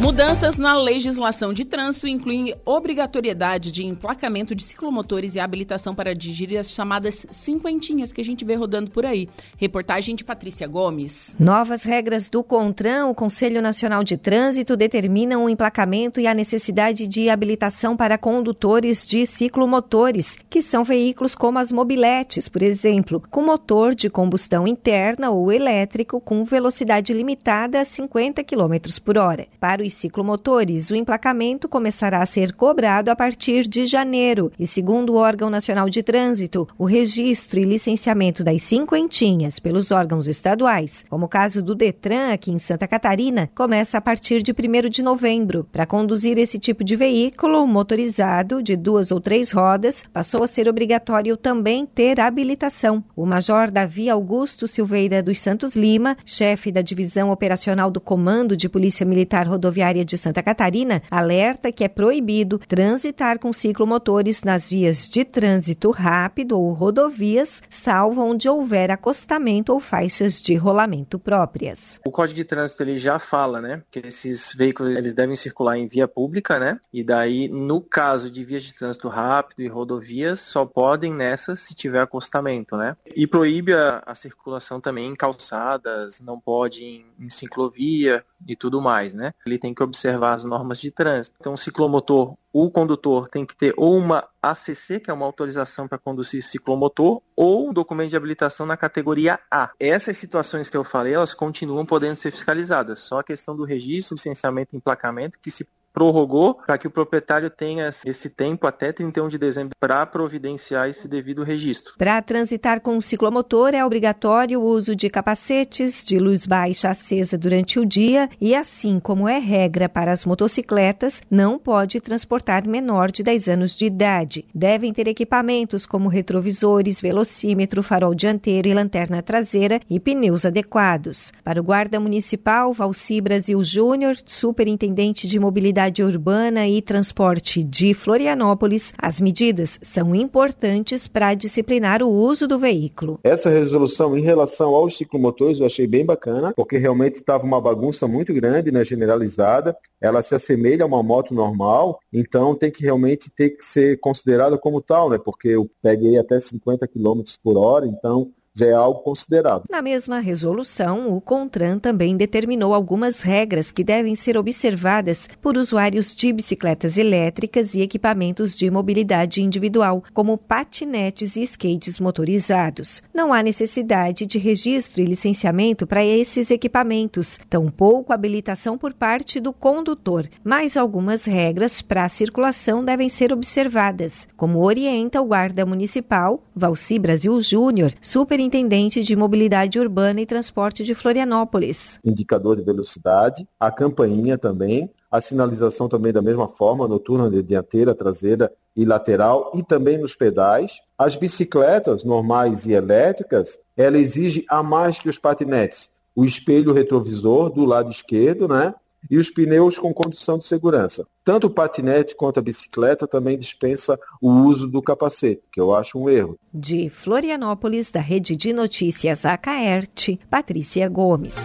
Mudanças 0.00 0.56
na 0.56 0.74
legislação 0.74 1.52
de 1.52 1.62
trânsito 1.62 2.08
incluem 2.08 2.54
obrigatoriedade 2.64 3.70
de 3.70 3.84
emplacamento 3.84 4.54
de 4.54 4.62
ciclomotores 4.62 5.34
e 5.34 5.40
habilitação 5.40 5.94
para 5.94 6.14
dirigir 6.14 6.56
as 6.56 6.70
chamadas 6.70 7.26
cinquentinhas 7.30 8.10
que 8.10 8.20
a 8.22 8.24
gente 8.24 8.42
vê 8.42 8.54
rodando 8.54 8.90
por 8.90 9.04
aí. 9.04 9.28
Reportagem 9.58 10.16
de 10.16 10.24
Patrícia 10.24 10.66
Gomes. 10.66 11.36
Novas 11.38 11.82
regras 11.82 12.30
do 12.30 12.42
CONTRAN, 12.42 13.08
o 13.08 13.14
Conselho 13.14 13.60
Nacional 13.60 14.02
de 14.02 14.16
Trânsito, 14.16 14.74
determinam 14.74 15.44
o 15.44 15.50
emplacamento 15.50 16.18
e 16.18 16.26
a 16.26 16.32
necessidade 16.32 17.06
de 17.06 17.28
habilitação 17.28 17.94
para 17.94 18.16
condutores 18.16 19.04
de 19.04 19.26
ciclomotores, 19.26 20.38
que 20.48 20.62
são 20.62 20.82
veículos 20.82 21.34
como 21.34 21.58
as 21.58 21.70
mobiletes, 21.70 22.48
por 22.48 22.62
exemplo, 22.62 23.22
com 23.30 23.42
motor 23.42 23.94
de 23.94 24.08
combustão 24.08 24.66
interna 24.66 25.30
ou 25.30 25.52
elétrico 25.52 26.22
com 26.22 26.42
velocidade 26.42 27.12
limitada 27.12 27.82
a 27.82 27.84
50 27.84 28.42
km 28.42 28.76
por 29.04 29.18
hora. 29.18 29.46
Para 29.60 29.89
ciclomotores, 29.94 30.90
o 30.90 30.94
emplacamento 30.94 31.68
começará 31.68 32.22
a 32.22 32.26
ser 32.26 32.52
cobrado 32.52 33.10
a 33.10 33.16
partir 33.16 33.66
de 33.66 33.86
janeiro 33.86 34.52
e, 34.58 34.66
segundo 34.66 35.14
o 35.14 35.16
órgão 35.16 35.50
nacional 35.50 35.88
de 35.88 36.02
trânsito, 36.02 36.68
o 36.78 36.84
registro 36.84 37.58
e 37.58 37.64
licenciamento 37.64 38.44
das 38.44 38.62
cinquentinhas 38.62 39.58
pelos 39.58 39.90
órgãos 39.90 40.28
estaduais, 40.28 41.04
como 41.10 41.26
o 41.26 41.28
caso 41.28 41.60
do 41.60 41.74
Detran 41.74 42.32
aqui 42.32 42.52
em 42.52 42.58
Santa 42.58 42.86
Catarina, 42.86 43.50
começa 43.54 43.98
a 43.98 44.00
partir 44.00 44.42
de 44.42 44.52
1 44.52 44.88
de 44.88 45.02
novembro. 45.02 45.66
Para 45.72 45.86
conduzir 45.86 46.38
esse 46.38 46.58
tipo 46.58 46.84
de 46.84 46.94
veículo 46.94 47.66
motorizado 47.66 48.62
de 48.62 48.76
duas 48.76 49.10
ou 49.10 49.20
três 49.20 49.50
rodas, 49.50 50.04
passou 50.12 50.42
a 50.42 50.46
ser 50.46 50.68
obrigatório 50.68 51.36
também 51.36 51.84
ter 51.84 52.20
habilitação. 52.20 53.02
O 53.16 53.26
Major 53.26 53.70
Davi 53.70 54.08
Augusto 54.08 54.68
Silveira 54.68 55.22
dos 55.22 55.40
Santos 55.40 55.74
Lima, 55.74 56.16
chefe 56.24 56.70
da 56.70 56.80
divisão 56.80 57.30
operacional 57.30 57.90
do 57.90 58.00
Comando 58.00 58.56
de 58.56 58.68
Polícia 58.68 59.04
Militar 59.04 59.48
Rodoviária 59.48 59.79
Rodoviária 59.80 60.04
de 60.04 60.18
Santa 60.18 60.42
Catarina 60.42 61.02
alerta 61.10 61.72
que 61.72 61.82
é 61.82 61.88
proibido 61.88 62.58
transitar 62.58 63.38
com 63.38 63.50
ciclomotores 63.52 64.42
nas 64.42 64.68
vias 64.68 65.08
de 65.08 65.24
trânsito 65.24 65.90
rápido 65.90 66.60
ou 66.60 66.72
rodovias, 66.72 67.62
salvo 67.68 68.22
onde 68.22 68.48
houver 68.48 68.90
acostamento 68.90 69.72
ou 69.72 69.80
faixas 69.80 70.42
de 70.42 70.54
rolamento 70.54 71.18
próprias. 71.18 71.98
O 72.04 72.10
Código 72.10 72.36
de 72.36 72.44
Trânsito 72.44 72.82
ele 72.82 72.98
já 72.98 73.18
fala, 73.18 73.60
né, 73.60 73.82
que 73.90 74.00
esses 74.00 74.52
veículos 74.54 74.96
eles 74.96 75.14
devem 75.14 75.34
circular 75.34 75.78
em 75.78 75.86
via 75.86 76.06
pública, 76.06 76.58
né? 76.58 76.78
E 76.92 77.02
daí, 77.02 77.48
no 77.48 77.80
caso 77.80 78.30
de 78.30 78.44
vias 78.44 78.64
de 78.64 78.74
trânsito 78.74 79.08
rápido 79.08 79.62
e 79.62 79.68
rodovias, 79.68 80.40
só 80.40 80.66
podem 80.66 81.14
nessas 81.14 81.60
se 81.60 81.74
tiver 81.74 82.00
acostamento, 82.00 82.76
né? 82.76 82.96
E 83.16 83.26
proíbe 83.26 83.72
a, 83.72 84.02
a 84.04 84.14
circulação 84.14 84.80
também 84.80 85.06
em 85.06 85.16
calçadas, 85.16 86.20
não 86.20 86.38
pode 86.38 86.84
em, 86.84 87.06
em 87.18 87.30
ciclovia 87.30 88.24
e 88.46 88.56
tudo 88.56 88.80
mais, 88.80 89.14
né? 89.14 89.32
Ele 89.46 89.58
tem 89.58 89.74
que 89.74 89.82
observar 89.82 90.34
as 90.34 90.44
normas 90.44 90.80
de 90.80 90.90
trânsito. 90.90 91.36
Então, 91.40 91.54
o 91.54 91.58
ciclomotor, 91.58 92.36
o 92.52 92.70
condutor 92.70 93.28
tem 93.28 93.46
que 93.46 93.56
ter 93.56 93.74
ou 93.76 93.96
uma 93.96 94.28
ACC, 94.42 95.00
que 95.00 95.10
é 95.10 95.14
uma 95.14 95.26
autorização 95.26 95.86
para 95.86 95.98
conduzir 95.98 96.42
ciclomotor, 96.42 97.22
ou 97.36 97.68
um 97.68 97.72
documento 97.72 98.10
de 98.10 98.16
habilitação 98.16 98.66
na 98.66 98.76
categoria 98.76 99.38
A. 99.50 99.70
Essas 99.78 100.16
situações 100.16 100.68
que 100.68 100.76
eu 100.76 100.84
falei, 100.84 101.14
elas 101.14 101.34
continuam 101.34 101.86
podendo 101.86 102.16
ser 102.16 102.30
fiscalizadas. 102.30 103.00
Só 103.00 103.20
a 103.20 103.24
questão 103.24 103.54
do 103.56 103.64
registro, 103.64 104.14
licenciamento 104.14 104.74
e 104.74 104.78
emplacamento 104.78 105.38
que 105.40 105.50
se 105.50 105.66
prorrogou 105.92 106.54
para 106.54 106.78
que 106.78 106.86
o 106.86 106.90
proprietário 106.90 107.50
tenha 107.50 107.90
esse 108.06 108.30
tempo 108.30 108.66
até 108.66 108.92
31 108.92 109.28
de 109.28 109.38
dezembro 109.38 109.74
para 109.78 110.04
providenciar 110.06 110.88
esse 110.88 111.08
devido 111.08 111.42
registro. 111.42 111.94
Para 111.98 112.20
transitar 112.22 112.80
com 112.80 112.96
o 112.96 113.02
ciclomotor 113.02 113.74
é 113.74 113.84
obrigatório 113.84 114.60
o 114.60 114.64
uso 114.64 114.94
de 114.94 115.10
capacetes 115.10 116.04
de 116.04 116.18
luz 116.18 116.46
baixa 116.46 116.90
acesa 116.90 117.36
durante 117.36 117.78
o 117.78 117.86
dia 117.86 118.28
e, 118.40 118.54
assim 118.54 119.00
como 119.00 119.28
é 119.28 119.38
regra 119.38 119.88
para 119.88 120.12
as 120.12 120.24
motocicletas, 120.24 121.22
não 121.30 121.58
pode 121.58 122.00
transportar 122.00 122.66
menor 122.66 123.10
de 123.10 123.22
10 123.22 123.48
anos 123.48 123.76
de 123.76 123.86
idade. 123.86 124.44
Devem 124.54 124.92
ter 124.92 125.08
equipamentos 125.08 125.86
como 125.86 126.08
retrovisores, 126.08 127.00
velocímetro, 127.00 127.82
farol 127.82 128.14
dianteiro 128.14 128.68
e 128.68 128.74
lanterna 128.74 129.22
traseira 129.22 129.80
e 129.88 129.98
pneus 129.98 130.44
adequados. 130.46 131.32
Para 131.42 131.60
o 131.60 131.64
guarda 131.64 131.98
municipal, 131.98 132.72
Valci 132.72 133.20
Brasil 133.20 133.62
Júnior, 133.64 134.16
superintendente 134.24 135.26
de 135.26 135.38
mobilidade 135.38 135.79
urbana 136.02 136.68
e 136.68 136.82
transporte 136.82 137.62
de 137.62 137.94
Florianópolis, 137.94 138.92
as 138.98 139.20
medidas 139.20 139.78
são 139.82 140.14
importantes 140.14 141.08
para 141.08 141.32
disciplinar 141.34 142.02
o 142.02 142.08
uso 142.08 142.46
do 142.46 142.58
veículo. 142.58 143.18
Essa 143.24 143.48
resolução 143.48 144.16
em 144.16 144.20
relação 144.20 144.74
aos 144.74 144.96
ciclomotores 144.96 145.60
eu 145.60 145.66
achei 145.66 145.86
bem 145.86 146.04
bacana, 146.04 146.52
porque 146.54 146.76
realmente 146.76 147.16
estava 147.16 147.44
uma 147.44 147.60
bagunça 147.60 148.06
muito 148.06 148.34
grande, 148.34 148.70
né, 148.70 148.84
generalizada. 148.84 149.76
Ela 150.00 150.22
se 150.22 150.34
assemelha 150.34 150.84
a 150.84 150.86
uma 150.86 151.02
moto 151.02 151.32
normal, 151.32 151.98
então 152.12 152.54
tem 152.54 152.70
que 152.70 152.82
realmente 152.82 153.30
ter 153.30 153.50
que 153.50 153.64
ser 153.64 153.98
considerada 154.00 154.58
como 154.58 154.80
tal, 154.80 155.08
né? 155.08 155.18
Porque 155.18 155.48
eu 155.48 155.70
peguei 155.80 156.18
até 156.18 156.38
50 156.38 156.86
km 156.88 157.22
por 157.42 157.56
hora, 157.56 157.86
então 157.86 158.30
já 158.60 158.66
é 158.66 158.72
algo 158.72 159.00
considerado. 159.00 159.64
Na 159.70 159.80
mesma 159.80 160.20
resolução, 160.20 161.14
o 161.14 161.20
CONTRAN 161.20 161.78
também 161.78 162.16
determinou 162.16 162.74
algumas 162.74 163.22
regras 163.22 163.70
que 163.70 163.82
devem 163.82 164.14
ser 164.14 164.36
observadas 164.36 165.28
por 165.40 165.56
usuários 165.56 166.14
de 166.14 166.32
bicicletas 166.32 166.98
elétricas 166.98 167.74
e 167.74 167.80
equipamentos 167.80 168.56
de 168.56 168.70
mobilidade 168.70 169.42
individual, 169.42 170.04
como 170.12 170.36
patinetes 170.36 171.36
e 171.36 171.42
skates 171.42 171.98
motorizados. 171.98 173.02
Não 173.14 173.32
há 173.32 173.42
necessidade 173.42 174.26
de 174.26 174.38
registro 174.38 175.00
e 175.00 175.06
licenciamento 175.06 175.86
para 175.86 176.04
esses 176.04 176.50
equipamentos, 176.50 177.38
tampouco 177.48 178.12
habilitação 178.12 178.76
por 178.76 178.92
parte 178.92 179.40
do 179.40 179.52
condutor, 179.52 180.28
mas 180.44 180.76
algumas 180.76 181.24
regras 181.24 181.80
para 181.80 182.04
a 182.04 182.08
circulação 182.08 182.84
devem 182.84 183.08
ser 183.08 183.32
observadas, 183.32 184.28
como 184.36 184.62
orienta 184.62 185.20
o 185.20 185.24
guarda 185.24 185.64
municipal 185.64 186.42
Valci 186.54 186.98
Brasil 186.98 187.40
Júnior, 187.40 187.92
super 188.00 188.38
Superintendente 188.50 189.04
de 189.04 189.14
Mobilidade 189.14 189.78
Urbana 189.78 190.20
e 190.20 190.26
Transporte 190.26 190.82
de 190.82 190.92
Florianópolis. 190.92 192.00
Indicador 192.04 192.56
de 192.56 192.64
velocidade, 192.64 193.46
a 193.60 193.70
campainha 193.70 194.36
também, 194.36 194.90
a 195.08 195.20
sinalização 195.20 195.88
também 195.88 196.12
da 196.12 196.20
mesma 196.20 196.48
forma, 196.48 196.88
noturna, 196.88 197.30
de 197.30 197.44
dianteira, 197.44 197.94
traseira 197.94 198.52
e 198.74 198.84
lateral, 198.84 199.52
e 199.54 199.62
também 199.62 199.98
nos 199.98 200.16
pedais. 200.16 200.80
As 200.98 201.14
bicicletas 201.14 202.02
normais 202.02 202.66
e 202.66 202.72
elétricas, 202.72 203.56
ela 203.76 203.96
exige 203.96 204.44
a 204.48 204.64
mais 204.64 204.98
que 204.98 205.08
os 205.08 205.16
patinetes. 205.16 205.88
O 206.12 206.24
espelho 206.24 206.72
retrovisor 206.72 207.50
do 207.50 207.64
lado 207.64 207.88
esquerdo, 207.88 208.48
né? 208.48 208.74
E 209.08 209.18
os 209.18 209.30
pneus 209.30 209.78
com 209.78 209.94
condução 209.94 210.38
de 210.38 210.46
segurança. 210.46 211.06
Tanto 211.24 211.46
o 211.46 211.50
patinete 211.50 212.14
quanto 212.16 212.40
a 212.40 212.42
bicicleta 212.42 213.06
também 213.06 213.38
dispensa 213.38 213.98
o 214.20 214.30
uso 214.30 214.66
do 214.66 214.82
capacete, 214.82 215.42
que 215.52 215.60
eu 215.60 215.74
acho 215.74 215.98
um 215.98 216.08
erro. 216.08 216.38
De 216.52 216.88
Florianópolis, 216.88 217.90
da 217.90 218.00
Rede 218.00 218.34
de 218.34 218.52
Notícias 218.52 219.24
Acaerte, 219.24 220.18
Patrícia 220.28 220.88
Gomes. 220.88 221.36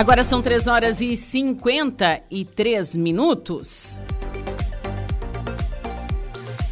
Agora 0.00 0.24
são 0.24 0.40
3 0.40 0.66
horas 0.66 1.02
e 1.02 1.14
53 1.14 2.96
minutos. 2.96 4.00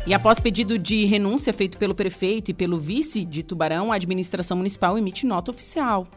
E 0.07 0.15
após 0.15 0.41
pedido 0.41 0.79
de 0.79 1.05
renúncia 1.05 1.53
feito 1.53 1.77
pelo 1.77 1.95
prefeito 1.95 2.51
e 2.51 2.55
pelo 2.55 2.81
vice 2.81 3.27
de 3.27 3.43
Tubarão, 3.43 3.93
a 3.93 3.97
administração 3.97 4.57
municipal 4.57 4.97
emite 4.97 5.27
nota 5.27 5.51
oficial. 5.51 6.09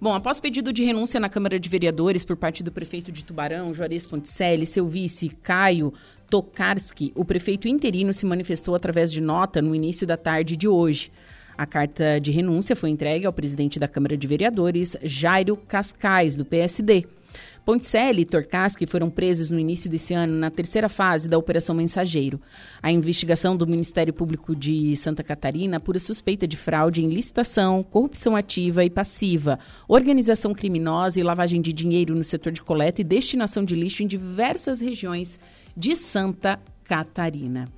Bom, 0.00 0.12
após 0.12 0.40
pedido 0.40 0.72
de 0.72 0.82
renúncia 0.82 1.20
na 1.20 1.28
Câmara 1.28 1.60
de 1.60 1.68
Vereadores 1.68 2.24
por 2.24 2.36
parte 2.36 2.60
do 2.64 2.72
prefeito 2.72 3.12
de 3.12 3.24
Tubarão, 3.24 3.72
Juarez 3.72 4.04
Ponticelli, 4.04 4.66
seu 4.66 4.88
vice, 4.88 5.28
Caio 5.28 5.94
Tokarski, 6.28 7.12
o 7.14 7.24
prefeito 7.24 7.68
interino 7.68 8.12
se 8.12 8.26
manifestou 8.26 8.74
através 8.74 9.12
de 9.12 9.20
nota 9.20 9.62
no 9.62 9.76
início 9.76 10.04
da 10.04 10.16
tarde 10.16 10.56
de 10.56 10.66
hoje. 10.66 11.12
A 11.58 11.66
carta 11.66 12.20
de 12.20 12.30
renúncia 12.30 12.76
foi 12.76 12.88
entregue 12.88 13.26
ao 13.26 13.32
presidente 13.32 13.80
da 13.80 13.88
Câmara 13.88 14.16
de 14.16 14.28
Vereadores, 14.28 14.96
Jairo 15.02 15.56
Cascais, 15.56 16.36
do 16.36 16.44
PSD. 16.44 17.04
Ponticelli 17.64 18.22
e 18.22 18.24
Torcaschi 18.24 18.86
foram 18.86 19.10
presos 19.10 19.50
no 19.50 19.58
início 19.58 19.90
desse 19.90 20.14
ano 20.14 20.32
na 20.34 20.52
terceira 20.52 20.88
fase 20.88 21.28
da 21.28 21.36
Operação 21.36 21.74
Mensageiro. 21.74 22.40
A 22.80 22.92
investigação 22.92 23.56
do 23.56 23.66
Ministério 23.66 24.14
Público 24.14 24.54
de 24.54 24.94
Santa 24.94 25.24
Catarina 25.24 25.78
apura 25.78 25.98
suspeita 25.98 26.46
de 26.46 26.56
fraude 26.56 27.04
em 27.04 27.10
licitação, 27.10 27.82
corrupção 27.82 28.36
ativa 28.36 28.84
e 28.84 28.88
passiva, 28.88 29.58
organização 29.88 30.54
criminosa 30.54 31.18
e 31.18 31.24
lavagem 31.24 31.60
de 31.60 31.72
dinheiro 31.72 32.14
no 32.14 32.22
setor 32.22 32.52
de 32.52 32.62
coleta 32.62 33.00
e 33.00 33.04
destinação 33.04 33.64
de 33.64 33.74
lixo 33.74 34.04
em 34.04 34.06
diversas 34.06 34.80
regiões 34.80 35.40
de 35.76 35.96
Santa 35.96 36.60
Catarina. 36.84 37.68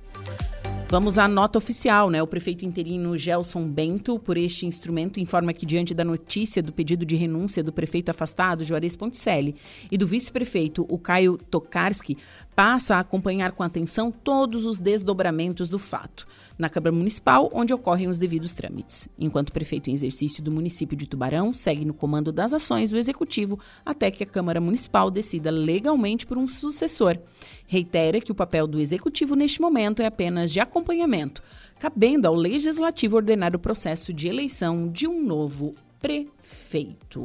Vamos 0.91 1.17
à 1.17 1.25
nota 1.25 1.57
oficial, 1.57 2.09
né? 2.09 2.21
O 2.21 2.27
prefeito 2.27 2.65
interino 2.65 3.17
Gelson 3.17 3.65
Bento, 3.65 4.19
por 4.19 4.35
este 4.35 4.65
instrumento, 4.65 5.21
informa 5.21 5.53
que, 5.53 5.65
diante 5.65 5.93
da 5.93 6.03
notícia 6.03 6.61
do 6.61 6.73
pedido 6.73 7.05
de 7.05 7.15
renúncia 7.15 7.63
do 7.63 7.71
prefeito 7.71 8.09
afastado, 8.09 8.65
Juarez 8.65 8.97
Ponticelli, 8.97 9.55
e 9.89 9.97
do 9.97 10.05
vice-prefeito, 10.05 10.85
o 10.89 10.99
Caio 10.99 11.37
Tokarski, 11.49 12.17
passa 12.53 12.97
a 12.97 12.99
acompanhar 12.99 13.53
com 13.53 13.63
atenção 13.63 14.11
todos 14.11 14.65
os 14.65 14.79
desdobramentos 14.79 15.69
do 15.69 15.79
fato 15.79 16.27
na 16.61 16.69
Câmara 16.69 16.91
Municipal, 16.91 17.49
onde 17.51 17.73
ocorrem 17.73 18.07
os 18.07 18.19
devidos 18.19 18.53
trâmites. 18.53 19.09
Enquanto 19.17 19.51
prefeito 19.51 19.89
em 19.89 19.93
exercício 19.93 20.43
do 20.43 20.51
município 20.51 20.95
de 20.95 21.07
Tubarão, 21.07 21.53
segue 21.53 21.83
no 21.83 21.93
comando 21.93 22.31
das 22.31 22.53
ações 22.53 22.91
do 22.91 22.97
Executivo 22.97 23.59
até 23.83 24.11
que 24.11 24.23
a 24.23 24.27
Câmara 24.27 24.61
Municipal 24.61 25.09
decida 25.09 25.49
legalmente 25.49 26.25
por 26.25 26.37
um 26.37 26.47
sucessor. 26.47 27.17
Reitera 27.65 28.21
que 28.21 28.31
o 28.31 28.35
papel 28.35 28.67
do 28.67 28.79
Executivo 28.79 29.35
neste 29.35 29.59
momento 29.59 30.03
é 30.03 30.05
apenas 30.05 30.51
de 30.51 30.59
acompanhamento, 30.59 31.41
cabendo 31.79 32.27
ao 32.27 32.35
Legislativo 32.35 33.15
ordenar 33.15 33.55
o 33.55 33.59
processo 33.59 34.13
de 34.13 34.27
eleição 34.27 34.87
de 34.87 35.07
um 35.07 35.25
novo 35.25 35.73
prefeito. 35.99 37.23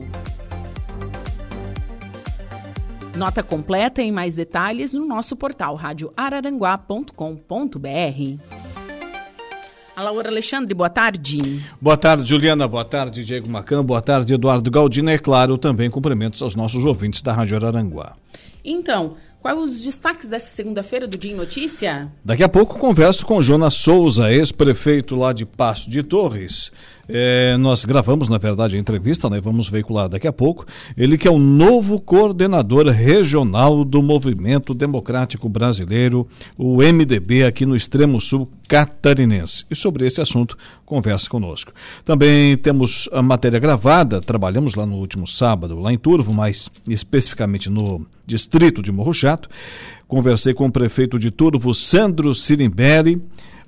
Nota 3.15 3.43
completa 3.43 4.01
em 4.03 4.13
mais 4.13 4.35
detalhes 4.35 4.95
no 4.95 5.07
nosso 5.07 5.37
portal 5.37 5.75
radioararanguá.com.br. 5.75 8.66
A 9.97 10.03
Laura 10.03 10.29
Alexandre, 10.29 10.75
boa 10.75 10.91
tarde. 10.91 11.63
Boa 11.81 11.97
tarde, 11.97 12.29
Juliana. 12.29 12.69
Boa 12.69 12.85
tarde, 12.85 13.25
Diego 13.25 13.49
Macan. 13.49 13.83
Boa 13.83 14.03
tarde, 14.03 14.35
Eduardo 14.35 14.71
Galdino. 14.71 15.09
É 15.09 15.17
claro, 15.17 15.57
também 15.57 15.89
cumprimentos 15.89 16.43
aos 16.43 16.55
nossos 16.55 16.85
ouvintes 16.85 17.23
da 17.23 17.33
Rádio 17.33 17.57
Araranguá. 17.57 18.15
Então, 18.63 19.17
quais 19.41 19.59
os 19.59 19.83
destaques 19.83 20.29
dessa 20.29 20.49
segunda-feira 20.55 21.09
do 21.09 21.17
Dia 21.17 21.33
em 21.33 21.35
Notícia? 21.35 22.13
Daqui 22.23 22.43
a 22.43 22.49
pouco 22.49 22.79
converso 22.79 23.25
com 23.25 23.41
Jonas 23.41 23.73
Souza, 23.73 24.31
ex-prefeito 24.31 25.17
lá 25.17 25.33
de 25.33 25.47
Passo 25.47 25.89
de 25.89 26.03
Torres. 26.03 26.71
É, 27.09 27.57
nós 27.57 27.85
gravamos, 27.85 28.29
na 28.29 28.39
verdade, 28.39 28.77
a 28.77 28.79
entrevista, 28.79 29.31
né? 29.31 29.41
Vamos 29.41 29.69
veicular 29.69 30.09
daqui 30.09 30.27
a 30.27 30.33
pouco. 30.33 30.67
Ele 30.97 31.17
que 31.17 31.29
é 31.29 31.31
o 31.31 31.39
novo 31.39 32.01
coordenador 32.01 32.87
regional 32.89 33.85
do 33.85 34.03
Movimento 34.03 34.75
Democrático 34.75 35.49
Brasileiro, 35.49 36.27
o 36.57 36.79
MDB, 36.79 37.45
aqui 37.45 37.65
no 37.65 37.77
extremo 37.77 38.21
sul 38.21 38.49
catarinense. 38.69 39.65
E 39.71 39.77
sobre 39.77 40.07
esse 40.07 40.21
assunto, 40.21 40.57
conversa 40.85 41.31
conosco. 41.31 41.73
Também 42.05 42.57
temos 42.57 43.09
a 43.13 43.23
matéria 43.23 43.59
gravada, 43.59 44.21
trabalhamos 44.21 44.75
lá 44.75 44.85
no 44.85 44.97
último 44.97 45.27
sábado, 45.27 45.79
lá 45.79 45.93
em 45.93 45.99
Turvo, 45.99 46.35
mais 46.35 46.71
especificamente 46.89 47.71
no 47.71 48.05
distrito 48.27 48.83
de 48.83 48.91
Morro 48.91 49.15
Chato. 49.15 49.49
Conversei 50.09 50.55
com 50.55 50.67
o 50.67 50.73
prefeito 50.73 51.19
de 51.19 51.31
Turvo, 51.31 51.75
Sandro 51.75 52.35
Sirimberi 52.35 53.21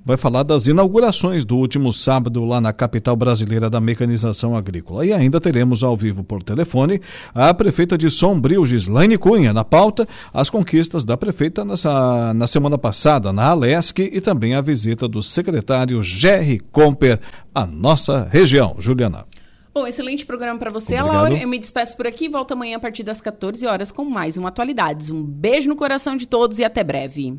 vai 0.05 0.17
falar 0.17 0.43
das 0.43 0.67
inaugurações 0.67 1.45
do 1.45 1.57
último 1.57 1.93
sábado 1.93 2.43
lá 2.43 2.59
na 2.59 2.73
capital 2.73 3.15
brasileira 3.15 3.69
da 3.69 3.79
mecanização 3.79 4.55
agrícola. 4.55 5.05
E 5.05 5.13
ainda 5.13 5.39
teremos 5.39 5.83
ao 5.83 5.95
vivo 5.95 6.23
por 6.23 6.41
telefone 6.43 7.01
a 7.33 7.53
prefeita 7.53 7.97
de 7.97 8.09
Sombrio, 8.09 8.65
Gislaine 8.65 9.17
Cunha, 9.17 9.53
na 9.53 9.63
pauta, 9.63 10.07
as 10.33 10.49
conquistas 10.49 11.05
da 11.05 11.17
prefeita 11.17 11.63
nessa, 11.63 12.33
na 12.33 12.47
semana 12.47 12.77
passada 12.77 13.31
na 13.31 13.49
Alesc 13.49 13.99
e 13.99 14.21
também 14.21 14.55
a 14.55 14.61
visita 14.61 15.07
do 15.07 15.21
secretário 15.21 16.01
Jerry 16.01 16.59
Comper 16.71 17.19
à 17.53 17.65
nossa 17.65 18.27
região. 18.31 18.75
Juliana. 18.79 19.25
Bom, 19.73 19.85
excelente 19.85 20.25
programa 20.25 20.59
para 20.59 20.71
você, 20.71 20.95
Obrigado. 20.95 21.21
Laura. 21.21 21.37
Eu 21.37 21.47
me 21.47 21.59
despeço 21.59 21.95
por 21.95 22.07
aqui 22.07 22.25
e 22.25 22.29
volto 22.29 22.53
amanhã 22.53 22.77
a 22.77 22.79
partir 22.79 23.03
das 23.03 23.21
14 23.21 23.65
horas 23.67 23.91
com 23.91 24.03
mais 24.03 24.35
uma 24.35 24.49
Atualidades. 24.49 25.11
Um 25.11 25.23
beijo 25.23 25.69
no 25.69 25.75
coração 25.75 26.17
de 26.17 26.27
todos 26.27 26.57
e 26.59 26.63
até 26.63 26.83
breve. 26.83 27.37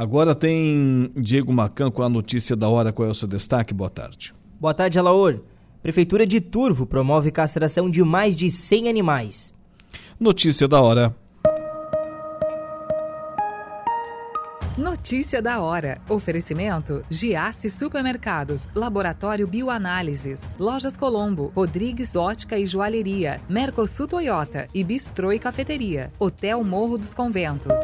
Agora 0.00 0.34
tem 0.34 1.12
Diego 1.14 1.52
Macan 1.52 1.90
com 1.90 2.02
a 2.02 2.08
notícia 2.08 2.56
da 2.56 2.70
hora. 2.70 2.90
Qual 2.90 3.06
é 3.06 3.10
o 3.10 3.14
seu 3.14 3.28
destaque? 3.28 3.74
Boa 3.74 3.90
tarde. 3.90 4.32
Boa 4.58 4.72
tarde, 4.72 4.98
Alaor. 4.98 5.42
Prefeitura 5.82 6.26
de 6.26 6.40
Turvo 6.40 6.86
promove 6.86 7.30
castração 7.30 7.90
de 7.90 8.02
mais 8.02 8.34
de 8.34 8.48
100 8.48 8.88
animais. 8.88 9.52
Notícia 10.18 10.66
da 10.66 10.80
hora. 10.80 11.14
Notícia 14.78 15.42
da 15.42 15.60
hora. 15.60 16.00
Oferecimento: 16.08 17.04
Giasse 17.10 17.70
Supermercados, 17.70 18.70
Laboratório 18.74 19.46
Bioanálises, 19.46 20.56
Lojas 20.58 20.96
Colombo, 20.96 21.52
Rodrigues 21.54 22.16
Ótica 22.16 22.58
e 22.58 22.64
Joalheria, 22.64 23.42
Mercosul 23.50 24.08
Toyota 24.08 24.66
e 24.72 24.82
Bistrô 24.82 25.30
e 25.30 25.38
Cafeteria, 25.38 26.10
Hotel 26.18 26.64
Morro 26.64 26.96
dos 26.96 27.12
Conventos. 27.12 27.82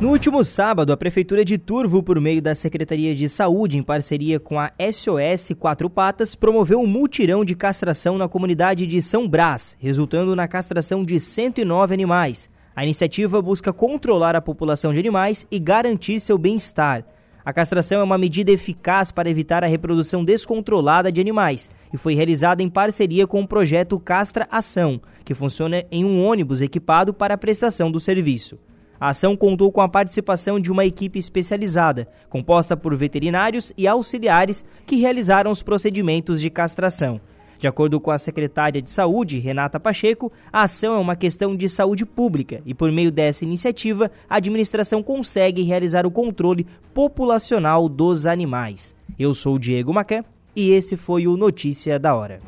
No 0.00 0.10
último 0.10 0.44
sábado, 0.44 0.92
a 0.92 0.96
Prefeitura 0.96 1.44
de 1.44 1.58
Turvo, 1.58 2.04
por 2.04 2.20
meio 2.20 2.40
da 2.40 2.54
Secretaria 2.54 3.16
de 3.16 3.28
Saúde, 3.28 3.76
em 3.76 3.82
parceria 3.82 4.38
com 4.38 4.56
a 4.56 4.70
SOS 4.78 5.56
Quatro 5.58 5.90
Patas, 5.90 6.36
promoveu 6.36 6.78
um 6.78 6.86
multirão 6.86 7.44
de 7.44 7.56
castração 7.56 8.16
na 8.16 8.28
comunidade 8.28 8.86
de 8.86 9.02
São 9.02 9.28
Brás, 9.28 9.74
resultando 9.76 10.36
na 10.36 10.46
castração 10.46 11.02
de 11.02 11.18
109 11.18 11.94
animais. 11.94 12.48
A 12.76 12.84
iniciativa 12.84 13.42
busca 13.42 13.72
controlar 13.72 14.36
a 14.36 14.40
população 14.40 14.92
de 14.92 15.00
animais 15.00 15.44
e 15.50 15.58
garantir 15.58 16.20
seu 16.20 16.38
bem-estar. 16.38 17.04
A 17.44 17.52
castração 17.52 18.00
é 18.00 18.04
uma 18.04 18.16
medida 18.16 18.52
eficaz 18.52 19.10
para 19.10 19.28
evitar 19.28 19.64
a 19.64 19.66
reprodução 19.66 20.24
descontrolada 20.24 21.10
de 21.10 21.20
animais 21.20 21.68
e 21.92 21.96
foi 21.96 22.14
realizada 22.14 22.62
em 22.62 22.68
parceria 22.68 23.26
com 23.26 23.40
o 23.40 23.48
projeto 23.48 23.98
Castra 23.98 24.46
Ação, 24.48 25.00
que 25.24 25.34
funciona 25.34 25.82
em 25.90 26.04
um 26.04 26.24
ônibus 26.24 26.60
equipado 26.60 27.12
para 27.12 27.34
a 27.34 27.38
prestação 27.38 27.90
do 27.90 27.98
serviço. 27.98 28.60
A 29.00 29.10
ação 29.10 29.36
contou 29.36 29.70
com 29.70 29.80
a 29.80 29.88
participação 29.88 30.58
de 30.58 30.72
uma 30.72 30.84
equipe 30.84 31.18
especializada, 31.18 32.08
composta 32.28 32.76
por 32.76 32.96
veterinários 32.96 33.72
e 33.76 33.86
auxiliares 33.86 34.64
que 34.84 34.96
realizaram 34.96 35.50
os 35.50 35.62
procedimentos 35.62 36.40
de 36.40 36.50
castração. 36.50 37.20
De 37.58 37.66
acordo 37.66 38.00
com 38.00 38.10
a 38.10 38.18
secretária 38.18 38.80
de 38.80 38.90
Saúde, 38.90 39.38
Renata 39.38 39.80
Pacheco, 39.80 40.32
a 40.52 40.62
ação 40.62 40.94
é 40.94 40.98
uma 40.98 41.16
questão 41.16 41.56
de 41.56 41.68
saúde 41.68 42.06
pública 42.06 42.62
e, 42.64 42.72
por 42.72 42.92
meio 42.92 43.10
dessa 43.10 43.44
iniciativa, 43.44 44.10
a 44.30 44.36
administração 44.36 45.02
consegue 45.02 45.62
realizar 45.62 46.06
o 46.06 46.10
controle 46.10 46.66
populacional 46.94 47.88
dos 47.88 48.26
animais. 48.26 48.94
Eu 49.18 49.34
sou 49.34 49.56
o 49.56 49.58
Diego 49.58 49.92
Macan 49.92 50.24
e 50.54 50.70
esse 50.70 50.96
foi 50.96 51.26
o 51.26 51.36
Notícia 51.36 51.98
da 51.98 52.14
Hora. 52.14 52.40